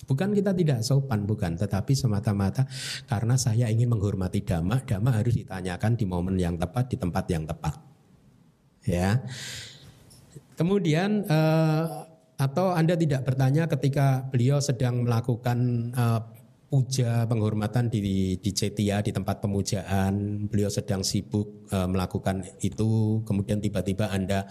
Bukan 0.10 0.34
kita 0.34 0.58
tidak 0.58 0.82
sopan, 0.82 1.30
bukan, 1.30 1.54
tetapi 1.54 1.94
semata-mata 1.94 2.66
karena 3.06 3.38
saya 3.38 3.70
ingin 3.70 3.94
menghormati 3.94 4.42
dhamma, 4.42 4.82
dhamma 4.82 5.22
harus 5.22 5.38
ditanyakan 5.38 5.94
di 5.94 6.10
momen 6.10 6.34
yang 6.42 6.58
tepat, 6.58 6.90
di 6.90 6.98
tempat 6.98 7.26
yang 7.30 7.46
tepat. 7.46 7.78
Ya. 8.90 9.22
Kemudian 10.58 11.30
eh, 11.30 11.86
atau 12.42 12.74
Anda 12.74 12.98
tidak 12.98 13.22
bertanya 13.30 13.70
ketika 13.70 14.26
beliau 14.34 14.58
sedang 14.58 15.06
melakukan 15.06 15.60
eh, 15.94 16.22
puja 16.70 17.26
penghormatan 17.26 17.90
di 17.90 18.38
di 18.38 18.52
Cetia 18.54 19.02
di 19.02 19.10
tempat 19.10 19.42
pemujaan 19.42 20.46
beliau 20.46 20.70
sedang 20.70 21.02
sibuk 21.02 21.66
uh, 21.74 21.90
melakukan 21.90 22.46
itu 22.62 23.20
kemudian 23.26 23.58
tiba-tiba 23.58 24.14
Anda 24.14 24.46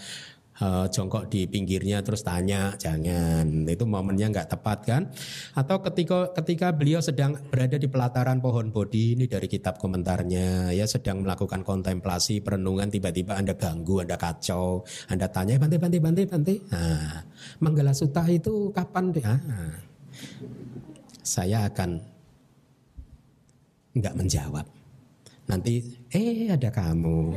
uh, 0.62 0.86
jongkok 0.90 1.30
di 1.30 1.46
pinggirnya 1.46 2.02
terus 2.02 2.22
tanya 2.26 2.74
jangan. 2.76 3.66
Itu 3.66 3.84
momennya 3.86 4.30
nggak 4.30 4.48
tepat 4.54 4.78
kan? 4.86 5.02
Atau 5.54 5.82
ketika 5.82 6.32
ketika 6.34 6.74
beliau 6.74 7.00
sedang 7.02 7.38
berada 7.48 7.78
di 7.78 7.86
pelataran 7.86 8.42
pohon 8.42 8.70
bodi 8.74 9.14
ini 9.18 9.30
dari 9.30 9.46
kitab 9.46 9.78
komentarnya 9.78 10.74
ya 10.74 10.86
sedang 10.86 11.22
melakukan 11.22 11.62
kontemplasi 11.62 12.42
perenungan 12.42 12.90
tiba-tiba 12.90 13.38
anda 13.38 13.54
ganggu 13.54 14.02
anda 14.02 14.18
kacau 14.18 14.82
anda 15.10 15.30
tanya 15.30 15.56
eh, 15.56 15.60
bante 15.60 15.76
bante 15.78 15.98
bante 15.98 16.22
bante 16.26 16.54
nah, 16.70 17.22
Manggala 17.62 17.94
Suta 17.94 18.26
itu 18.28 18.70
kapan 18.74 19.14
ah, 19.24 19.72
saya 21.22 21.68
akan 21.68 22.00
nggak 23.98 24.14
menjawab. 24.16 24.66
Nanti 25.48 25.80
eh 26.12 26.52
ada 26.52 26.68
kamu 26.68 27.32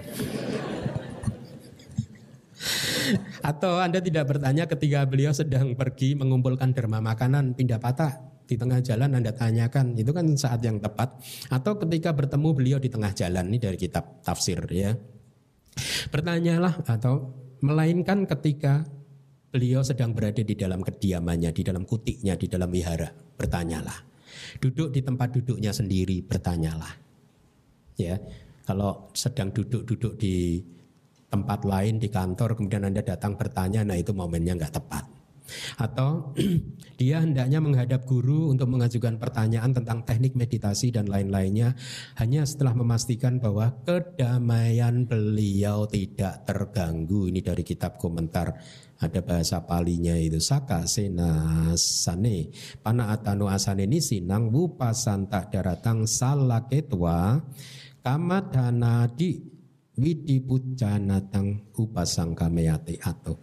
atau 3.52 3.82
Anda 3.82 4.00
tidak 4.00 4.30
bertanya 4.30 4.66
ketika 4.70 5.06
beliau 5.06 5.32
sedang 5.34 5.74
pergi 5.74 6.14
mengumpulkan 6.14 6.74
derma 6.76 7.02
makanan 7.02 7.54
pindah 7.58 7.82
patah 7.82 8.32
di 8.52 8.60
tengah 8.60 8.84
jalan 8.84 9.16
Anda 9.16 9.32
tanyakan 9.32 9.96
itu 9.96 10.12
kan 10.12 10.28
saat 10.36 10.60
yang 10.60 10.84
tepat? 10.84 11.16
Atau 11.48 11.80
ketika 11.80 12.12
bertemu 12.12 12.50
beliau 12.52 12.78
di 12.84 12.92
tengah 12.92 13.16
jalan 13.16 13.48
ini 13.48 13.58
dari 13.64 13.80
kitab 13.80 14.20
tafsir 14.28 14.60
ya. 14.68 14.92
Bertanyalah 16.12 16.84
atau 16.84 17.32
melainkan 17.64 18.28
ketika 18.28 18.84
beliau 19.52 19.84
sedang 19.84 20.12
berada 20.12 20.44
di 20.44 20.56
dalam 20.56 20.84
kediamannya 20.84 21.52
di 21.56 21.64
dalam 21.64 21.88
kutiknya 21.88 22.36
di 22.36 22.52
dalam 22.52 22.68
wihara 22.68 23.08
bertanyalah. 23.40 24.12
Duduk 24.60 24.92
di 24.92 25.00
tempat 25.00 25.32
duduknya 25.32 25.72
sendiri 25.72 26.20
bertanyalah. 26.20 26.92
Ya 27.96 28.20
kalau 28.68 29.12
sedang 29.16 29.52
duduk-duduk 29.52 30.20
di 30.20 30.60
tempat 31.32 31.64
lain 31.64 31.98
di 31.98 32.12
kantor 32.12 32.60
kemudian 32.60 32.92
Anda 32.92 33.02
datang 33.02 33.40
bertanya 33.40 33.88
nah 33.88 33.96
itu 33.96 34.12
momennya 34.12 34.60
nggak 34.60 34.76
tepat. 34.76 35.22
Atau 35.80 36.36
dia 37.00 37.24
hendaknya 37.24 37.60
menghadap 37.60 38.08
guru 38.08 38.52
untuk 38.52 38.72
mengajukan 38.72 39.20
pertanyaan 39.20 39.72
tentang 39.76 40.04
teknik 40.08 40.36
meditasi 40.36 40.94
dan 40.94 41.08
lain-lainnya 41.08 41.76
hanya 42.20 42.48
setelah 42.48 42.76
memastikan 42.76 43.40
bahwa 43.40 43.72
kedamaian 43.84 45.04
beliau 45.08 45.88
tidak 45.88 46.48
terganggu. 46.48 47.28
Ini 47.32 47.40
dari 47.44 47.64
kitab 47.66 48.00
komentar 48.00 48.54
ada 49.02 49.20
bahasa 49.26 49.66
palinya 49.66 50.14
itu 50.14 50.38
saka 50.38 50.86
sena 50.86 51.74
sane 51.74 52.54
pana 52.86 53.10
atanu 53.10 53.50
asane 53.50 53.90
ini 53.90 53.98
sinang 53.98 54.54
wupasanta 54.54 55.50
daratang 55.50 56.06
salaketwa 56.06 57.42
kamadana 58.06 59.10
di 59.92 60.00
widi 60.00 60.38
pujanatang 60.40 61.76
upasang 61.76 62.32
kameyati 62.32 62.96
atau. 63.04 63.36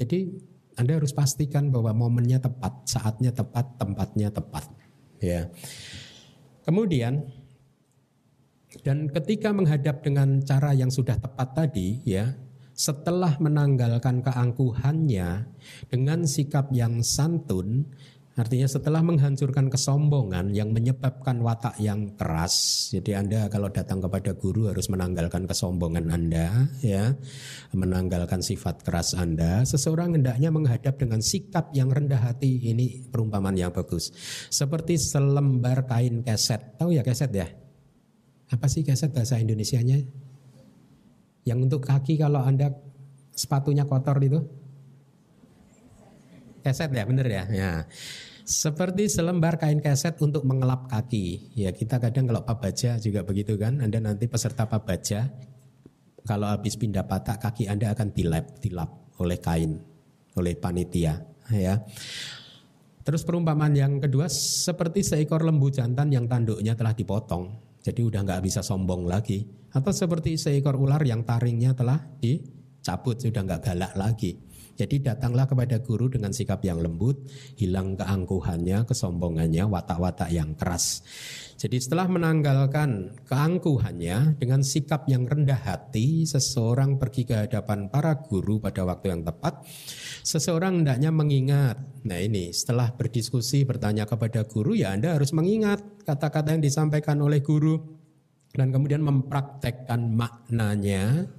Jadi 0.00 0.32
Anda 0.80 0.96
harus 0.96 1.12
pastikan 1.12 1.68
bahwa 1.68 1.92
momennya 1.92 2.40
tepat, 2.40 2.88
saatnya 2.88 3.28
tepat, 3.28 3.76
tempatnya 3.76 4.32
tepat. 4.32 4.64
Ya. 5.20 5.52
Kemudian 6.64 7.28
dan 8.80 9.12
ketika 9.12 9.52
menghadap 9.52 10.00
dengan 10.00 10.40
cara 10.40 10.72
yang 10.72 10.88
sudah 10.88 11.20
tepat 11.20 11.52
tadi 11.52 12.00
ya, 12.08 12.32
setelah 12.72 13.36
menanggalkan 13.36 14.24
keangkuhannya 14.24 15.44
dengan 15.92 16.24
sikap 16.24 16.72
yang 16.72 17.04
santun, 17.04 17.84
Artinya 18.32 18.64
setelah 18.64 19.04
menghancurkan 19.04 19.68
kesombongan 19.68 20.56
yang 20.56 20.72
menyebabkan 20.72 21.36
watak 21.44 21.76
yang 21.76 22.16
keras, 22.16 22.88
jadi 22.88 23.20
Anda 23.20 23.52
kalau 23.52 23.68
datang 23.68 24.00
kepada 24.00 24.32
guru 24.32 24.72
harus 24.72 24.88
menanggalkan 24.88 25.44
kesombongan 25.44 26.08
Anda, 26.08 26.72
ya, 26.80 27.12
menanggalkan 27.76 28.40
sifat 28.40 28.88
keras 28.88 29.12
Anda. 29.12 29.68
Seseorang 29.68 30.16
hendaknya 30.16 30.48
menghadap 30.48 30.96
dengan 30.96 31.20
sikap 31.20 31.76
yang 31.76 31.92
rendah 31.92 32.24
hati. 32.24 32.72
Ini 32.72 33.12
perumpamaan 33.12 33.52
yang 33.52 33.68
bagus. 33.68 34.08
Seperti 34.48 34.96
selembar 34.96 35.84
kain 35.84 36.24
keset. 36.24 36.80
Tahu 36.80 36.96
ya 36.96 37.04
keset 37.04 37.36
ya? 37.36 37.52
Apa 38.48 38.64
sih 38.64 38.80
keset 38.80 39.12
bahasa 39.12 39.36
Indonesianya? 39.36 40.00
Yang 41.44 41.58
untuk 41.68 41.84
kaki 41.84 42.16
kalau 42.16 42.40
Anda 42.40 42.72
sepatunya 43.36 43.84
kotor 43.84 44.16
itu? 44.24 44.61
Keset 46.62 46.90
ya, 46.94 47.04
bener 47.04 47.26
ya. 47.26 47.44
Ya. 47.50 47.72
Seperti 48.42 49.06
selembar 49.06 49.58
kain 49.58 49.78
keset 49.78 50.18
untuk 50.18 50.42
mengelap 50.42 50.90
kaki. 50.90 51.54
Ya 51.54 51.70
kita 51.70 52.02
kadang 52.02 52.26
kalau 52.26 52.42
pabaja 52.42 52.98
juga 52.98 53.22
begitu 53.22 53.54
kan. 53.54 53.78
Anda 53.78 54.02
nanti 54.02 54.26
peserta 54.26 54.66
pabaja 54.66 55.30
kalau 56.26 56.50
habis 56.50 56.74
pindah 56.78 57.06
patah 57.06 57.38
kaki 57.38 57.70
Anda 57.70 57.94
akan 57.94 58.14
dilap, 58.14 58.58
dilap 58.58 59.14
oleh 59.22 59.38
kain, 59.38 59.78
oleh 60.38 60.54
panitia. 60.58 61.22
Ya. 61.50 61.82
Terus 63.02 63.26
perumpamaan 63.26 63.74
yang 63.74 63.98
kedua 63.98 64.30
seperti 64.30 65.02
seekor 65.02 65.42
lembu 65.42 65.70
jantan 65.74 66.14
yang 66.14 66.30
tanduknya 66.30 66.78
telah 66.78 66.94
dipotong. 66.94 67.50
Jadi 67.82 68.00
udah 68.06 68.22
nggak 68.22 68.42
bisa 68.46 68.62
sombong 68.62 69.10
lagi. 69.10 69.42
Atau 69.74 69.90
seperti 69.90 70.38
seekor 70.38 70.78
ular 70.78 71.02
yang 71.02 71.26
taringnya 71.26 71.74
telah 71.74 71.98
dicabut, 72.22 73.18
sudah 73.18 73.42
nggak 73.42 73.62
galak 73.66 73.92
lagi. 73.98 74.38
Jadi 74.82 74.98
datanglah 74.98 75.46
kepada 75.46 75.78
guru 75.78 76.10
dengan 76.10 76.34
sikap 76.34 76.58
yang 76.66 76.82
lembut, 76.82 77.22
hilang 77.54 77.94
keangkuhannya, 77.94 78.82
kesombongannya, 78.82 79.62
watak-watak 79.70 80.34
yang 80.34 80.58
keras. 80.58 81.06
Jadi 81.54 81.78
setelah 81.78 82.10
menanggalkan 82.10 83.22
keangkuhannya 83.30 84.34
dengan 84.42 84.66
sikap 84.66 85.06
yang 85.06 85.22
rendah 85.30 85.62
hati, 85.62 86.26
seseorang 86.26 86.98
pergi 86.98 87.22
ke 87.22 87.46
hadapan 87.46 87.86
para 87.86 88.18
guru 88.18 88.58
pada 88.58 88.82
waktu 88.82 89.14
yang 89.14 89.22
tepat. 89.22 89.62
Seseorang 90.26 90.82
hendaknya 90.82 91.14
mengingat. 91.14 91.78
Nah 92.02 92.18
ini 92.18 92.50
setelah 92.50 92.90
berdiskusi 92.90 93.62
bertanya 93.62 94.10
kepada 94.10 94.42
guru 94.42 94.74
ya 94.74 94.90
Anda 94.90 95.14
harus 95.14 95.30
mengingat 95.30 96.02
kata-kata 96.02 96.58
yang 96.58 96.62
disampaikan 96.66 97.22
oleh 97.22 97.38
guru 97.38 97.78
dan 98.50 98.74
kemudian 98.74 99.06
mempraktekkan 99.06 100.10
maknanya 100.18 101.30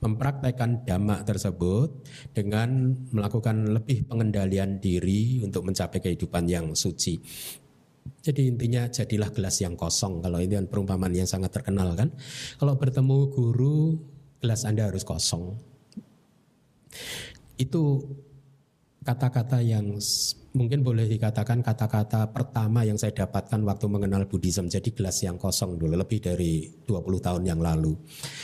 mempraktekkan 0.00 0.84
dhamma 0.88 1.22
tersebut 1.22 2.04
dengan 2.32 2.96
melakukan 3.12 3.76
lebih 3.76 4.08
pengendalian 4.08 4.80
diri 4.80 5.44
untuk 5.44 5.68
mencapai 5.68 6.00
kehidupan 6.00 6.48
yang 6.48 6.72
suci. 6.72 7.20
Jadi 8.20 8.48
intinya 8.48 8.88
jadilah 8.88 9.28
gelas 9.32 9.60
yang 9.60 9.76
kosong. 9.76 10.24
Kalau 10.24 10.40
ini 10.40 10.56
kan 10.56 10.66
perumpamaan 10.68 11.12
yang 11.12 11.28
sangat 11.28 11.52
terkenal 11.52 11.92
kan. 11.96 12.12
Kalau 12.56 12.76
bertemu 12.76 13.18
guru, 13.32 14.00
gelas 14.40 14.64
Anda 14.64 14.88
harus 14.88 15.04
kosong. 15.04 15.56
Itu 17.60 18.08
kata-kata 19.04 19.60
yang 19.60 20.00
mungkin 20.50 20.82
boleh 20.82 21.06
dikatakan 21.06 21.62
kata-kata 21.62 22.34
pertama 22.34 22.82
yang 22.82 22.98
saya 22.98 23.14
dapatkan 23.14 23.62
waktu 23.62 23.86
mengenal 23.86 24.26
Buddhism. 24.26 24.66
Jadi 24.66 24.90
gelas 24.90 25.22
yang 25.22 25.38
kosong 25.38 25.78
dulu 25.78 25.94
lebih 25.94 26.18
dari 26.18 26.66
20 26.66 26.90
tahun 27.22 27.42
yang 27.46 27.60
lalu. 27.62 27.94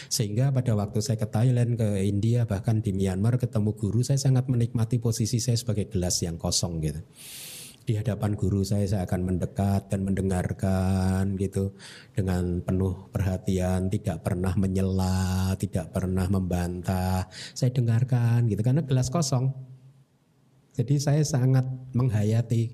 Sehingga 0.07 0.55
pada 0.55 0.79
waktu 0.79 1.03
saya 1.03 1.19
ke 1.19 1.27
Thailand, 1.27 1.75
ke 1.75 2.07
India, 2.07 2.47
bahkan 2.47 2.79
di 2.79 2.95
Myanmar 2.95 3.43
ketemu 3.43 3.75
guru, 3.75 4.07
saya 4.07 4.23
sangat 4.23 4.47
menikmati 4.47 5.03
posisi 5.03 5.43
saya 5.43 5.59
sebagai 5.59 5.91
gelas 5.91 6.23
yang 6.23 6.39
kosong 6.39 6.79
gitu. 6.79 7.03
Di 7.87 7.95
hadapan 7.95 8.35
guru 8.35 8.67
saya 8.67 8.83
saya 8.83 9.03
akan 9.07 9.31
mendekat 9.31 9.95
dan 9.95 10.03
mendengarkan 10.03 11.39
gitu 11.39 11.79
dengan 12.11 12.59
penuh 12.59 13.07
perhatian, 13.15 13.87
tidak 13.87 14.27
pernah 14.27 14.59
menyela, 14.59 15.55
tidak 15.55 15.95
pernah 15.95 16.27
membantah. 16.27 17.31
Saya 17.31 17.71
dengarkan 17.71 18.51
gitu 18.51 18.59
karena 18.67 18.83
gelas 18.83 19.07
kosong 19.07 19.76
jadi 20.77 20.95
saya 21.01 21.23
sangat 21.25 21.65
menghayati 21.97 22.69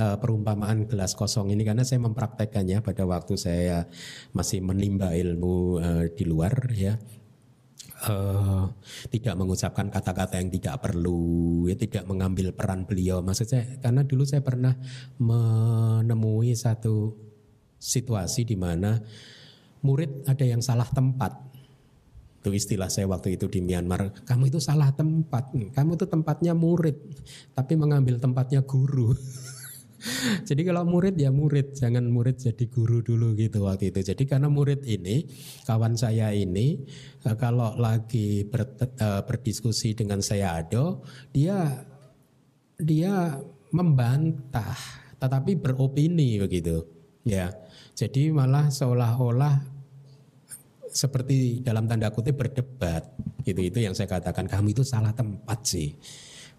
uh, 0.00 0.16
perumpamaan 0.16 0.88
gelas 0.88 1.12
kosong 1.12 1.52
ini 1.52 1.68
karena 1.68 1.84
saya 1.84 2.00
mempraktekannya 2.00 2.80
pada 2.80 3.04
waktu 3.04 3.36
saya 3.36 3.84
masih 4.32 4.64
menimba 4.64 5.12
ilmu 5.12 5.76
uh, 5.76 6.04
di 6.08 6.24
luar 6.24 6.52
ya. 6.72 6.96
uh, 8.08 8.72
tidak 9.12 9.36
mengucapkan 9.36 9.92
kata-kata 9.92 10.40
yang 10.40 10.48
tidak 10.48 10.80
perlu, 10.80 11.68
ya 11.68 11.76
tidak 11.76 12.08
mengambil 12.08 12.56
peran 12.56 12.88
beliau. 12.88 13.20
Maksud 13.20 13.46
saya 13.46 13.64
karena 13.78 14.02
dulu 14.02 14.24
saya 14.24 14.40
pernah 14.40 14.72
menemui 15.20 16.56
satu 16.56 17.14
situasi 17.76 18.48
di 18.48 18.56
mana 18.56 18.96
murid 19.84 20.24
ada 20.24 20.42
yang 20.42 20.64
salah 20.64 20.88
tempat. 20.88 21.51
Itu 22.42 22.50
istilah 22.50 22.90
saya 22.90 23.06
waktu 23.06 23.38
itu 23.38 23.46
di 23.46 23.62
Myanmar. 23.62 24.26
Kamu 24.26 24.50
itu 24.50 24.58
salah 24.58 24.90
tempat. 24.90 25.54
Kamu 25.54 25.94
itu 25.94 26.10
tempatnya 26.10 26.58
murid, 26.58 26.98
tapi 27.54 27.78
mengambil 27.78 28.18
tempatnya 28.18 28.66
guru. 28.66 29.14
jadi 30.48 30.62
kalau 30.66 30.82
murid 30.82 31.14
ya 31.14 31.30
murid, 31.30 31.78
jangan 31.78 32.02
murid 32.10 32.42
jadi 32.42 32.66
guru 32.66 32.98
dulu 32.98 33.38
gitu 33.38 33.62
waktu 33.62 33.94
itu. 33.94 34.02
Jadi 34.02 34.26
karena 34.26 34.50
murid 34.50 34.82
ini, 34.82 35.22
kawan 35.62 35.94
saya 35.94 36.34
ini, 36.34 36.82
eh, 37.22 37.36
kalau 37.38 37.78
lagi 37.78 38.42
ber, 38.42 38.66
uh, 38.98 39.22
berdiskusi 39.22 39.94
dengan 39.94 40.18
saya 40.18 40.58
Ado, 40.58 41.06
dia 41.30 41.86
dia 42.74 43.38
membantah, 43.70 44.74
tetapi 45.22 45.62
beropini 45.62 46.42
begitu. 46.42 46.82
Ya, 47.22 47.54
jadi 47.94 48.34
malah 48.34 48.66
seolah-olah 48.66 49.71
seperti 50.92 51.64
dalam 51.64 51.88
tanda 51.88 52.12
kutip 52.12 52.38
berdebat. 52.38 53.08
Gitu 53.42 53.58
itu 53.58 53.78
yang 53.80 53.96
saya 53.96 54.06
katakan. 54.06 54.46
Kamu 54.46 54.76
itu 54.76 54.84
salah 54.84 55.10
tempat 55.16 55.64
sih. 55.64 55.96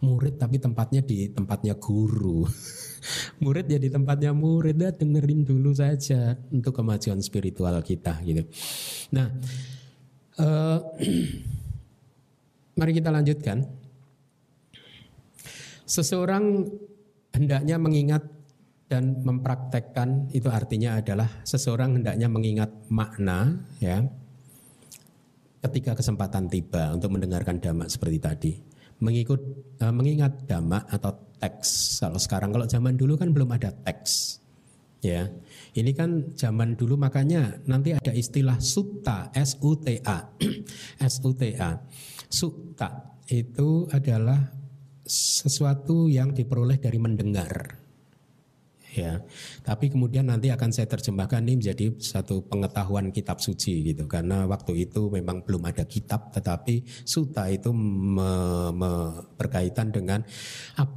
Murid 0.04 0.36
tapi 0.36 0.60
tempatnya 0.60 1.00
di 1.00 1.32
tempatnya 1.32 1.80
guru. 1.80 2.44
Murid 3.44 3.72
ya 3.72 3.80
di 3.80 3.88
tempatnya 3.88 4.36
murid. 4.36 4.76
Ya 4.76 4.92
dengerin 4.92 5.48
dulu 5.48 5.72
saja 5.72 6.36
untuk 6.52 6.76
kemajuan 6.76 7.24
spiritual 7.24 7.80
kita 7.86 8.20
gitu. 8.26 8.44
Nah, 9.16 9.28
uh, 10.40 10.80
mari 12.80 12.92
kita 12.92 13.14
lanjutkan. 13.14 13.64
Seseorang 15.84 16.64
hendaknya 17.36 17.76
mengingat 17.76 18.24
dan 18.88 19.26
mempraktekkan 19.26 20.30
itu 20.38 20.54
artinya 20.54 21.02
adalah 21.02 21.26
seseorang 21.42 21.98
hendaknya 21.98 22.30
mengingat 22.30 22.70
makna 22.94 23.66
ya 23.82 24.06
ketika 25.64 25.96
kesempatan 25.96 26.52
tiba 26.52 26.92
untuk 26.92 27.16
mendengarkan 27.16 27.58
dhamma 27.64 27.88
seperti 27.88 28.20
tadi 28.20 28.54
mengikut 29.04 29.42
uh, 29.84 29.94
mengingat 29.94 30.48
dhamma 30.48 30.88
atau 30.88 31.12
teks. 31.40 32.00
Kalau 32.00 32.20
sekarang 32.20 32.50
kalau 32.56 32.64
zaman 32.64 32.96
dulu 32.96 33.20
kan 33.20 33.36
belum 33.36 33.52
ada 33.52 33.76
teks. 33.76 34.40
Ya. 35.04 35.28
Ini 35.76 35.92
kan 35.92 36.32
zaman 36.40 36.80
dulu 36.80 36.96
makanya 36.96 37.60
nanti 37.68 37.92
ada 37.92 38.16
istilah 38.16 38.56
sutta, 38.64 39.28
S 39.36 39.60
U 39.60 39.76
T 39.76 40.00
A. 40.08 40.32
S 41.04 41.20
U 41.28 41.36
T 41.36 41.60
A. 41.60 41.76
Sutta 42.32 43.20
itu 43.28 43.84
adalah 43.92 44.40
sesuatu 45.04 46.08
yang 46.08 46.32
diperoleh 46.32 46.80
dari 46.80 46.96
mendengar 46.96 47.83
ya. 48.94 49.20
Tapi 49.66 49.90
kemudian 49.90 50.30
nanti 50.30 50.54
akan 50.54 50.70
saya 50.70 50.88
terjemahkan 50.90 51.42
ini 51.44 51.60
menjadi 51.60 51.94
satu 51.98 52.46
pengetahuan 52.46 53.10
kitab 53.10 53.42
suci 53.42 53.94
gitu 53.94 54.06
karena 54.06 54.46
waktu 54.46 54.86
itu 54.88 55.10
memang 55.10 55.42
belum 55.44 55.66
ada 55.68 55.84
kitab 55.84 56.32
tetapi 56.32 56.86
suta 57.04 57.50
itu 57.50 57.74
me, 57.74 58.32
me, 58.72 58.92
berkaitan 59.36 59.90
dengan 59.90 60.22
ap, 60.78 60.90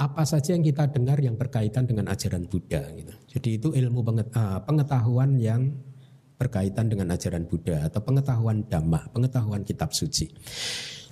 apa 0.00 0.22
saja 0.24 0.56
yang 0.56 0.64
kita 0.64 0.88
dengar 0.90 1.20
yang 1.20 1.36
berkaitan 1.36 1.84
dengan 1.84 2.08
ajaran 2.10 2.48
Buddha 2.48 2.82
gitu. 2.96 3.12
Jadi 3.38 3.48
itu 3.60 3.68
ilmu 3.72 4.00
ah, 4.34 4.60
pengetahuan 4.64 5.36
yang 5.36 5.72
berkaitan 6.42 6.90
dengan 6.90 7.14
ajaran 7.14 7.46
Buddha 7.46 7.86
atau 7.86 8.02
pengetahuan 8.02 8.66
dhamma, 8.66 9.06
pengetahuan 9.14 9.62
kitab 9.62 9.94
suci. 9.94 10.26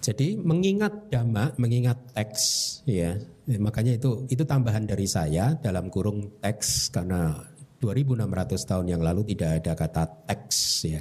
Jadi 0.01 0.33
mengingat 0.41 1.13
dhamma, 1.13 1.53
mengingat 1.61 2.01
teks 2.17 2.81
ya. 2.89 3.21
Makanya 3.45 4.01
itu 4.01 4.25
itu 4.33 4.41
tambahan 4.49 4.89
dari 4.89 5.05
saya 5.05 5.53
dalam 5.61 5.93
kurung 5.93 6.41
teks 6.41 6.89
karena 6.89 7.37
2600 7.85 8.65
tahun 8.65 8.87
yang 8.97 9.03
lalu 9.05 9.29
tidak 9.37 9.61
ada 9.61 9.73
kata 9.77 10.05
teks 10.25 10.59
ya. 10.89 11.01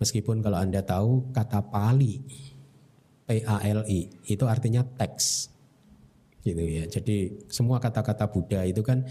Meskipun 0.00 0.40
kalau 0.40 0.56
Anda 0.56 0.80
tahu 0.80 1.36
kata 1.36 1.68
Pali 1.68 2.16
P 3.28 3.44
A 3.44 3.60
L 3.60 3.84
I 3.84 4.08
itu 4.24 4.44
artinya 4.48 4.80
teks. 4.80 5.52
Gitu 6.40 6.64
ya. 6.64 6.84
Jadi 6.88 7.44
semua 7.52 7.76
kata-kata 7.76 8.24
Buddha 8.32 8.64
itu 8.64 8.80
kan 8.80 9.04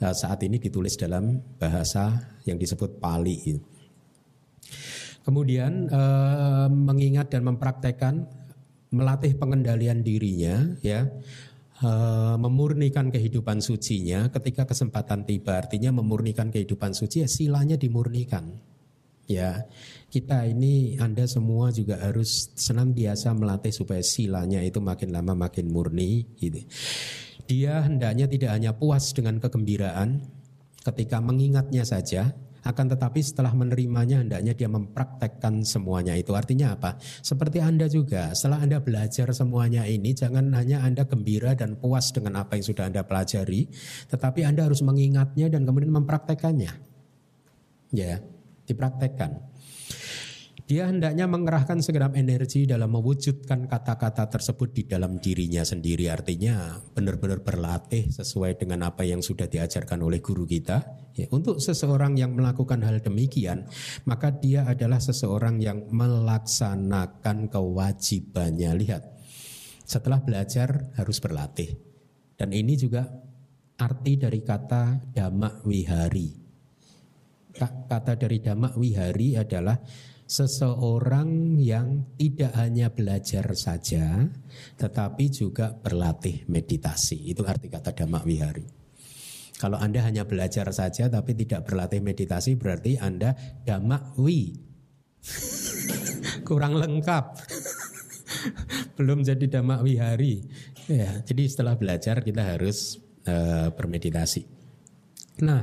eh, 0.00 0.14
saat 0.16 0.40
ini 0.40 0.56
ditulis 0.56 0.96
dalam 0.96 1.36
bahasa 1.60 2.32
yang 2.48 2.56
disebut 2.56 2.96
Pali 2.96 3.36
gitu. 3.44 3.62
Kemudian 5.22 5.86
eh, 5.86 6.68
mengingat 6.68 7.30
dan 7.30 7.46
mempraktekkan 7.46 8.26
melatih 8.92 9.32
pengendalian 9.40 10.04
dirinya 10.04 10.76
ya 10.84 11.08
eh, 11.80 12.36
memurnikan 12.36 13.08
kehidupan 13.08 13.62
sucinya 13.62 14.28
ketika 14.34 14.68
kesempatan 14.68 15.24
tiba 15.24 15.56
artinya 15.62 15.94
memurnikan 15.94 16.50
kehidupan 16.50 16.92
suci 16.92 17.22
ya 17.24 17.28
silanya 17.30 17.78
dimurnikan. 17.78 18.50
Ya 19.30 19.64
kita 20.10 20.44
ini 20.44 20.98
Anda 20.98 21.24
semua 21.30 21.70
juga 21.70 21.96
harus 22.02 22.52
senantiasa 22.58 23.32
melatih 23.32 23.70
supaya 23.70 24.02
silanya 24.02 24.60
itu 24.60 24.82
makin 24.82 25.14
lama 25.14 25.32
makin 25.38 25.70
murni 25.70 26.26
gitu. 26.36 26.66
Dia 27.46 27.86
hendaknya 27.86 28.26
tidak 28.26 28.50
hanya 28.52 28.74
puas 28.74 29.14
dengan 29.14 29.38
kegembiraan 29.38 30.20
ketika 30.82 31.22
mengingatnya 31.22 31.86
saja 31.86 32.34
akan 32.62 32.86
tetapi 32.94 33.20
setelah 33.20 33.52
menerimanya 33.52 34.22
hendaknya 34.22 34.54
dia 34.54 34.70
mempraktekkan 34.70 35.66
semuanya 35.66 36.14
itu. 36.14 36.32
Artinya 36.32 36.78
apa? 36.78 36.96
Seperti 37.20 37.58
Anda 37.58 37.90
juga, 37.90 38.32
setelah 38.32 38.62
Anda 38.62 38.78
belajar 38.78 39.28
semuanya 39.34 39.84
ini 39.84 40.14
jangan 40.14 40.54
hanya 40.54 40.82
Anda 40.86 41.04
gembira 41.04 41.52
dan 41.58 41.76
puas 41.76 42.14
dengan 42.14 42.38
apa 42.40 42.56
yang 42.56 42.64
sudah 42.64 42.88
Anda 42.88 43.02
pelajari, 43.04 43.68
tetapi 44.08 44.46
Anda 44.46 44.70
harus 44.70 44.80
mengingatnya 44.80 45.50
dan 45.50 45.66
kemudian 45.66 45.92
mempraktekannya. 45.92 46.72
Ya, 47.92 48.24
dipraktekkan. 48.64 49.51
Dia 50.62 50.86
hendaknya 50.86 51.26
mengerahkan 51.26 51.82
segenap 51.82 52.14
energi 52.14 52.70
dalam 52.70 52.94
mewujudkan 52.94 53.66
kata-kata 53.66 54.30
tersebut 54.30 54.70
di 54.70 54.82
dalam 54.86 55.18
dirinya 55.18 55.66
sendiri. 55.66 56.06
Artinya 56.06 56.78
benar-benar 56.94 57.42
berlatih 57.42 58.06
sesuai 58.14 58.62
dengan 58.62 58.86
apa 58.86 59.02
yang 59.02 59.18
sudah 59.20 59.50
diajarkan 59.50 59.98
oleh 60.00 60.22
guru 60.22 60.46
kita. 60.46 60.86
Ya, 61.18 61.26
untuk 61.34 61.58
seseorang 61.58 62.16
yang 62.16 62.38
melakukan 62.38 62.80
hal 62.86 63.02
demikian, 63.02 63.66
maka 64.06 64.32
dia 64.32 64.64
adalah 64.64 65.02
seseorang 65.02 65.58
yang 65.60 65.90
melaksanakan 65.90 67.50
kewajibannya. 67.50 68.70
Lihat, 68.78 69.02
setelah 69.82 70.22
belajar 70.22 70.94
harus 70.96 71.18
berlatih. 71.18 71.74
Dan 72.38 72.54
ini 72.54 72.78
juga 72.78 73.04
arti 73.76 74.14
dari 74.14 74.40
kata 74.40 75.10
damak 75.10 75.66
wihari. 75.66 76.32
Kata 77.52 78.16
dari 78.16 78.40
damak 78.40 78.78
wihari 78.80 79.36
adalah 79.36 79.76
seseorang 80.32 81.60
yang 81.60 82.08
tidak 82.16 82.56
hanya 82.56 82.88
belajar 82.88 83.44
saja, 83.52 84.32
tetapi 84.80 85.28
juga 85.28 85.76
berlatih 85.76 86.48
meditasi. 86.48 87.28
Itu 87.28 87.44
arti 87.44 87.68
kata 87.68 87.92
damak 87.92 88.24
wihari. 88.24 88.64
Kalau 89.60 89.76
Anda 89.76 90.00
hanya 90.08 90.24
belajar 90.24 90.72
saja 90.72 91.12
tapi 91.12 91.36
tidak 91.36 91.68
berlatih 91.68 92.00
meditasi 92.00 92.56
berarti 92.56 92.96
Anda 92.96 93.36
damak 93.62 94.16
wi. 94.16 94.56
Kurang 96.48 96.80
lengkap. 96.80 97.24
Belum 98.96 99.20
jadi 99.20 99.60
damak 99.60 99.84
wihari. 99.84 100.48
Ya, 100.88 101.20
jadi 101.22 101.46
setelah 101.46 101.76
belajar 101.76 102.24
kita 102.24 102.56
harus 102.56 102.98
uh, 103.28 103.70
bermeditasi. 103.70 104.48
Nah, 105.46 105.62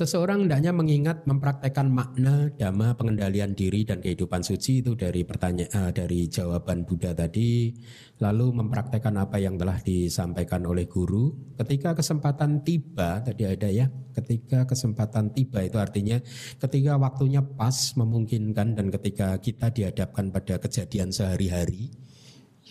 Seseorang 0.00 0.48
hendaknya 0.48 0.72
mengingat 0.72 1.28
mempraktekkan 1.28 1.92
makna 1.92 2.48
dhamma 2.56 2.96
pengendalian 2.96 3.52
diri 3.52 3.84
dan 3.84 4.00
kehidupan 4.00 4.40
suci 4.40 4.80
itu 4.80 4.96
dari 4.96 5.28
pertanyaan 5.28 5.68
uh, 5.76 5.92
dari 5.92 6.24
jawaban 6.24 6.88
Buddha 6.88 7.12
tadi 7.12 7.68
lalu 8.16 8.64
mempraktekkan 8.64 9.20
apa 9.20 9.36
yang 9.36 9.60
telah 9.60 9.76
disampaikan 9.84 10.64
oleh 10.64 10.88
guru. 10.88 11.36
Ketika 11.60 11.92
kesempatan 11.92 12.64
tiba 12.64 13.20
tadi 13.20 13.44
ada 13.44 13.68
ya 13.68 13.92
ketika 14.16 14.64
kesempatan 14.64 15.36
tiba 15.36 15.68
itu 15.68 15.76
artinya 15.76 16.16
ketika 16.56 16.96
waktunya 16.96 17.44
pas 17.44 17.92
memungkinkan 17.92 18.80
dan 18.80 18.88
ketika 18.88 19.36
kita 19.36 19.68
dihadapkan 19.68 20.32
pada 20.32 20.56
kejadian 20.56 21.12
sehari-hari 21.12 21.92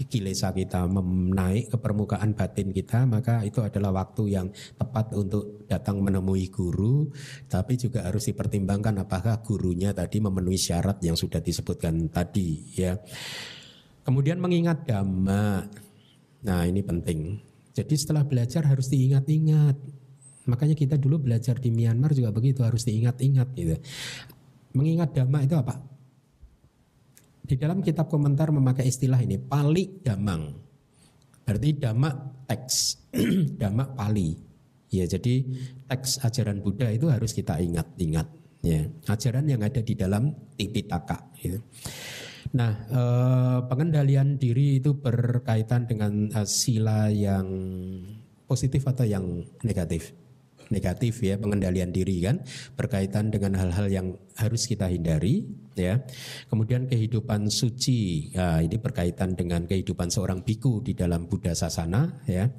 kilesa 0.05 0.55
kita 0.55 0.87
menaik 0.87 1.73
ke 1.73 1.77
permukaan 1.81 2.31
batin 2.37 2.71
kita 2.71 3.03
maka 3.03 3.43
itu 3.43 3.59
adalah 3.59 3.91
waktu 3.91 4.37
yang 4.37 4.47
tepat 4.77 5.11
untuk 5.17 5.65
datang 5.65 5.99
menemui 5.99 6.47
guru. 6.47 7.09
Tapi 7.49 7.75
juga 7.75 8.07
harus 8.07 8.29
dipertimbangkan 8.29 9.03
apakah 9.03 9.41
gurunya 9.43 9.91
tadi 9.91 10.21
memenuhi 10.23 10.59
syarat 10.59 11.01
yang 11.03 11.17
sudah 11.17 11.43
disebutkan 11.43 12.07
tadi 12.07 12.77
ya. 12.77 12.95
Kemudian 14.05 14.39
mengingat 14.39 14.87
dhamma 14.87 15.67
nah 16.39 16.63
ini 16.63 16.79
penting. 16.79 17.35
Jadi 17.75 17.95
setelah 17.99 18.23
belajar 18.23 18.63
harus 18.63 18.87
diingat-ingat. 18.87 19.75
Makanya 20.47 20.73
kita 20.73 20.95
dulu 20.95 21.21
belajar 21.21 21.59
di 21.59 21.69
Myanmar 21.69 22.15
juga 22.15 22.33
begitu 22.33 22.63
harus 22.63 22.87
diingat-ingat 22.87 23.47
gitu. 23.53 23.75
Mengingat 24.73 25.13
dhamma 25.13 25.45
itu 25.45 25.53
apa 25.59 25.98
di 27.49 27.57
dalam 27.57 27.81
kitab 27.81 28.05
komentar 28.05 28.53
memakai 28.53 28.85
istilah 28.85 29.17
ini 29.25 29.41
pali 29.41 30.05
damang. 30.05 30.53
Berarti 31.41 31.69
damak 31.81 32.45
teks, 32.45 33.09
damak 33.61 33.97
pali. 33.97 34.37
Ya, 34.93 35.09
jadi 35.09 35.41
teks 35.89 36.21
ajaran 36.21 36.61
Buddha 36.61 36.93
itu 36.93 37.09
harus 37.09 37.33
kita 37.33 37.57
ingat-ingat. 37.57 38.29
Ya, 38.61 38.85
ajaran 39.09 39.49
yang 39.49 39.65
ada 39.65 39.81
di 39.81 39.97
dalam 39.97 40.29
Tipitaka. 40.53 41.33
Gitu. 41.41 41.57
Nah, 42.53 42.73
eh, 42.85 43.59
pengendalian 43.65 44.37
diri 44.37 44.77
itu 44.77 44.93
berkaitan 44.93 45.89
dengan 45.89 46.29
eh, 46.29 46.45
sila 46.45 47.09
yang 47.09 47.49
positif 48.45 48.85
atau 48.85 49.09
yang 49.09 49.41
negatif 49.65 50.13
negatif 50.69 51.21
ya 51.25 51.35
pengendalian 51.37 51.89
diri 51.89 52.21
kan 52.21 52.45
berkaitan 52.77 53.33
dengan 53.33 53.57
hal-hal 53.57 53.89
yang 53.89 54.07
harus 54.37 54.69
kita 54.69 54.85
hindari 54.85 55.49
ya. 55.79 55.95
Kemudian 56.51 56.91
kehidupan 56.91 57.47
suci 57.47 58.35
ya, 58.35 58.59
ini 58.59 58.75
berkaitan 58.75 59.39
dengan 59.39 59.63
kehidupan 59.63 60.11
seorang 60.11 60.43
biku 60.43 60.83
di 60.83 60.91
dalam 60.91 61.31
Buddha 61.31 61.55
sasana 61.55 62.19
ya. 62.27 62.51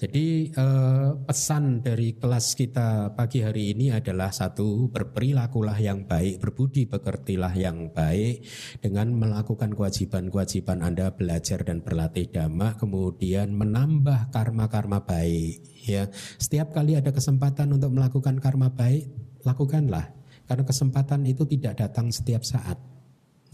Jadi 0.00 0.48
eh, 0.48 1.10
pesan 1.24 1.84
dari 1.84 2.16
kelas 2.16 2.56
kita 2.56 3.12
pagi 3.12 3.44
hari 3.44 3.76
ini 3.76 3.92
adalah 3.92 4.32
satu 4.32 4.88
berperilakulah 4.88 5.76
yang 5.76 6.08
baik, 6.08 6.40
berbudi 6.40 6.88
pekertilah 6.88 7.52
yang 7.52 7.92
baik 7.92 8.44
dengan 8.80 9.12
melakukan 9.12 9.76
kewajiban-kewajiban 9.76 10.80
Anda 10.80 11.12
belajar 11.12 11.64
dan 11.64 11.84
berlatih 11.84 12.32
dhamma, 12.32 12.80
kemudian 12.80 13.52
menambah 13.52 14.32
karma-karma 14.32 15.04
baik 15.04 15.64
ya. 15.84 16.08
Setiap 16.40 16.72
kali 16.72 16.96
ada 16.96 17.12
kesempatan 17.12 17.68
untuk 17.76 17.92
melakukan 17.92 18.40
karma 18.40 18.72
baik, 18.72 19.08
lakukanlah 19.44 20.19
karena 20.50 20.66
kesempatan 20.66 21.22
itu 21.30 21.46
tidak 21.46 21.78
datang 21.78 22.10
setiap 22.10 22.42
saat 22.42 22.74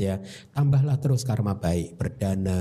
ya. 0.00 0.16
Tambahlah 0.56 0.96
terus 0.96 1.28
karma 1.28 1.52
baik 1.60 2.00
berdana 2.00 2.56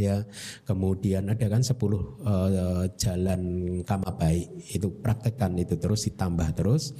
ya. 0.00 0.24
Kemudian 0.64 1.28
ada 1.28 1.44
kan 1.44 1.60
10 1.60 1.76
uh, 1.76 2.00
eh, 2.00 2.84
jalan 2.96 3.42
karma 3.84 4.16
baik 4.16 4.48
itu 4.72 4.88
praktekkan 5.04 5.60
itu 5.60 5.76
terus 5.76 6.08
ditambah 6.08 6.48
terus. 6.56 6.96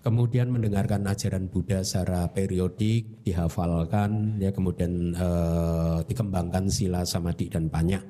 Kemudian 0.00 0.48
mendengarkan 0.48 1.04
ajaran 1.04 1.52
Buddha 1.52 1.84
secara 1.84 2.24
periodik 2.32 3.20
dihafalkan 3.20 4.40
ya. 4.40 4.48
Kemudian 4.48 5.12
uh, 5.12 6.00
dikembangkan 6.08 6.72
sila 6.72 7.04
samadhi 7.04 7.52
dan 7.52 7.68
banyak 7.68 8.00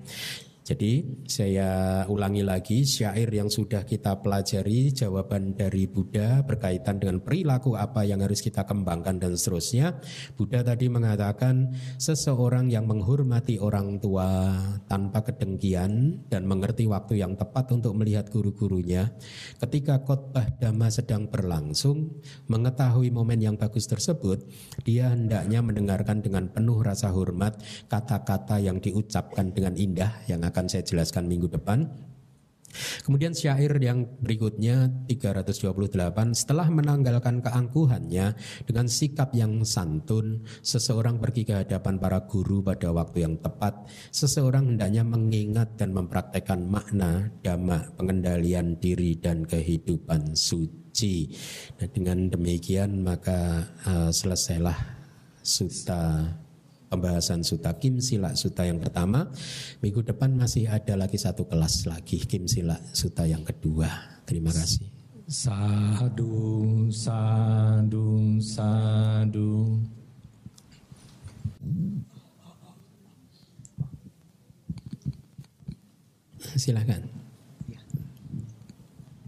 jadi 0.69 1.01
saya 1.25 2.05
ulangi 2.13 2.45
lagi 2.45 2.85
syair 2.85 3.33
yang 3.33 3.49
sudah 3.49 3.89
kita 3.89 4.21
pelajari 4.21 4.93
jawaban 4.93 5.57
dari 5.57 5.89
Buddha 5.89 6.45
berkaitan 6.45 7.01
dengan 7.01 7.25
perilaku 7.25 7.73
apa 7.73 8.05
yang 8.05 8.21
harus 8.21 8.45
kita 8.45 8.69
kembangkan 8.69 9.17
dan 9.17 9.33
seterusnya. 9.33 9.97
Buddha 10.37 10.61
tadi 10.61 10.93
mengatakan 10.93 11.73
seseorang 11.97 12.69
yang 12.69 12.85
menghormati 12.85 13.57
orang 13.57 13.97
tua 13.97 14.61
tanpa 14.85 15.25
kedengkian 15.25 16.29
dan 16.29 16.45
mengerti 16.45 16.85
waktu 16.85 17.25
yang 17.25 17.33
tepat 17.33 17.73
untuk 17.73 17.97
melihat 17.97 18.29
guru-gurunya. 18.29 19.09
Ketika 19.57 20.05
khotbah 20.05 20.53
dhamma 20.61 20.93
sedang 20.93 21.33
berlangsung, 21.33 22.21
mengetahui 22.53 23.09
momen 23.09 23.41
yang 23.41 23.57
bagus 23.57 23.89
tersebut, 23.89 24.45
dia 24.85 25.17
hendaknya 25.17 25.65
mendengarkan 25.65 26.21
dengan 26.21 26.53
penuh 26.53 26.85
rasa 26.85 27.09
hormat 27.09 27.57
kata-kata 27.89 28.61
yang 28.61 28.77
diucapkan 28.85 29.49
dengan 29.49 29.73
indah 29.73 30.13
yang 30.29 30.45
akan 30.45 30.58
akan 30.59 30.67
saya 30.67 30.83
jelaskan 30.83 31.31
minggu 31.31 31.47
depan. 31.47 31.87
Kemudian 33.07 33.33
syair 33.33 33.73
yang 33.81 34.05
berikutnya 34.21 34.93
328 35.09 36.37
setelah 36.37 36.69
menanggalkan 36.69 37.41
keangkuhannya 37.41 38.37
dengan 38.69 38.87
sikap 38.91 39.33
yang 39.33 39.65
santun 39.65 40.45
seseorang 40.61 41.17
pergi 41.17 41.49
ke 41.49 41.55
hadapan 41.65 41.97
para 41.97 42.29
guru 42.29 42.61
pada 42.61 42.93
waktu 42.93 43.25
yang 43.25 43.41
tepat 43.41 43.89
seseorang 44.13 44.77
hendaknya 44.77 45.01
mengingat 45.01 45.81
dan 45.81 45.97
mempraktekkan 45.97 46.69
makna 46.69 47.33
dhamma 47.41 47.89
pengendalian 47.97 48.77
diri 48.77 49.17
dan 49.17 49.49
kehidupan 49.49 50.37
suci. 50.37 51.33
Nah, 51.81 51.89
dengan 51.89 52.29
demikian 52.29 53.01
maka 53.01 53.65
uh, 53.89 54.11
selesailah 54.13 54.77
sutta 55.41 56.37
pembahasan 56.89 57.45
suta 57.45 57.77
Kim 57.77 58.01
Sila 58.01 58.33
Suta 58.35 58.65
yang 58.65 58.81
pertama. 58.81 59.29
Minggu 59.85 60.03
depan 60.03 60.33
masih 60.35 60.67
ada 60.67 60.97
lagi 60.97 61.21
satu 61.21 61.45
kelas 61.45 61.87
lagi 61.87 62.19
Kim 62.25 62.49
Sila 62.49 62.81
Suta 62.97 63.29
yang 63.29 63.45
kedua. 63.45 63.89
Terima 64.25 64.51
kasih. 64.51 64.89
Sadu, 65.29 66.89
sadu, 66.89 68.41
sadu. 68.41 69.77
Silakan. 76.57 77.05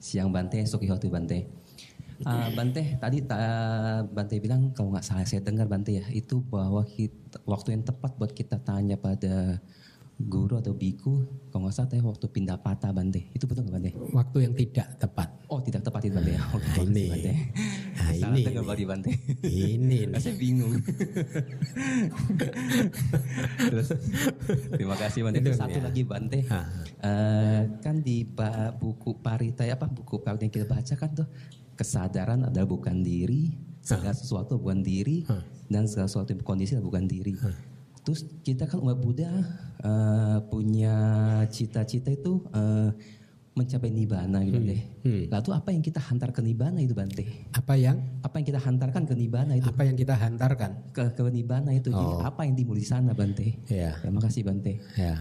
Siang 0.01 0.33
Bante, 0.33 0.65
Sokihotu 0.65 1.13
Bante. 1.13 1.45
Uh, 2.25 2.49
Bante, 2.57 2.97
tadi 2.97 3.21
uh, 3.29 4.03
Bante 4.09 4.37
bilang 4.41 4.73
kalau 4.73 4.93
nggak 4.93 5.05
salah 5.05 5.29
saya 5.29 5.45
dengar 5.45 5.69
Bante 5.69 6.01
ya 6.01 6.05
itu 6.11 6.41
bahwa 6.49 6.83
kita, 6.89 7.20
waktu 7.47 7.79
yang 7.79 7.83
tepat 7.87 8.17
buat 8.19 8.33
kita 8.35 8.59
tanya 8.63 8.99
pada 8.99 9.61
guru 10.21 10.61
atau 10.61 10.77
biku, 10.77 11.25
kalau 11.49 11.65
nggak 11.65 11.75
salah 11.81 12.13
waktu 12.13 12.27
pindah 12.29 12.61
patah 12.61 12.93
Bante, 12.93 13.33
itu 13.33 13.49
betul 13.49 13.65
nggak 13.65 13.75
Bante? 13.81 13.91
Waktu 14.13 14.37
yang 14.45 14.53
tidak 14.53 15.01
tepat. 15.01 15.29
Oh 15.49 15.65
tidak 15.65 15.81
tepat 15.81 16.05
itu 16.05 16.15
Bante 16.21 16.33
ya? 16.37 16.43
Oke, 16.57 16.69
nah, 16.69 16.85
ini. 16.85 17.07
Bante. 17.09 17.33
Nah, 17.97 18.11
ini. 18.13 18.43
Dengar 18.45 18.65
Bante. 18.69 19.11
Ini. 19.49 19.99
saya 20.21 20.37
bingung. 20.37 20.77
Terus, 23.73 23.89
terima 24.77 24.97
kasih 25.01 25.21
Bante. 25.25 25.39
Terus, 25.41 25.57
satu 25.57 25.79
ya. 25.81 25.85
lagi 25.89 26.03
Bante, 26.05 26.45
uh, 26.45 27.61
kan 27.81 27.97
di 28.05 28.29
buku 28.77 29.17
Parita 29.25 29.65
apa 29.65 29.89
buku 29.89 30.21
yang 30.21 30.53
kita 30.53 30.69
baca 30.69 30.95
kan 31.01 31.11
tuh 31.17 31.29
kesadaran 31.81 32.45
adalah 32.53 32.69
bukan 32.69 33.01
diri, 33.01 33.57
segala 33.81 34.13
sesuatu 34.13 34.61
bukan 34.61 34.85
diri, 34.85 35.25
dan 35.71 35.87
segala 35.87 36.11
sesuatu 36.11 36.35
kondisi 36.43 36.75
adalah 36.75 36.91
bukan 36.91 37.05
diri. 37.07 37.33
Terus 38.03 38.27
kita 38.43 38.67
kan 38.67 38.83
umat 38.83 38.99
Buddha 38.99 39.31
uh, 39.87 40.43
punya 40.51 40.97
cita-cita 41.47 42.11
itu 42.11 42.43
uh, 42.51 42.91
mencapai 43.55 43.93
nibana 43.93 44.41
gitu 44.47 44.59
hmm. 44.59 44.69
deh. 44.71 44.83
Hmm. 45.05 45.23
Lalu 45.31 45.51
apa 45.53 45.69
yang 45.71 45.83
kita 45.85 46.01
hantar 46.01 46.31
ke 46.33 46.41
nibana 46.41 46.81
itu 46.81 46.97
Bante? 46.97 47.23
Apa 47.53 47.77
yang? 47.77 48.01
Apa 48.25 48.41
yang 48.41 48.47
kita 48.49 48.61
hantarkan 48.63 49.03
ke 49.05 49.15
nibana 49.15 49.53
itu? 49.59 49.69
Apa 49.69 49.83
yang 49.85 49.97
kita 49.99 50.15
hantarkan? 50.17 50.71
Ke 50.97 51.13
ke 51.13 51.23
nibana 51.29 51.71
itu. 51.77 51.93
Oh. 51.93 51.99
Jadi 51.99 52.15
apa 52.25 52.41
yang 52.47 52.55
dimulai 52.57 52.83
di 52.83 52.89
sana 52.89 53.13
Bante? 53.13 53.47
Ya. 53.69 53.95
Terima 54.01 54.23
kasih 54.23 54.43
Bante. 54.49 54.81
Ya. 54.97 55.21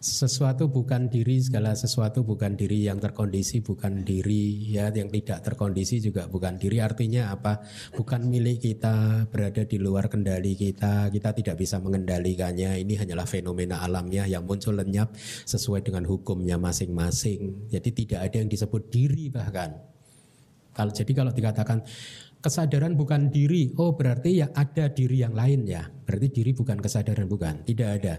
Sesuatu 0.00 0.64
bukan 0.72 1.12
diri, 1.12 1.44
segala 1.44 1.76
sesuatu 1.76 2.24
bukan 2.24 2.56
diri 2.56 2.88
yang 2.88 2.96
terkondisi, 2.96 3.60
bukan 3.60 4.00
diri 4.00 4.72
ya 4.72 4.88
yang 4.88 5.12
tidak 5.12 5.44
terkondisi 5.44 6.00
juga 6.00 6.24
bukan 6.24 6.56
diri. 6.56 6.80
Artinya 6.80 7.28
apa? 7.28 7.60
Bukan 7.92 8.24
milik 8.24 8.64
kita, 8.64 9.28
berada 9.28 9.60
di 9.68 9.76
luar 9.76 10.08
kendali 10.08 10.56
kita, 10.56 11.12
kita 11.12 11.36
tidak 11.36 11.60
bisa 11.60 11.84
mengendalikannya. 11.84 12.80
Ini 12.80 12.96
hanyalah 12.96 13.28
fenomena 13.28 13.84
alamnya 13.84 14.24
yang 14.24 14.48
muncul 14.48 14.72
lenyap 14.72 15.12
sesuai 15.44 15.84
dengan 15.84 16.08
hukumnya 16.08 16.56
masing-masing. 16.56 17.68
Jadi 17.68 17.92
tidak 17.92 18.24
ada 18.24 18.40
yang 18.40 18.48
disebut 18.48 18.88
diri 18.88 19.28
bahkan. 19.28 19.84
Kalau 20.72 20.96
jadi 20.96 21.12
kalau 21.12 21.36
dikatakan 21.36 21.84
kesadaran 22.40 22.96
bukan 22.96 23.28
diri, 23.28 23.76
oh 23.76 23.92
berarti 23.92 24.40
ya 24.40 24.48
ada 24.56 24.88
diri 24.88 25.20
yang 25.20 25.36
lain 25.36 25.68
ya. 25.68 25.84
Berarti 25.84 26.32
diri 26.32 26.56
bukan 26.56 26.80
kesadaran 26.80 27.28
bukan, 27.28 27.68
tidak 27.68 27.88
ada. 28.00 28.14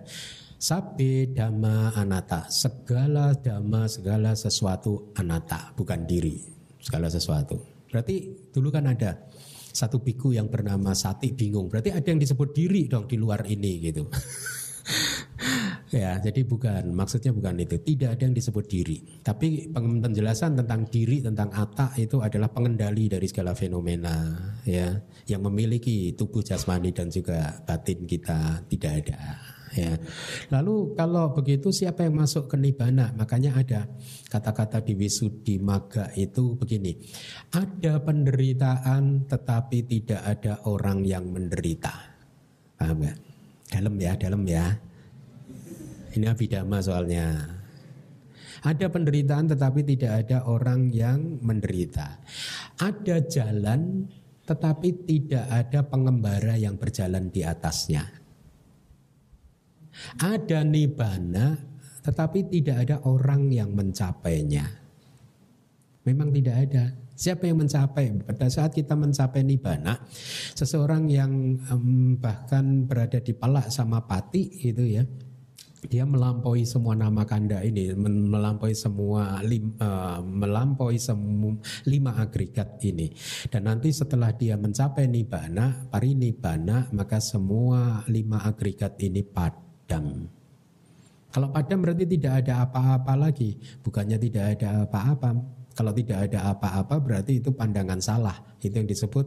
Sabe 0.62 1.34
dhamma 1.34 1.90
anata. 1.98 2.46
Segala 2.54 3.34
dhamma, 3.34 3.90
segala 3.90 4.38
sesuatu 4.38 5.10
anata, 5.18 5.74
bukan 5.74 6.06
diri. 6.06 6.38
Segala 6.78 7.10
sesuatu. 7.10 7.58
Berarti 7.90 8.30
dulu 8.54 8.70
kan 8.70 8.86
ada 8.86 9.26
satu 9.74 10.06
biku 10.06 10.38
yang 10.38 10.54
bernama 10.54 10.94
Sati 10.94 11.34
bingung. 11.34 11.66
Berarti 11.66 11.90
ada 11.90 12.06
yang 12.06 12.22
disebut 12.22 12.54
diri 12.54 12.86
dong 12.86 13.10
di 13.10 13.18
luar 13.18 13.42
ini 13.50 13.90
gitu. 13.90 14.06
ya, 15.98 16.22
jadi 16.22 16.46
bukan 16.46 16.94
maksudnya 16.94 17.34
bukan 17.34 17.58
itu. 17.58 17.82
Tidak 17.82 18.14
ada 18.14 18.22
yang 18.22 18.38
disebut 18.38 18.66
diri. 18.70 19.02
Tapi 19.26 19.74
penjelasan 19.74 20.62
tentang 20.62 20.86
diri 20.94 21.26
tentang 21.26 21.50
ata 21.58 21.98
itu 21.98 22.22
adalah 22.22 22.54
pengendali 22.54 23.10
dari 23.10 23.26
segala 23.26 23.58
fenomena 23.58 24.38
ya 24.62 24.94
yang 25.26 25.42
memiliki 25.42 26.14
tubuh 26.14 26.46
jasmani 26.46 26.94
dan 26.94 27.10
juga 27.10 27.66
batin 27.66 28.06
kita 28.06 28.70
tidak 28.70 28.94
ada 29.02 29.22
ya. 29.76 29.96
Lalu 30.52 30.96
kalau 30.96 31.32
begitu 31.32 31.72
siapa 31.72 32.04
yang 32.08 32.20
masuk 32.20 32.52
ke 32.52 32.56
nibana? 32.60 33.12
Makanya 33.16 33.58
ada 33.58 33.88
kata-kata 34.30 34.84
di 34.84 34.94
Wisudi 34.96 35.58
Maga 35.58 36.12
itu 36.16 36.56
begini. 36.56 36.96
Ada 37.52 38.00
penderitaan 38.04 39.28
tetapi 39.28 39.78
tidak 39.88 40.22
ada 40.24 40.54
orang 40.68 41.04
yang 41.08 41.28
menderita. 41.32 41.94
Paham 42.78 43.06
gak? 43.06 43.18
Dalam 43.72 43.96
ya, 43.98 44.12
dalam 44.20 44.42
ya. 44.44 44.66
Ini 46.12 46.26
abidama 46.28 46.84
soalnya. 46.84 47.60
Ada 48.62 48.94
penderitaan 48.94 49.50
tetapi 49.50 49.82
tidak 49.88 50.28
ada 50.28 50.46
orang 50.46 50.94
yang 50.94 51.42
menderita. 51.42 52.22
Ada 52.78 53.26
jalan 53.26 54.06
tetapi 54.46 55.08
tidak 55.08 55.46
ada 55.50 55.82
pengembara 55.88 56.60
yang 56.60 56.78
berjalan 56.78 57.32
di 57.32 57.42
atasnya. 57.42 58.21
Ada 60.20 60.66
nibana, 60.66 61.58
tetapi 62.02 62.50
tidak 62.50 62.78
ada 62.88 62.96
orang 63.06 63.50
yang 63.54 63.74
mencapainya. 63.74 64.66
Memang 66.02 66.34
tidak 66.34 66.56
ada. 66.70 66.84
Siapa 67.14 67.46
yang 67.46 67.62
mencapai? 67.62 68.10
Pada 68.26 68.50
saat 68.50 68.74
kita 68.74 68.98
mencapai 68.98 69.46
nibana, 69.46 70.02
seseorang 70.58 71.06
yang 71.06 71.54
bahkan 72.18 72.90
berada 72.90 73.22
di 73.22 73.38
palak 73.38 73.70
sama 73.70 74.02
pati 74.10 74.66
itu 74.66 74.98
ya, 74.98 75.06
dia 75.86 76.06
melampaui 76.06 76.66
semua 76.66 76.98
nama 76.98 77.22
kanda 77.26 77.62
ini, 77.62 77.94
melampaui 77.98 78.74
semua 78.74 79.38
lim, 79.46 79.74
uh, 79.78 80.22
melampaui 80.22 80.98
semua 80.98 81.58
lima 81.86 82.18
agregat 82.18 82.82
ini. 82.86 83.14
Dan 83.50 83.70
nanti 83.70 83.94
setelah 83.94 84.34
dia 84.34 84.58
mencapai 84.58 85.06
nibana, 85.06 85.90
pari 85.94 86.18
nibana, 86.18 86.90
maka 86.90 87.22
semua 87.22 88.02
lima 88.10 88.42
agregat 88.46 88.98
ini 88.98 89.22
padam. 89.92 90.06
Kalau 91.32 91.48
padam 91.48 91.80
berarti 91.80 92.06
tidak 92.08 92.34
ada 92.44 92.68
apa-apa 92.68 93.14
lagi, 93.16 93.56
bukannya 93.84 94.20
tidak 94.20 94.46
ada 94.60 94.84
apa-apa. 94.88 95.30
Kalau 95.72 95.96
tidak 95.96 96.28
ada 96.28 96.52
apa-apa 96.52 96.96
berarti 97.00 97.40
itu 97.40 97.56
pandangan 97.56 98.04
salah. 98.04 98.36
Itu 98.60 98.76
yang 98.76 98.88
disebut 98.88 99.26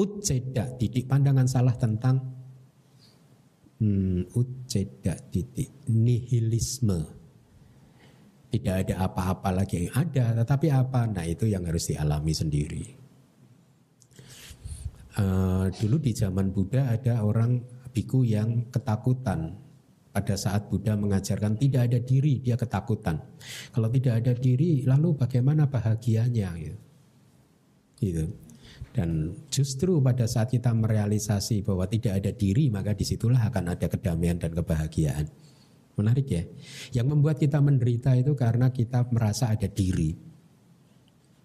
uceda, 0.00 0.72
didik 0.80 1.04
pandangan 1.04 1.44
salah 1.44 1.76
tentang 1.76 2.16
hmm, 3.80 4.32
uceda 4.32 5.20
titik. 5.28 5.84
Nihilisme. 5.92 7.00
Tidak 8.48 8.74
ada 8.88 9.04
apa-apa 9.04 9.52
lagi. 9.52 9.84
Yang 9.84 9.96
ada 10.00 10.24
tetapi 10.40 10.72
apa? 10.72 11.04
Nah 11.12 11.28
itu 11.28 11.44
yang 11.44 11.68
harus 11.68 11.92
dialami 11.92 12.32
sendiri. 12.32 12.84
Uh, 15.14 15.68
dulu 15.78 16.00
di 16.00 16.16
zaman 16.16 16.50
Buddha 16.50 16.88
ada 16.88 17.22
orang 17.22 17.60
biku 17.92 18.26
yang 18.26 18.66
ketakutan 18.72 19.63
pada 20.14 20.38
saat 20.38 20.70
Buddha 20.70 20.94
mengajarkan 20.94 21.58
tidak 21.58 21.90
ada 21.90 21.98
diri 21.98 22.38
dia 22.38 22.54
ketakutan 22.54 23.18
kalau 23.74 23.90
tidak 23.90 24.22
ada 24.22 24.32
diri 24.38 24.86
lalu 24.86 25.18
bagaimana 25.18 25.66
bahagianya 25.66 26.54
gitu, 26.54 26.78
gitu. 27.98 28.26
Dan 28.94 29.34
justru 29.50 29.98
pada 29.98 30.22
saat 30.30 30.54
kita 30.54 30.70
merealisasi 30.70 31.66
bahwa 31.66 31.82
tidak 31.90 32.22
ada 32.22 32.30
diri, 32.30 32.70
maka 32.70 32.94
di 32.94 33.02
situlah 33.02 33.42
akan 33.42 33.74
ada 33.74 33.90
kedamaian 33.90 34.38
dan 34.38 34.54
kebahagiaan. 34.54 35.26
Menarik 35.98 36.26
ya. 36.30 36.46
Yang 36.94 37.06
membuat 37.10 37.42
kita 37.42 37.58
menderita 37.58 38.14
itu 38.14 38.38
karena 38.38 38.70
kita 38.70 39.02
merasa 39.10 39.50
ada 39.50 39.66
diri. 39.66 40.14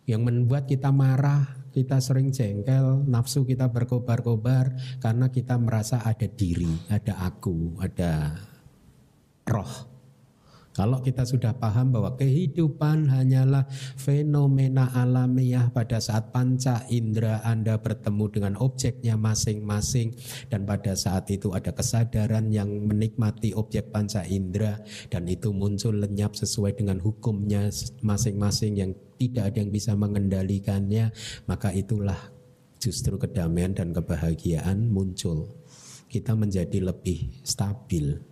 Yang 0.05 0.21
membuat 0.25 0.69
kita 0.69 0.93
marah, 0.93 1.69
kita 1.73 1.97
sering 2.01 2.29
jengkel, 2.29 3.05
nafsu 3.05 3.45
kita 3.45 3.69
berkobar-kobar 3.69 4.73
karena 5.01 5.29
kita 5.33 5.57
merasa 5.57 6.01
ada 6.01 6.25
diri, 6.25 6.69
ada 6.89 7.17
aku, 7.29 7.77
ada 7.81 8.33
roh. 9.49 9.89
Kalau 10.79 11.03
kita 11.03 11.27
sudah 11.27 11.51
paham 11.59 11.91
bahwa 11.91 12.15
kehidupan 12.15 13.11
hanyalah 13.11 13.67
fenomena 13.99 14.87
alamiah 14.95 15.67
pada 15.73 15.99
saat 15.99 16.31
panca 16.31 16.87
indera 16.87 17.43
Anda 17.43 17.81
bertemu 17.81 18.25
dengan 18.31 18.53
objeknya 18.61 19.19
masing-masing 19.19 20.15
dan 20.47 20.63
pada 20.63 20.95
saat 20.95 21.27
itu 21.35 21.51
ada 21.51 21.75
kesadaran 21.75 22.47
yang 22.53 22.69
menikmati 22.87 23.51
objek 23.57 23.91
panca 23.91 24.23
indera 24.23 24.79
dan 25.11 25.27
itu 25.27 25.51
muncul 25.51 25.99
lenyap 25.99 26.37
sesuai 26.37 26.79
dengan 26.79 27.03
hukumnya 27.03 27.67
masing-masing 27.99 28.79
yang 28.79 28.91
tidak 29.19 29.51
ada 29.51 29.57
yang 29.59 29.75
bisa 29.75 29.99
mengendalikannya, 29.99 31.11
maka 31.43 31.75
itulah 31.75 32.31
justru 32.79 33.19
kedamaian 33.19 33.75
dan 33.75 33.91
kebahagiaan 33.91 34.87
muncul. 34.87 35.59
Kita 36.07 36.39
menjadi 36.39 36.87
lebih 36.87 37.43
stabil. 37.43 38.28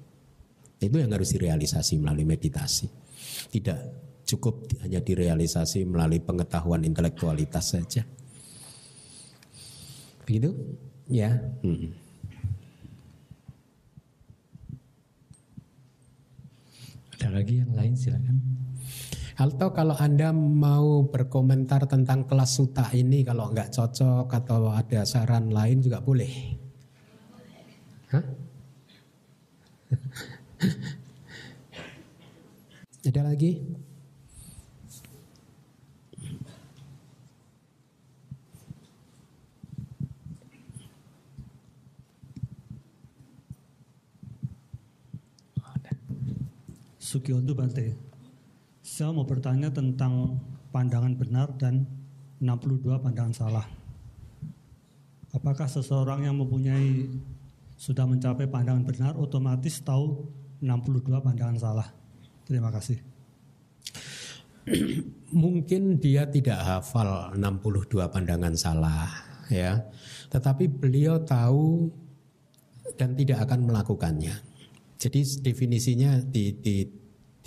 Itu 0.78 0.98
yang 1.02 1.10
harus 1.10 1.34
direalisasi 1.34 1.98
melalui 1.98 2.26
meditasi. 2.26 2.86
Tidak 3.50 3.80
cukup 4.28 4.68
hanya 4.84 5.02
direalisasi 5.02 5.88
melalui 5.88 6.22
pengetahuan 6.22 6.86
intelektualitas 6.86 7.74
saja. 7.74 8.06
Begitu? 10.28 10.52
Ya. 11.08 11.40
Hmm. 11.64 11.96
Ada 17.18 17.34
lagi 17.34 17.64
yang 17.64 17.74
lain 17.74 17.98
silakan. 17.98 18.38
Atau 19.38 19.70
kalau 19.74 19.94
Anda 19.98 20.34
mau 20.34 21.06
berkomentar 21.10 21.86
tentang 21.90 22.26
kelas 22.26 22.58
suta 22.58 22.90
ini 22.94 23.26
kalau 23.26 23.50
nggak 23.50 23.74
cocok 23.74 24.28
atau 24.30 24.70
ada 24.70 25.06
saran 25.06 25.50
lain 25.50 25.82
juga 25.82 26.02
boleh. 26.02 26.58
Hah? 28.14 28.26
Ada 33.08 33.22
lagi? 33.22 33.62
Sugiondo 46.98 47.54
Bante. 47.56 47.96
Saya 48.84 49.16
mau 49.16 49.24
bertanya 49.24 49.72
tentang 49.72 50.44
pandangan 50.76 51.16
benar 51.16 51.48
dan 51.56 51.88
62 52.44 53.00
pandangan 53.00 53.32
salah. 53.32 53.64
Apakah 55.32 55.72
seseorang 55.72 56.28
yang 56.28 56.36
mempunyai 56.36 57.08
sudah 57.80 58.04
mencapai 58.04 58.52
pandangan 58.52 58.84
benar 58.84 59.16
otomatis 59.16 59.80
tahu 59.80 60.28
62 60.62 61.22
pandangan 61.22 61.58
salah. 61.58 61.88
Terima 62.48 62.74
kasih. 62.74 62.98
Mungkin 65.44 66.00
dia 66.00 66.26
tidak 66.28 66.60
hafal 66.60 67.36
62 67.38 68.08
pandangan 68.10 68.56
salah 68.58 69.08
ya. 69.52 69.86
Tetapi 70.28 70.66
beliau 70.68 71.22
tahu 71.22 71.92
dan 72.98 73.14
tidak 73.14 73.46
akan 73.48 73.70
melakukannya. 73.70 74.36
Jadi 74.98 75.46
definisinya 75.46 76.18
di, 76.26 76.58
di 76.58 76.76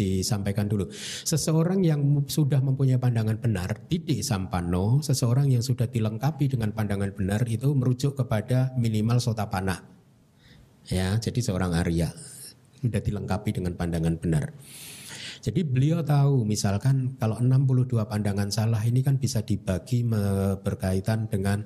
disampaikan 0.01 0.65
dulu. 0.65 0.89
Seseorang 1.27 1.85
yang 1.85 2.25
sudah 2.25 2.63
mempunyai 2.65 2.97
pandangan 2.97 3.37
benar, 3.37 3.85
titik 3.85 4.25
sampano, 4.25 5.05
seseorang 5.05 5.53
yang 5.53 5.61
sudah 5.61 5.91
dilengkapi 5.91 6.49
dengan 6.49 6.73
pandangan 6.73 7.13
benar 7.13 7.45
itu 7.45 7.77
merujuk 7.77 8.17
kepada 8.17 8.73
minimal 8.81 9.21
sotapana. 9.21 9.85
Ya, 10.89 11.21
jadi 11.21 11.45
seorang 11.45 11.77
Arya 11.77 12.09
sudah 12.81 13.01
dilengkapi 13.01 13.51
dengan 13.55 13.77
pandangan 13.77 14.17
benar. 14.17 14.57
Jadi 15.41 15.65
beliau 15.65 16.05
tahu 16.05 16.45
misalkan 16.45 17.17
kalau 17.17 17.41
62 17.41 18.05
pandangan 18.05 18.53
salah 18.53 18.85
ini 18.85 19.01
kan 19.01 19.17
bisa 19.17 19.41
dibagi 19.41 20.05
berkaitan 20.61 21.33
dengan 21.33 21.65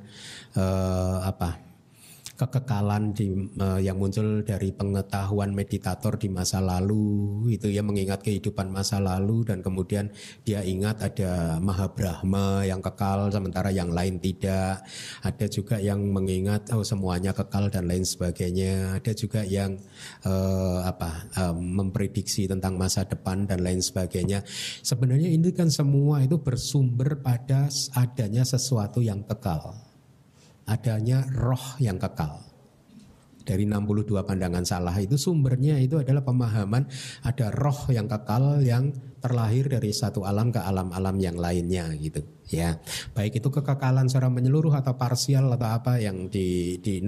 uh, 0.55 1.27
apa 1.27 1.74
kekekalan 2.35 3.15
di, 3.15 3.31
uh, 3.63 3.79
yang 3.79 3.95
muncul 3.95 4.43
dari 4.43 4.75
pengetahuan 4.75 5.55
meditator 5.55 6.19
di 6.19 6.27
masa 6.27 6.59
lalu 6.59 7.47
itu 7.55 7.71
ya 7.71 7.79
mengingat 7.87 8.27
kehidupan 8.27 8.75
masa 8.75 8.99
lalu 8.99 9.47
dan 9.47 9.63
kemudian 9.63 10.11
dia 10.43 10.67
ingat 10.67 10.99
ada 10.99 11.63
Maha 11.63 11.87
Brahma 11.95 12.67
yang 12.67 12.83
kekal 12.83 13.31
sementara 13.31 13.71
yang 13.71 13.95
lain 13.95 14.19
tidak. 14.19 14.83
Ada 15.23 15.47
juga 15.47 15.79
yang 15.79 16.03
mengingat 16.11 16.75
oh 16.75 16.83
semuanya 16.83 17.31
kekal 17.31 17.71
dan 17.71 17.87
lain 17.87 18.03
sebagainya. 18.03 18.99
Ada 18.99 19.15
juga 19.15 19.47
yang 19.47 19.79
uh, 20.27 20.83
apa 20.83 21.31
uh, 21.39 21.55
memprediksi 21.55 22.51
tentang 22.51 22.75
masa 22.75 23.07
depan 23.07 23.47
dan 23.47 23.63
lain 23.63 23.79
sebagainya. 23.79 24.43
Sebenarnya 24.83 25.31
ini 25.31 25.55
kan 25.55 25.71
semua 25.71 26.19
itu 26.27 26.35
bersumber 26.43 27.23
pada 27.23 27.71
adanya 27.95 28.43
sesuatu 28.43 28.99
yang 28.99 29.23
kekal 29.23 29.94
adanya 30.69 31.25
roh 31.33 31.77
yang 31.81 32.01
kekal. 32.01 32.41
Dari 33.45 33.69
62 33.69 34.25
pandangan 34.25 34.65
salah 34.65 34.97
itu 34.97 35.21
sumbernya 35.21 35.77
itu 35.77 36.01
adalah 36.01 36.25
pemahaman 36.25 36.89
ada 37.29 37.53
roh 37.53 37.93
yang 37.93 38.09
kekal 38.09 38.65
yang 38.65 38.89
terlahir 39.21 39.69
dari 39.69 39.93
satu 39.93 40.25
alam 40.25 40.49
ke 40.49 40.65
alam-alam 40.65 41.17
yang 41.21 41.37
lainnya 41.37 41.93
gitu 42.01 42.25
ya. 42.49 42.81
Baik 43.13 43.45
itu 43.45 43.49
kekekalan 43.53 44.09
secara 44.09 44.33
menyeluruh 44.33 44.73
atau 44.73 44.97
parsial 44.97 45.53
atau 45.53 45.69
apa 45.77 46.01
yang 46.01 46.33
di, 46.33 46.81
di 46.81 47.05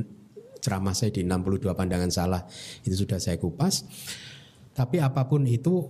ceramah 0.61 0.93
saya 0.93 1.13
di 1.13 1.25
62 1.25 1.73
pandangan 1.73 2.13
salah 2.13 2.43
itu 2.85 2.93
sudah 2.93 3.17
saya 3.17 3.41
kupas. 3.41 3.89
Tapi 4.77 5.01
apa 5.01 5.25
pun 5.25 5.49
itu 5.49 5.89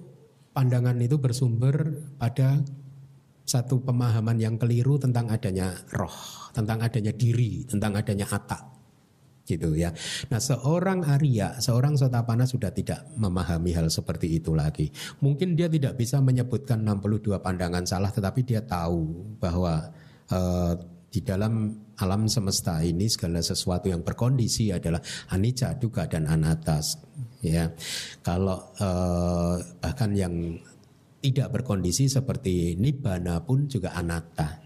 pandangan 0.54 0.94
itu 1.02 1.18
bersumber 1.18 2.06
pada 2.22 2.62
satu 3.46 3.78
pemahaman 3.78 4.36
yang 4.42 4.58
keliru 4.58 4.98
tentang 4.98 5.30
adanya 5.30 5.72
roh 5.94 6.46
tentang 6.56 6.80
adanya 6.80 7.12
diri, 7.12 7.68
tentang 7.68 7.92
adanya 8.00 8.24
atak 8.32 8.76
gitu 9.46 9.78
ya. 9.78 9.94
Nah, 10.32 10.42
seorang 10.42 11.06
Arya, 11.06 11.62
seorang 11.62 11.94
Sotapana 11.94 12.48
sudah 12.48 12.74
tidak 12.74 13.06
memahami 13.14 13.76
hal 13.76 13.86
seperti 13.86 14.42
itu 14.42 14.56
lagi. 14.58 14.90
Mungkin 15.22 15.54
dia 15.54 15.70
tidak 15.70 15.94
bisa 15.94 16.18
menyebutkan 16.18 16.82
62 16.82 17.38
pandangan 17.38 17.86
salah 17.86 18.10
tetapi 18.10 18.42
dia 18.42 18.64
tahu 18.66 19.38
bahwa 19.38 19.94
uh, 20.34 20.74
di 21.06 21.22
dalam 21.22 21.70
alam 21.96 22.26
semesta 22.26 22.82
ini 22.82 23.06
segala 23.08 23.40
sesuatu 23.40 23.88
yang 23.88 24.02
berkondisi 24.02 24.74
adalah 24.74 25.00
anicca, 25.32 25.72
dukkha 25.78 26.10
dan 26.10 26.28
anatta. 26.28 26.82
Ya, 27.40 27.72
kalau 28.20 28.74
eh, 28.76 29.56
bahkan 29.80 30.12
yang 30.12 30.60
tidak 31.26 31.58
berkondisi 31.58 32.06
seperti 32.06 32.78
nibbana 32.78 33.42
pun 33.42 33.66
juga 33.66 33.90
anatta. 33.98 34.62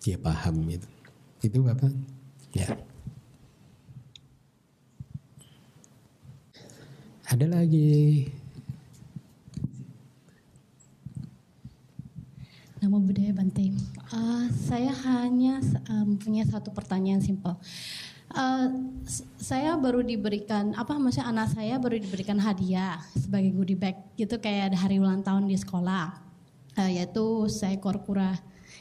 Dia 0.00 0.16
paham 0.16 0.64
itu. 0.64 0.88
Itu 1.44 1.60
Bapak? 1.60 1.92
Ya. 2.56 2.72
Ada 7.28 7.44
lagi. 7.52 8.32
Nama 12.80 12.96
budaya 12.96 13.32
Bante. 13.36 13.76
Uh, 14.08 14.48
saya 14.56 14.90
hanya 15.04 15.60
uh, 15.92 16.04
mempunyai 16.08 16.48
satu 16.48 16.72
pertanyaan 16.72 17.20
simpel. 17.20 17.60
Uh, 18.32 18.96
saya 19.36 19.76
baru 19.76 20.00
diberikan 20.00 20.72
apa 20.72 20.96
maksudnya 20.96 21.28
anak 21.28 21.52
saya 21.52 21.76
baru 21.76 22.00
diberikan 22.00 22.40
hadiah 22.40 22.96
sebagai 23.12 23.52
goodie 23.52 23.76
bag 23.76 23.92
gitu 24.16 24.40
kayak 24.40 24.72
hari 24.72 24.96
ulang 24.96 25.20
tahun 25.20 25.44
di 25.44 25.56
sekolah. 25.60 26.16
Uh, 26.72 26.88
yaitu 26.88 27.44
seekor 27.52 28.00
kura 28.00 28.32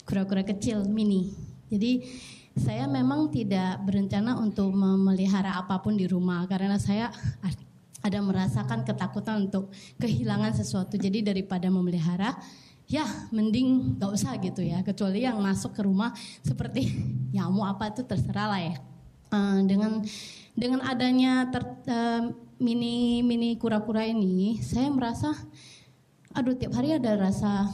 kura-kura 0.08 0.48
kecil 0.48 0.88
mini. 0.88 1.36
Jadi 1.68 2.08
saya 2.56 2.88
memang 2.88 3.28
tidak 3.28 3.84
berencana 3.84 4.40
untuk 4.40 4.72
memelihara 4.72 5.60
apa 5.60 5.84
pun 5.84 6.00
di 6.00 6.08
rumah 6.08 6.48
karena 6.48 6.80
saya 6.80 7.12
ada 8.00 8.20
merasakan 8.24 8.88
ketakutan 8.88 9.52
untuk 9.52 9.68
kehilangan 10.00 10.56
sesuatu. 10.56 10.96
Jadi 10.96 11.28
daripada 11.28 11.68
memelihara 11.68 12.40
ya 12.88 13.04
mending 13.36 14.00
gak 14.00 14.16
usah 14.16 14.40
gitu 14.40 14.64
ya. 14.64 14.80
Kecuali 14.80 15.28
yang 15.28 15.44
masuk 15.44 15.76
ke 15.76 15.84
rumah 15.84 16.16
seperti 16.40 16.88
nyamuk 17.36 17.68
apa 17.68 17.92
itu 17.92 18.08
terserah 18.08 18.48
lah 18.48 18.64
ya 18.64 18.76
uh, 19.32 19.60
dengan 19.66 20.04
dengan 20.54 20.84
adanya 20.84 21.50
ter, 21.50 21.64
uh, 21.88 22.30
mini 22.62 23.26
mini 23.26 23.58
kura-kura 23.58 24.06
ini 24.06 24.62
saya 24.62 24.92
merasa 24.92 25.34
aduh 26.32 26.54
tiap 26.56 26.78
hari 26.78 26.94
ada 26.96 27.18
rasa 27.18 27.72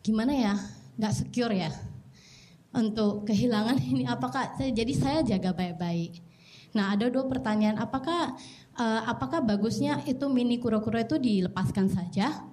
gimana 0.00 0.32
ya 0.32 0.54
nggak 0.98 1.14
secure 1.14 1.54
ya 1.54 1.70
untuk 2.74 3.24
kehilangan 3.28 3.78
ini. 3.80 4.04
Apakah 4.04 4.54
saya 4.56 4.70
jadi 4.72 4.92
saya 4.94 5.18
jaga 5.24 5.54
baik-baik. 5.54 6.20
Nah 6.76 6.94
ada 6.94 7.08
dua 7.08 7.24
pertanyaan. 7.26 7.80
Apakah 7.80 8.36
uh, 8.76 9.00
apakah 9.08 9.40
bagusnya 9.40 10.04
itu 10.04 10.28
mini 10.28 10.60
kura-kura 10.60 11.04
itu 11.04 11.16
dilepaskan 11.16 11.88
saja? 11.88 12.44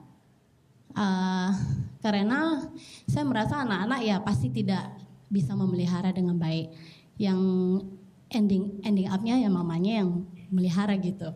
Uh, 0.95 1.51
karena 1.99 2.63
saya 3.09 3.27
merasa 3.27 3.59
anak-anak 3.59 3.99
ya 4.05 4.15
pasti 4.23 4.47
tidak 4.47 4.95
bisa 5.27 5.51
memelihara 5.57 6.15
dengan 6.15 6.39
baik. 6.39 6.71
Yang 7.15 7.39
ending 8.29 8.83
ending 8.83 9.07
upnya 9.07 9.39
ya 9.39 9.49
mamanya 9.49 10.03
yang 10.03 10.25
melihara 10.51 10.97
gitu. 10.99 11.31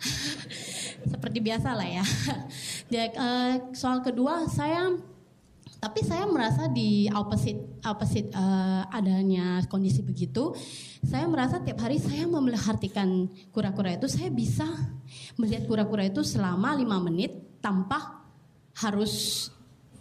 Seperti 1.12 1.38
biasa 1.40 1.72
lah 1.72 1.88
ya. 1.88 2.04
Jadi, 2.90 3.16
uh, 3.16 3.52
soal 3.72 4.04
kedua 4.04 4.48
saya 4.50 4.94
tapi 5.80 6.04
saya 6.04 6.28
merasa 6.28 6.68
di 6.68 7.08
opposite 7.08 7.80
opposite 7.88 8.28
uh, 8.36 8.84
adanya 8.92 9.64
kondisi 9.64 10.04
begitu 10.04 10.52
saya 11.00 11.24
merasa 11.24 11.56
tiap 11.64 11.80
hari 11.80 11.96
saya 11.96 12.28
memeliharakan 12.28 13.32
kura-kura 13.48 13.96
itu 13.96 14.04
saya 14.04 14.28
bisa 14.28 14.68
melihat 15.40 15.64
kura-kura 15.64 16.04
itu 16.04 16.20
selama 16.20 16.76
lima 16.76 17.00
menit 17.00 17.32
tanpa 17.64 18.20
harus 18.76 19.48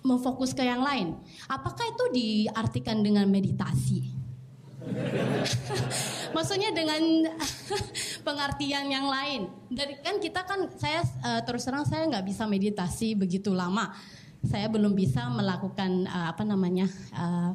memfokus 0.04 0.56
ke 0.56 0.64
yang 0.64 0.80
lain. 0.80 1.16
Apakah 1.48 1.84
itu 1.84 2.06
diartikan 2.16 3.04
dengan 3.04 3.28
meditasi? 3.28 4.19
Maksudnya 6.36 6.70
dengan 6.76 7.02
pengertian 8.28 8.86
yang 8.90 9.08
lain. 9.10 9.50
Dari 9.70 9.98
kan 10.02 10.22
kita 10.22 10.46
kan 10.46 10.70
saya 10.78 11.02
uh, 11.24 11.42
terus 11.44 11.66
terang 11.66 11.86
saya 11.88 12.06
nggak 12.06 12.26
bisa 12.26 12.46
meditasi 12.46 13.16
begitu 13.18 13.56
lama. 13.56 13.94
Saya 14.46 14.72
belum 14.72 14.96
bisa 14.96 15.28
melakukan 15.28 16.08
uh, 16.08 16.32
apa 16.32 16.44
namanya 16.48 16.88
uh, 17.16 17.52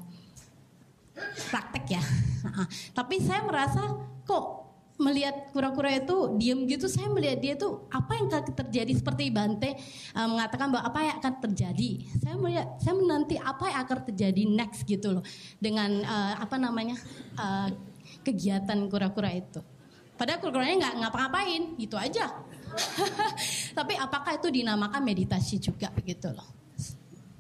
praktek 1.51 2.01
ya. 2.01 2.03
Tapi 2.99 3.23
saya 3.23 3.45
merasa 3.47 3.81
kok 4.27 4.64
melihat 4.95 5.51
kura-kura 5.51 5.91
itu 5.91 6.39
diam 6.39 6.71
gitu 6.71 6.87
saya 6.87 7.11
melihat 7.11 7.39
dia 7.43 7.55
tuh 7.59 7.91
apa 7.91 8.15
yang 8.15 8.31
akan 8.31 8.55
terjadi? 8.55 8.93
Seperti 8.95 9.35
Bante 9.35 9.75
uh, 10.15 10.29
mengatakan 10.31 10.71
bahwa 10.71 10.85
apa 10.87 10.99
yang 11.03 11.17
akan 11.19 11.35
terjadi? 11.51 11.91
Saya 12.23 12.35
melihat 12.39 12.67
saya 12.79 12.95
menanti 12.95 13.37
apa 13.39 13.65
yang 13.75 13.81
akan 13.83 13.99
terjadi 14.13 14.43
next 14.47 14.87
gitu 14.87 15.19
loh 15.19 15.25
dengan 15.59 15.91
uh, 16.07 16.35
apa 16.39 16.57
namanya 16.57 16.95
uh, 17.35 17.69
kegiatan 18.23 18.79
kura-kura 18.87 19.35
itu. 19.35 19.59
Padahal 20.15 20.39
kura-kuranya 20.39 20.77
nggak 20.79 20.95
ngapa-ngapain 21.03 21.63
gitu 21.75 21.99
aja. 21.99 22.31
Tapi 23.79 23.95
apakah 23.99 24.39
itu 24.39 24.51
dinamakan 24.51 25.03
meditasi 25.03 25.59
juga 25.59 25.91
gitu 26.07 26.31
loh. 26.31 26.47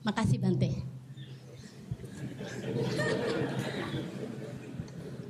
Makasih 0.02 0.42
Bante 0.42 0.94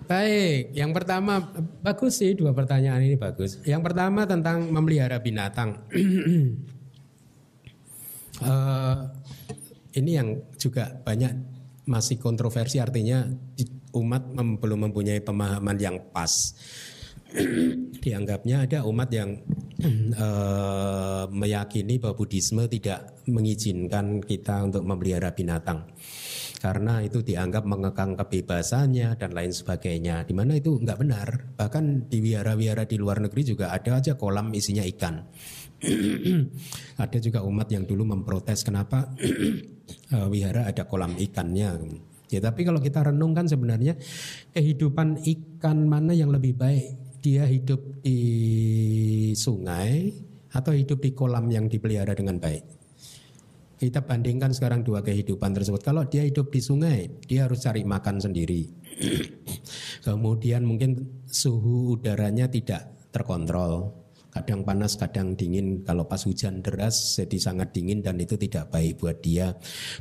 Baik, 0.04 0.76
yang 0.76 0.92
pertama 0.92 1.40
bagus 1.80 2.20
sih 2.20 2.36
dua 2.36 2.52
pertanyaan 2.52 3.00
ini 3.00 3.16
bagus. 3.16 3.56
Yang 3.64 3.82
pertama 3.88 4.28
tentang 4.28 4.68
memelihara 4.68 5.16
binatang. 5.16 5.80
uh, 8.44 8.96
ini 9.98 10.10
yang 10.12 10.44
juga 10.60 10.92
banyak 10.92 11.32
masih 11.88 12.20
kontroversi 12.20 12.80
artinya 12.80 13.24
umat 13.96 14.28
mem 14.28 14.60
belum 14.60 14.92
mempunyai 14.92 15.24
pemahaman 15.24 15.76
yang 15.80 15.96
pas. 16.12 16.52
Dianggapnya 18.04 18.68
ada 18.68 18.84
umat 18.84 19.08
yang 19.08 19.40
uh, 20.20 21.24
meyakini 21.40 21.96
bahwa 21.96 22.20
Buddhisme 22.20 22.68
tidak 22.68 23.24
mengizinkan 23.24 24.20
kita 24.20 24.68
untuk 24.68 24.84
memelihara 24.84 25.32
binatang 25.32 25.88
karena 26.64 27.04
itu 27.04 27.20
dianggap 27.20 27.68
mengekang 27.68 28.16
kebebasannya 28.16 29.20
dan 29.20 29.36
lain 29.36 29.52
sebagainya. 29.52 30.24
Di 30.24 30.32
mana 30.32 30.56
itu 30.56 30.80
nggak 30.80 30.96
benar. 30.96 31.28
Bahkan 31.60 32.08
di 32.08 32.24
wihara-wihara 32.24 32.88
di 32.88 32.96
luar 32.96 33.20
negeri 33.20 33.44
juga 33.44 33.68
ada 33.68 34.00
aja 34.00 34.16
kolam 34.16 34.48
isinya 34.56 34.80
ikan. 34.96 35.20
ada 37.04 37.18
juga 37.20 37.44
umat 37.44 37.68
yang 37.68 37.84
dulu 37.84 38.08
memprotes 38.08 38.64
kenapa 38.64 39.12
eh, 40.16 40.26
wihara 40.32 40.64
ada 40.64 40.88
kolam 40.88 41.12
ikannya. 41.20 42.00
Ya 42.32 42.40
tapi 42.40 42.64
kalau 42.64 42.80
kita 42.80 43.12
renungkan 43.12 43.44
sebenarnya 43.44 44.00
kehidupan 44.56 45.20
ikan 45.20 45.84
mana 45.84 46.16
yang 46.16 46.32
lebih 46.32 46.56
baik? 46.56 47.20
Dia 47.20 47.44
hidup 47.44 48.00
di 48.00 48.16
sungai 49.36 50.16
atau 50.48 50.72
hidup 50.72 50.96
di 51.04 51.12
kolam 51.12 51.44
yang 51.52 51.68
dipelihara 51.68 52.16
dengan 52.16 52.40
baik? 52.40 52.83
Kita 53.84 54.00
bandingkan 54.00 54.48
sekarang 54.56 54.80
dua 54.80 55.04
kehidupan 55.04 55.52
tersebut. 55.52 55.84
Kalau 55.84 56.08
dia 56.08 56.24
hidup 56.24 56.48
di 56.48 56.64
sungai, 56.64 57.04
dia 57.28 57.44
harus 57.44 57.60
cari 57.60 57.84
makan 57.84 58.16
sendiri. 58.16 58.64
Kemudian 60.08 60.64
mungkin 60.64 61.20
suhu 61.28 62.00
udaranya 62.00 62.48
tidak 62.48 63.12
terkontrol. 63.12 63.92
Kadang 64.32 64.64
panas, 64.64 64.96
kadang 64.96 65.36
dingin. 65.36 65.84
Kalau 65.84 66.08
pas 66.08 66.24
hujan 66.24 66.64
deras 66.64 67.20
jadi 67.20 67.36
sangat 67.36 67.76
dingin 67.76 68.00
dan 68.00 68.16
itu 68.16 68.40
tidak 68.40 68.72
baik 68.72 69.04
buat 69.04 69.20
dia. 69.20 69.52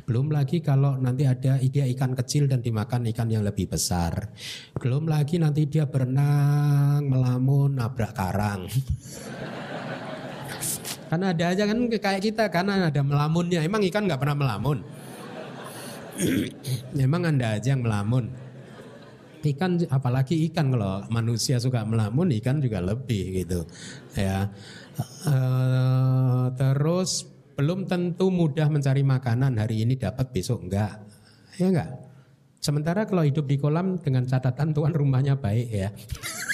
Belum 0.08 0.32
lagi 0.32 0.64
kalau 0.64 0.96
nanti 0.96 1.28
ada 1.28 1.60
dia 1.60 1.84
ikan 1.92 2.16
kecil 2.16 2.48
dan 2.48 2.64
dimakan 2.64 3.04
ikan 3.12 3.28
yang 3.28 3.44
lebih 3.44 3.68
besar. 3.68 4.32
Belum 4.80 5.04
lagi 5.04 5.36
nanti 5.36 5.68
dia 5.68 5.84
berenang, 5.84 7.04
melamun, 7.04 7.76
nabrak 7.76 8.16
karang. 8.16 8.64
Karena 11.14 11.30
ada 11.30 11.54
aja 11.54 11.62
kan 11.70 11.78
kayak 11.86 12.22
kita 12.26 12.50
karena 12.50 12.90
ada 12.90 13.02
melamunnya. 13.06 13.62
Emang 13.62 13.86
ikan 13.86 14.10
nggak 14.10 14.18
pernah 14.18 14.34
melamun. 14.34 14.82
Emang 17.06 17.22
anda 17.22 17.54
aja 17.54 17.70
yang 17.70 17.86
melamun. 17.86 18.34
Ikan 19.46 19.78
apalagi 19.94 20.42
ikan 20.50 20.74
kalau 20.74 21.06
manusia 21.14 21.62
suka 21.62 21.86
melamun 21.86 22.34
ikan 22.42 22.58
juga 22.58 22.82
lebih 22.82 23.46
gitu 23.46 23.62
ya. 24.18 24.50
Uh, 25.22 26.50
terus 26.58 27.30
belum 27.54 27.86
tentu 27.86 28.34
mudah 28.34 28.66
mencari 28.66 29.06
makanan 29.06 29.54
hari 29.54 29.86
ini 29.86 29.94
dapat 29.94 30.34
besok 30.34 30.66
enggak 30.66 30.98
ya 31.62 31.70
enggak. 31.70 31.94
Sementara 32.58 33.06
kalau 33.06 33.22
hidup 33.22 33.46
di 33.46 33.54
kolam 33.54 34.02
dengan 34.02 34.26
catatan 34.26 34.74
tuan 34.74 34.90
rumahnya 34.90 35.38
baik 35.38 35.68
ya. 35.70 35.94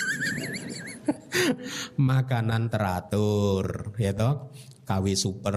makanan 2.10 2.68
teratur, 2.70 3.92
ya 3.96 4.12
toh, 4.16 4.50
KW 4.84 5.04
super, 5.16 5.56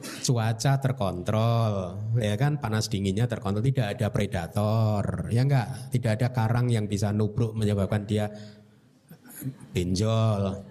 cuaca 0.00 0.72
terkontrol, 0.80 1.74
ya 2.20 2.36
kan 2.36 2.60
panas 2.60 2.88
dinginnya 2.88 3.26
terkontrol, 3.26 3.64
tidak 3.64 3.98
ada 3.98 4.06
predator, 4.12 5.28
ya 5.32 5.42
enggak, 5.44 5.90
tidak 5.92 6.20
ada 6.20 6.28
karang 6.32 6.68
yang 6.70 6.86
bisa 6.88 7.12
nubruk 7.12 7.54
menyebabkan 7.56 8.06
dia 8.06 8.30
benjol. 9.72 10.64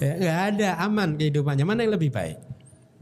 ya 0.02 0.12
enggak 0.16 0.38
ada, 0.54 0.70
aman 0.84 1.16
kehidupannya. 1.18 1.64
Mana 1.66 1.82
yang 1.84 1.94
lebih 1.98 2.10
baik? 2.12 2.49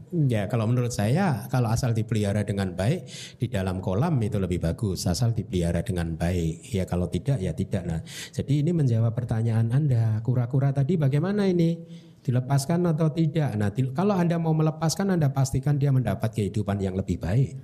Ya 0.09 0.49
kalau 0.49 0.65
menurut 0.65 0.89
saya 0.89 1.45
kalau 1.53 1.69
asal 1.69 1.93
dipelihara 1.93 2.41
dengan 2.41 2.73
baik 2.73 3.05
di 3.37 3.45
dalam 3.45 3.77
kolam 3.77 4.17
itu 4.25 4.41
lebih 4.41 4.57
bagus. 4.57 5.05
Asal 5.05 5.37
dipelihara 5.37 5.85
dengan 5.85 6.17
baik. 6.17 6.65
Ya 6.73 6.89
kalau 6.89 7.05
tidak 7.09 7.37
ya 7.37 7.53
tidak. 7.53 7.85
Nah 7.85 8.01
jadi 8.33 8.65
ini 8.65 8.71
menjawab 8.73 9.13
pertanyaan 9.13 9.69
anda. 9.69 10.17
Kura-kura 10.25 10.73
tadi 10.73 10.97
bagaimana 10.97 11.45
ini? 11.45 11.77
Dilepaskan 12.19 12.83
atau 12.89 13.13
tidak? 13.13 13.53
Nah 13.55 13.69
kalau 13.93 14.17
anda 14.17 14.35
mau 14.41 14.51
melepaskan 14.51 15.13
anda 15.13 15.29
pastikan 15.29 15.77
dia 15.77 15.93
mendapat 15.93 16.33
kehidupan 16.33 16.81
yang 16.81 16.97
lebih 16.97 17.21
baik 17.21 17.55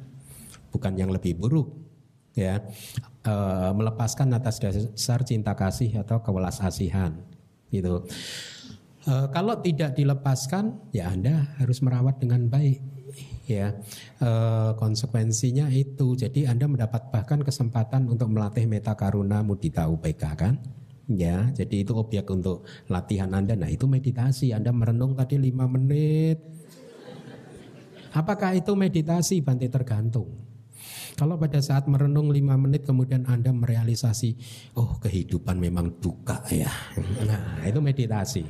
bukan 0.76 0.94
yang 1.00 1.10
lebih 1.10 1.40
buruk. 1.40 1.72
Ya 2.36 2.68
e, 3.24 3.34
melepaskan 3.72 4.28
atas 4.36 4.60
dasar 4.60 5.24
cinta 5.24 5.56
kasih 5.56 6.04
atau 6.04 6.20
kewelas 6.20 6.60
asihan 6.60 7.16
gitu 7.72 8.04
e, 9.06 9.14
kalau 9.32 9.56
tidak 9.62 9.94
dilepaskan 9.96 10.92
ya 10.92 11.14
anda 11.14 11.56
harus 11.62 11.80
merawat 11.86 12.18
dengan 12.18 12.50
baik 12.50 12.82
ya. 13.46 13.78
E, 14.18 14.30
konsekuensinya 14.76 15.70
itu 15.72 16.18
jadi 16.18 16.52
anda 16.52 16.66
mendapat 16.66 17.14
bahkan 17.14 17.46
kesempatan 17.46 18.10
untuk 18.10 18.34
melatih 18.34 18.66
meta 18.66 18.98
karuna 18.98 19.46
mudita 19.46 19.88
UPK 19.88 20.24
kan? 20.36 20.58
Ya 21.06 21.54
jadi 21.54 21.86
itu 21.86 21.94
objek 21.94 22.26
untuk 22.34 22.66
latihan 22.90 23.30
anda. 23.30 23.54
Nah 23.54 23.70
itu 23.70 23.86
meditasi. 23.86 24.50
Anda 24.52 24.74
merenung 24.74 25.14
tadi 25.14 25.38
lima 25.38 25.70
menit. 25.70 26.42
Apakah 28.16 28.58
itu 28.58 28.74
meditasi? 28.74 29.44
Banti 29.44 29.70
tergantung. 29.70 30.46
Kalau 31.16 31.40
pada 31.40 31.64
saat 31.64 31.88
merenung 31.88 32.28
lima 32.28 32.60
menit 32.60 32.84
kemudian 32.84 33.24
Anda 33.24 33.56
merealisasi, 33.56 34.36
oh 34.76 35.00
kehidupan 35.00 35.56
memang 35.56 36.00
duka 36.04 36.44
ya. 36.52 36.68
Nah 37.24 37.64
itu 37.64 37.80
meditasi. 37.80 38.44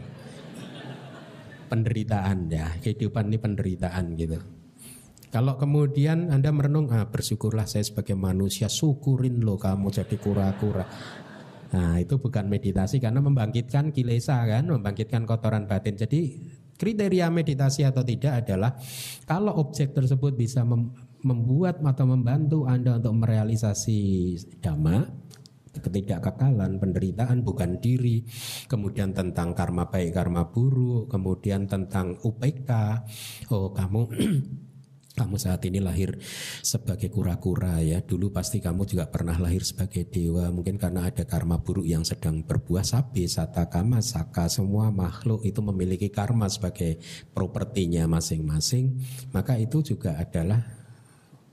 Penderitaan 1.65 2.47
ya, 2.47 2.69
kehidupan 2.79 3.33
ini 3.33 3.37
penderitaan 3.41 4.13
gitu. 4.15 4.39
Kalau 5.35 5.59
kemudian 5.59 6.31
Anda 6.31 6.53
merenung, 6.55 6.87
ah, 6.95 7.11
bersyukurlah 7.11 7.67
saya 7.67 7.83
sebagai 7.83 8.15
manusia, 8.15 8.71
syukurin 8.71 9.43
loh 9.43 9.59
kamu 9.59 9.91
jadi 9.91 10.15
kura-kura. 10.15 10.87
Nah 11.75 11.99
itu 11.99 12.15
bukan 12.15 12.47
meditasi 12.47 13.03
karena 13.03 13.19
membangkitkan 13.19 13.91
kilesa 13.91 14.39
kan, 14.47 14.71
membangkitkan 14.71 15.27
kotoran 15.27 15.67
batin. 15.67 15.99
Jadi 15.99 16.39
kriteria 16.79 17.27
meditasi 17.27 17.83
atau 17.83 17.99
tidak 18.07 18.47
adalah 18.47 18.79
kalau 19.27 19.59
objek 19.59 19.91
tersebut 19.91 20.39
bisa 20.39 20.63
mem 20.63 20.95
membuat 21.25 21.81
atau 21.81 22.05
membantu 22.05 22.69
Anda 22.69 23.01
untuk 23.01 23.25
merealisasi 23.25 23.99
dhamma, 24.61 25.09
ketidakkekalan, 25.79 26.77
penderitaan 26.77 27.41
bukan 27.41 27.79
diri, 27.79 28.23
kemudian 28.69 29.15
tentang 29.15 29.55
karma 29.55 29.87
baik, 29.87 30.15
karma 30.15 30.47
buruk, 30.47 31.07
kemudian 31.11 31.65
tentang 31.65 32.15
UPK, 32.21 32.69
oh 33.51 33.71
kamu 33.71 34.01
kamu 35.15 35.39
saat 35.39 35.63
ini 35.63 35.79
lahir 35.79 36.19
sebagai 36.59 37.07
kura-kura 37.07 37.79
ya. 37.79 38.03
Dulu 38.03 38.35
pasti 38.35 38.59
kamu 38.59 38.83
juga 38.83 39.07
pernah 39.07 39.39
lahir 39.39 39.63
sebagai 39.63 40.11
dewa. 40.11 40.51
Mungkin 40.51 40.75
karena 40.75 41.07
ada 41.07 41.23
karma 41.23 41.63
buruk 41.63 41.87
yang 41.87 42.03
sedang 42.03 42.43
berbuah 42.43 42.83
sapi 42.83 43.23
sata 43.25 43.71
kama 43.71 44.03
saka 44.03 44.51
semua 44.51 44.91
makhluk 44.91 45.47
itu 45.47 45.63
memiliki 45.63 46.11
karma 46.11 46.51
sebagai 46.51 46.99
propertinya 47.31 48.05
masing-masing. 48.11 48.99
Maka 49.31 49.55
itu 49.55 49.79
juga 49.95 50.19
adalah 50.19 50.84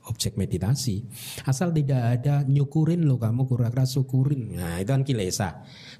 objek 0.09 0.35
meditasi 0.35 1.03
asal 1.47 1.71
tidak 1.71 2.19
ada 2.19 2.43
nyukurin 2.43 3.07
lo 3.07 3.15
kamu 3.15 3.47
kura-kura 3.47 3.87
syukurin 3.87 4.57
nah 4.57 4.79
itu 4.79 4.91
kan 4.91 5.03
kilesa 5.07 5.49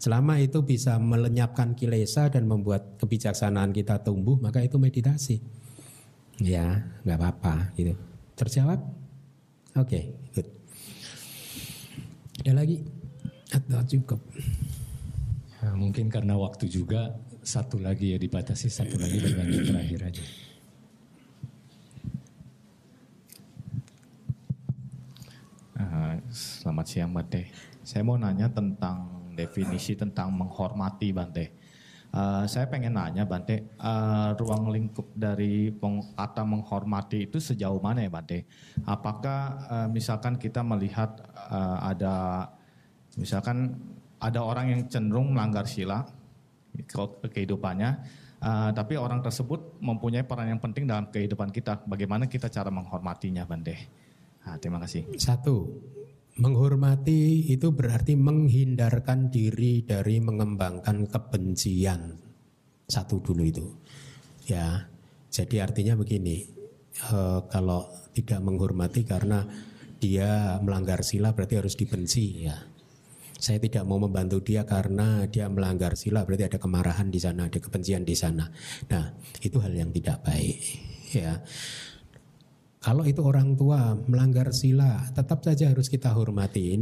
selama 0.01 0.39
itu 0.43 0.63
bisa 0.63 0.99
melenyapkan 0.99 1.75
kilesa 1.77 2.27
dan 2.27 2.45
membuat 2.45 2.99
kebijaksanaan 2.99 3.71
kita 3.71 4.03
tumbuh 4.03 4.35
maka 4.39 4.59
itu 4.59 4.75
meditasi 4.75 5.39
Ya, 6.41 6.81
nggak 7.05 7.17
apa-apa 7.21 7.77
gitu. 7.77 7.93
Terjawab? 8.34 8.81
Oke, 9.77 9.85
okay, 9.85 10.03
good. 10.34 10.47
Ada 12.41 12.51
lagi? 12.57 12.81
Atau 13.53 13.85
cukup? 13.85 14.19
Ya, 15.61 15.77
mungkin 15.77 16.09
karena 16.09 16.34
waktu 16.34 16.65
juga 16.65 17.13
satu 17.45 17.77
lagi 17.77 18.11
ya 18.11 18.17
dibatasi 18.17 18.65
satu 18.65 18.97
lagi 18.97 19.21
dengan 19.21 19.45
yang 19.45 19.65
terakhir 19.69 19.99
aja. 20.09 20.23
Selamat 26.34 26.85
siang 26.88 27.11
Bante. 27.11 27.49
Saya 27.84 28.01
mau 28.01 28.15
nanya 28.15 28.47
tentang 28.47 29.27
definisi 29.35 29.97
tentang 29.97 30.31
menghormati 30.31 31.11
Bante. 31.11 31.45
Uh, 32.14 32.45
saya 32.45 32.69
pengen 32.69 32.93
nanya 32.93 33.26
Bante, 33.26 33.73
uh, 33.81 34.38
ruang 34.38 34.69
lingkup 34.69 35.10
dari 35.18 35.73
peng, 35.73 36.14
kata 36.14 36.45
menghormati 36.45 37.26
itu 37.26 37.41
sejauh 37.41 37.81
mana 37.81 38.05
ya 38.05 38.11
Bante? 38.14 38.45
Apakah 38.85 39.39
uh, 39.65 39.88
misalkan 39.89 40.38
kita 40.38 40.61
melihat 40.61 41.18
uh, 41.49 41.81
ada 41.81 42.47
misalkan 43.18 43.81
ada 44.22 44.45
orang 44.45 44.77
yang 44.77 44.81
cenderung 44.85 45.34
melanggar 45.34 45.65
sila 45.65 46.05
kehidupannya, 47.34 47.97
uh, 48.45 48.69
tapi 48.77 48.93
orang 48.93 49.26
tersebut 49.26 49.81
mempunyai 49.81 50.22
peran 50.22 50.53
yang 50.53 50.61
penting 50.61 50.85
dalam 50.85 51.10
kehidupan 51.10 51.49
kita. 51.49 51.81
Bagaimana 51.89 52.30
kita 52.30 52.45
cara 52.45 52.69
menghormatinya 52.69 53.41
Bante? 53.41 54.02
Nah, 54.43 54.59
terima 54.59 54.79
kasih. 54.83 55.07
Satu, 55.15 55.71
Menghormati 56.33 57.45
itu 57.45 57.69
berarti 57.77 58.17
menghindarkan 58.17 59.29
diri 59.29 59.85
dari 59.85 60.17
mengembangkan 60.17 61.05
kebencian. 61.05 62.17
Satu 62.89 63.21
dulu 63.21 63.45
itu. 63.45 63.69
Ya. 64.49 64.89
Jadi 65.29 65.61
artinya 65.61 65.93
begini, 65.93 66.41
e, 66.97 67.17
kalau 67.53 67.85
tidak 68.17 68.41
menghormati 68.41 69.05
karena 69.05 69.45
dia 70.01 70.57
melanggar 70.57 71.05
sila 71.05 71.37
berarti 71.37 71.61
harus 71.61 71.77
dibenci 71.77 72.49
ya. 72.49 72.57
Saya 73.37 73.61
tidak 73.61 73.85
mau 73.85 74.01
membantu 74.01 74.41
dia 74.41 74.65
karena 74.65 75.29
dia 75.29 75.45
melanggar 75.53 75.93
sila 75.93 76.25
berarti 76.25 76.49
ada 76.49 76.57
kemarahan 76.57 77.13
di 77.13 77.21
sana, 77.21 77.45
ada 77.45 77.61
kebencian 77.61 78.01
di 78.01 78.17
sana. 78.17 78.49
Nah, 78.89 79.05
itu 79.37 79.61
hal 79.61 79.73
yang 79.73 79.93
tidak 79.93 80.25
baik 80.25 80.57
ya. 81.13 81.37
Kalau 82.84 83.07
itu 83.07 83.23
orang 83.23 83.55
tua 83.55 83.95
melanggar 84.11 84.51
sila, 84.51 85.07
tetap 85.15 85.39
saja 85.39 85.72
harus 85.72 85.88
kita 85.88 86.11
hormati. 86.11 86.76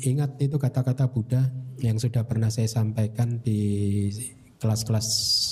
Ingat 0.00 0.40
itu 0.40 0.56
kata-kata 0.56 1.12
Buddha 1.12 1.44
yang 1.84 2.00
sudah 2.00 2.24
pernah 2.24 2.48
saya 2.48 2.72
sampaikan 2.72 3.36
di 3.44 4.08
kelas-kelas 4.56 5.08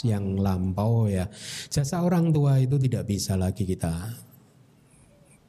yang 0.09 0.40
lampau 0.40 1.05
ya. 1.05 1.28
Jasa 1.68 2.01
orang 2.01 2.32
tua 2.32 2.56
itu 2.56 2.81
tidak 2.81 3.12
bisa 3.12 3.36
lagi 3.36 3.68
kita 3.68 3.93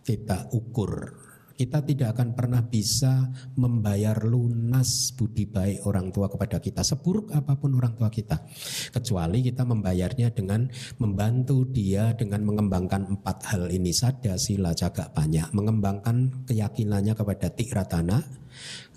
kita 0.01 0.49
ukur 0.51 1.13
kita 1.61 1.85
tidak 1.85 2.17
akan 2.17 2.33
pernah 2.33 2.65
bisa 2.65 3.29
membayar 3.53 4.17
lunas 4.25 5.13
budi 5.13 5.45
baik 5.45 5.85
orang 5.85 6.09
tua 6.09 6.25
kepada 6.25 6.57
kita 6.57 6.81
seburuk 6.81 7.29
apa 7.37 7.53
pun 7.53 7.77
orang 7.77 7.93
tua 7.93 8.09
kita. 8.09 8.41
Kecuali 8.89 9.45
kita 9.45 9.61
membayarnya 9.61 10.33
dengan 10.33 10.65
membantu 10.97 11.69
dia 11.69 12.17
dengan 12.17 12.41
mengembangkan 12.49 13.13
empat 13.13 13.53
hal 13.53 13.69
ini. 13.69 13.93
Saja 13.93 14.41
sila 14.41 14.73
jaga 14.73 15.13
banyak. 15.13 15.53
Mengembangkan 15.53 16.49
keyakinannya 16.49 17.13
kepada 17.13 17.53
tikratana 17.53 18.25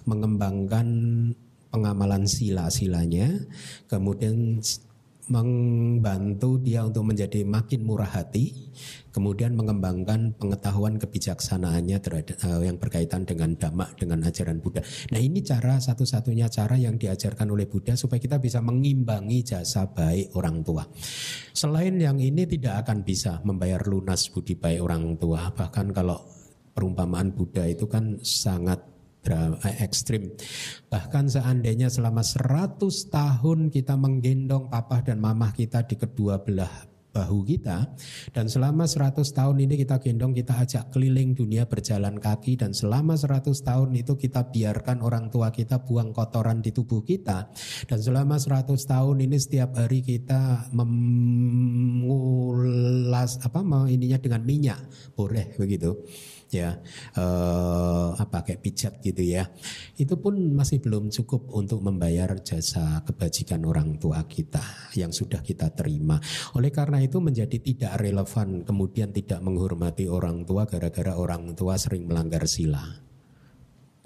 mengembangkan 0.08 0.88
pengamalan 1.68 2.24
sila-silanya. 2.24 3.44
Kemudian 3.92 4.64
membantu 5.28 6.60
dia 6.60 6.84
untuk 6.84 7.08
menjadi 7.08 7.42
makin 7.48 7.80
murah 7.82 8.08
hati, 8.08 8.72
kemudian 9.08 9.56
mengembangkan 9.56 10.36
pengetahuan 10.36 11.00
kebijaksanaannya 11.00 11.98
terhadap 11.98 12.36
uh, 12.44 12.60
yang 12.60 12.76
berkaitan 12.76 13.24
dengan 13.24 13.56
dhamma 13.56 13.88
dengan 13.96 14.20
ajaran 14.26 14.60
Buddha. 14.60 14.84
Nah, 15.10 15.20
ini 15.20 15.40
cara 15.40 15.80
satu-satunya 15.80 16.52
cara 16.52 16.76
yang 16.76 17.00
diajarkan 17.00 17.48
oleh 17.48 17.64
Buddha 17.64 17.96
supaya 17.96 18.20
kita 18.20 18.36
bisa 18.36 18.60
mengimbangi 18.60 19.40
jasa 19.42 19.88
baik 19.88 20.36
orang 20.36 20.60
tua. 20.60 20.84
Selain 21.56 21.96
yang 21.96 22.20
ini 22.20 22.44
tidak 22.44 22.84
akan 22.84 23.00
bisa 23.02 23.40
membayar 23.48 23.80
lunas 23.88 24.28
budi 24.28 24.54
baik 24.54 24.80
orang 24.84 25.16
tua. 25.16 25.48
Bahkan 25.50 25.86
kalau 25.96 26.20
perumpamaan 26.74 27.32
Buddha 27.32 27.64
itu 27.64 27.88
kan 27.88 28.20
sangat 28.20 28.93
Eh, 29.24 29.76
ekstrim. 29.80 30.28
Bahkan 30.92 31.32
seandainya 31.32 31.88
selama 31.88 32.20
100 32.20 33.08
tahun 33.08 33.72
kita 33.72 33.96
menggendong 33.96 34.68
papa 34.68 35.00
dan 35.00 35.16
mamah 35.16 35.56
kita 35.56 35.80
di 35.88 35.96
kedua 35.96 36.44
belah 36.44 36.92
bahu 37.14 37.46
kita 37.46 37.94
dan 38.34 38.50
selama 38.50 38.90
100 38.90 39.22
tahun 39.22 39.62
ini 39.62 39.78
kita 39.86 40.02
gendong 40.02 40.34
kita 40.34 40.58
ajak 40.58 40.90
keliling 40.90 41.30
dunia 41.30 41.62
berjalan 41.62 42.18
kaki 42.18 42.58
dan 42.58 42.74
selama 42.74 43.14
100 43.14 43.54
tahun 43.54 43.94
itu 43.94 44.18
kita 44.18 44.50
biarkan 44.50 44.98
orang 44.98 45.30
tua 45.30 45.54
kita 45.54 45.78
buang 45.86 46.10
kotoran 46.10 46.58
di 46.58 46.74
tubuh 46.74 47.06
kita 47.06 47.46
dan 47.86 48.02
selama 48.02 48.34
100 48.42 48.66
tahun 48.74 49.22
ini 49.30 49.38
setiap 49.38 49.78
hari 49.78 50.02
kita 50.02 50.74
mengulas 50.74 52.18
apa 53.46 53.62
ininya 53.86 54.18
dengan 54.18 54.42
minyak 54.42 54.82
boleh 55.14 55.54
begitu 55.54 55.94
ya 56.50 56.80
eh, 57.16 58.08
apa 58.16 58.44
kayak 58.44 58.60
pijat 58.60 58.92
gitu 59.00 59.22
ya. 59.22 59.48
Itu 59.94 60.18
pun 60.18 60.56
masih 60.56 60.82
belum 60.82 61.08
cukup 61.12 61.52
untuk 61.54 61.80
membayar 61.80 62.34
jasa 62.42 63.00
kebajikan 63.06 63.62
orang 63.64 63.96
tua 64.02 64.26
kita 64.26 64.92
yang 64.98 65.14
sudah 65.14 65.40
kita 65.40 65.70
terima. 65.72 66.18
Oleh 66.58 66.74
karena 66.74 67.00
itu 67.00 67.22
menjadi 67.22 67.56
tidak 67.60 67.92
relevan 68.02 68.66
kemudian 68.66 69.14
tidak 69.14 69.40
menghormati 69.40 70.10
orang 70.10 70.42
tua 70.42 70.66
gara-gara 70.66 71.14
orang 71.14 71.54
tua 71.54 71.78
sering 71.78 72.10
melanggar 72.10 72.44
sila 72.50 73.04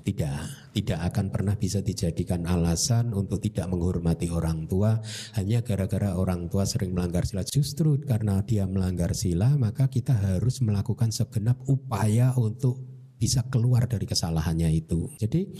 tidak, 0.07 0.41
tidak 0.73 1.01
akan 1.13 1.27
pernah 1.29 1.55
bisa 1.59 1.85
dijadikan 1.85 2.47
alasan 2.49 3.13
untuk 3.13 3.43
tidak 3.43 3.69
menghormati 3.69 4.31
orang 4.33 4.65
tua 4.65 4.97
hanya 5.37 5.61
gara-gara 5.61 6.17
orang 6.17 6.49
tua 6.49 6.65
sering 6.65 6.95
melanggar 6.95 7.27
sila. 7.29 7.45
Justru 7.45 8.01
karena 8.07 8.41
dia 8.47 8.65
melanggar 8.65 9.13
sila, 9.13 9.59
maka 9.61 9.91
kita 9.91 10.15
harus 10.17 10.65
melakukan 10.65 11.13
segenap 11.13 11.61
upaya 11.67 12.33
untuk 12.39 12.81
bisa 13.19 13.43
keluar 13.51 13.91
dari 13.91 14.07
kesalahannya 14.07 14.71
itu. 14.71 15.11
Jadi 15.19 15.51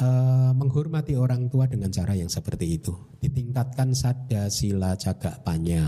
uh, 0.00 0.50
menghormati 0.56 1.14
orang 1.14 1.52
tua 1.52 1.68
dengan 1.68 1.92
cara 1.92 2.16
yang 2.16 2.32
seperti 2.32 2.80
itu, 2.80 2.96
ditingkatkan 3.20 3.92
sada 3.92 4.48
sila 4.48 4.96
cagak 4.96 5.44
panya 5.44 5.84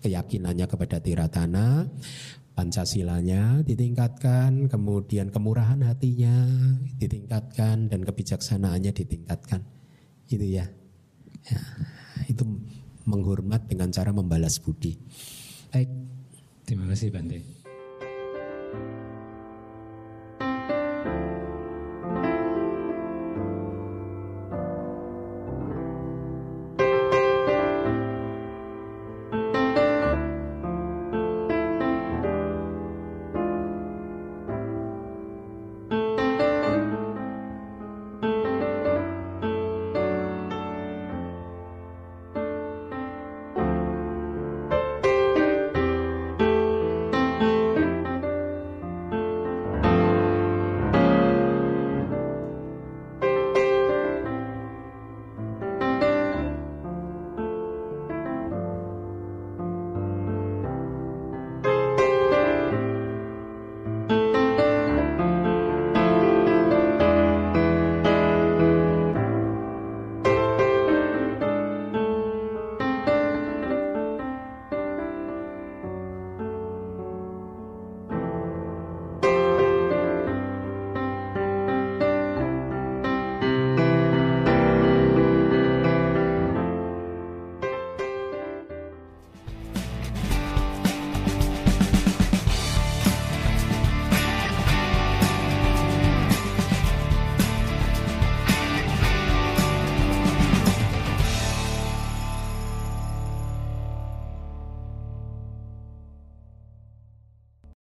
keyakinannya 0.00 0.68
kepada 0.68 1.00
tiratana, 1.00 1.88
Pancasilanya 2.54 3.66
ditingkatkan, 3.66 4.70
kemudian 4.70 5.34
kemurahan 5.34 5.82
hatinya 5.82 6.46
ditingkatkan 7.02 7.90
dan 7.90 8.06
kebijaksanaannya 8.06 8.94
ditingkatkan. 8.94 9.66
Gitu 10.30 10.62
ya. 10.62 10.70
ya. 11.50 11.58
Itu 12.30 12.46
menghormat 13.04 13.66
dengan 13.66 13.90
cara 13.90 14.14
membalas 14.14 14.62
budi. 14.62 14.94
Baik. 15.74 15.90
Terima 16.64 16.88
kasih 16.88 17.12
Bante. 17.12 17.64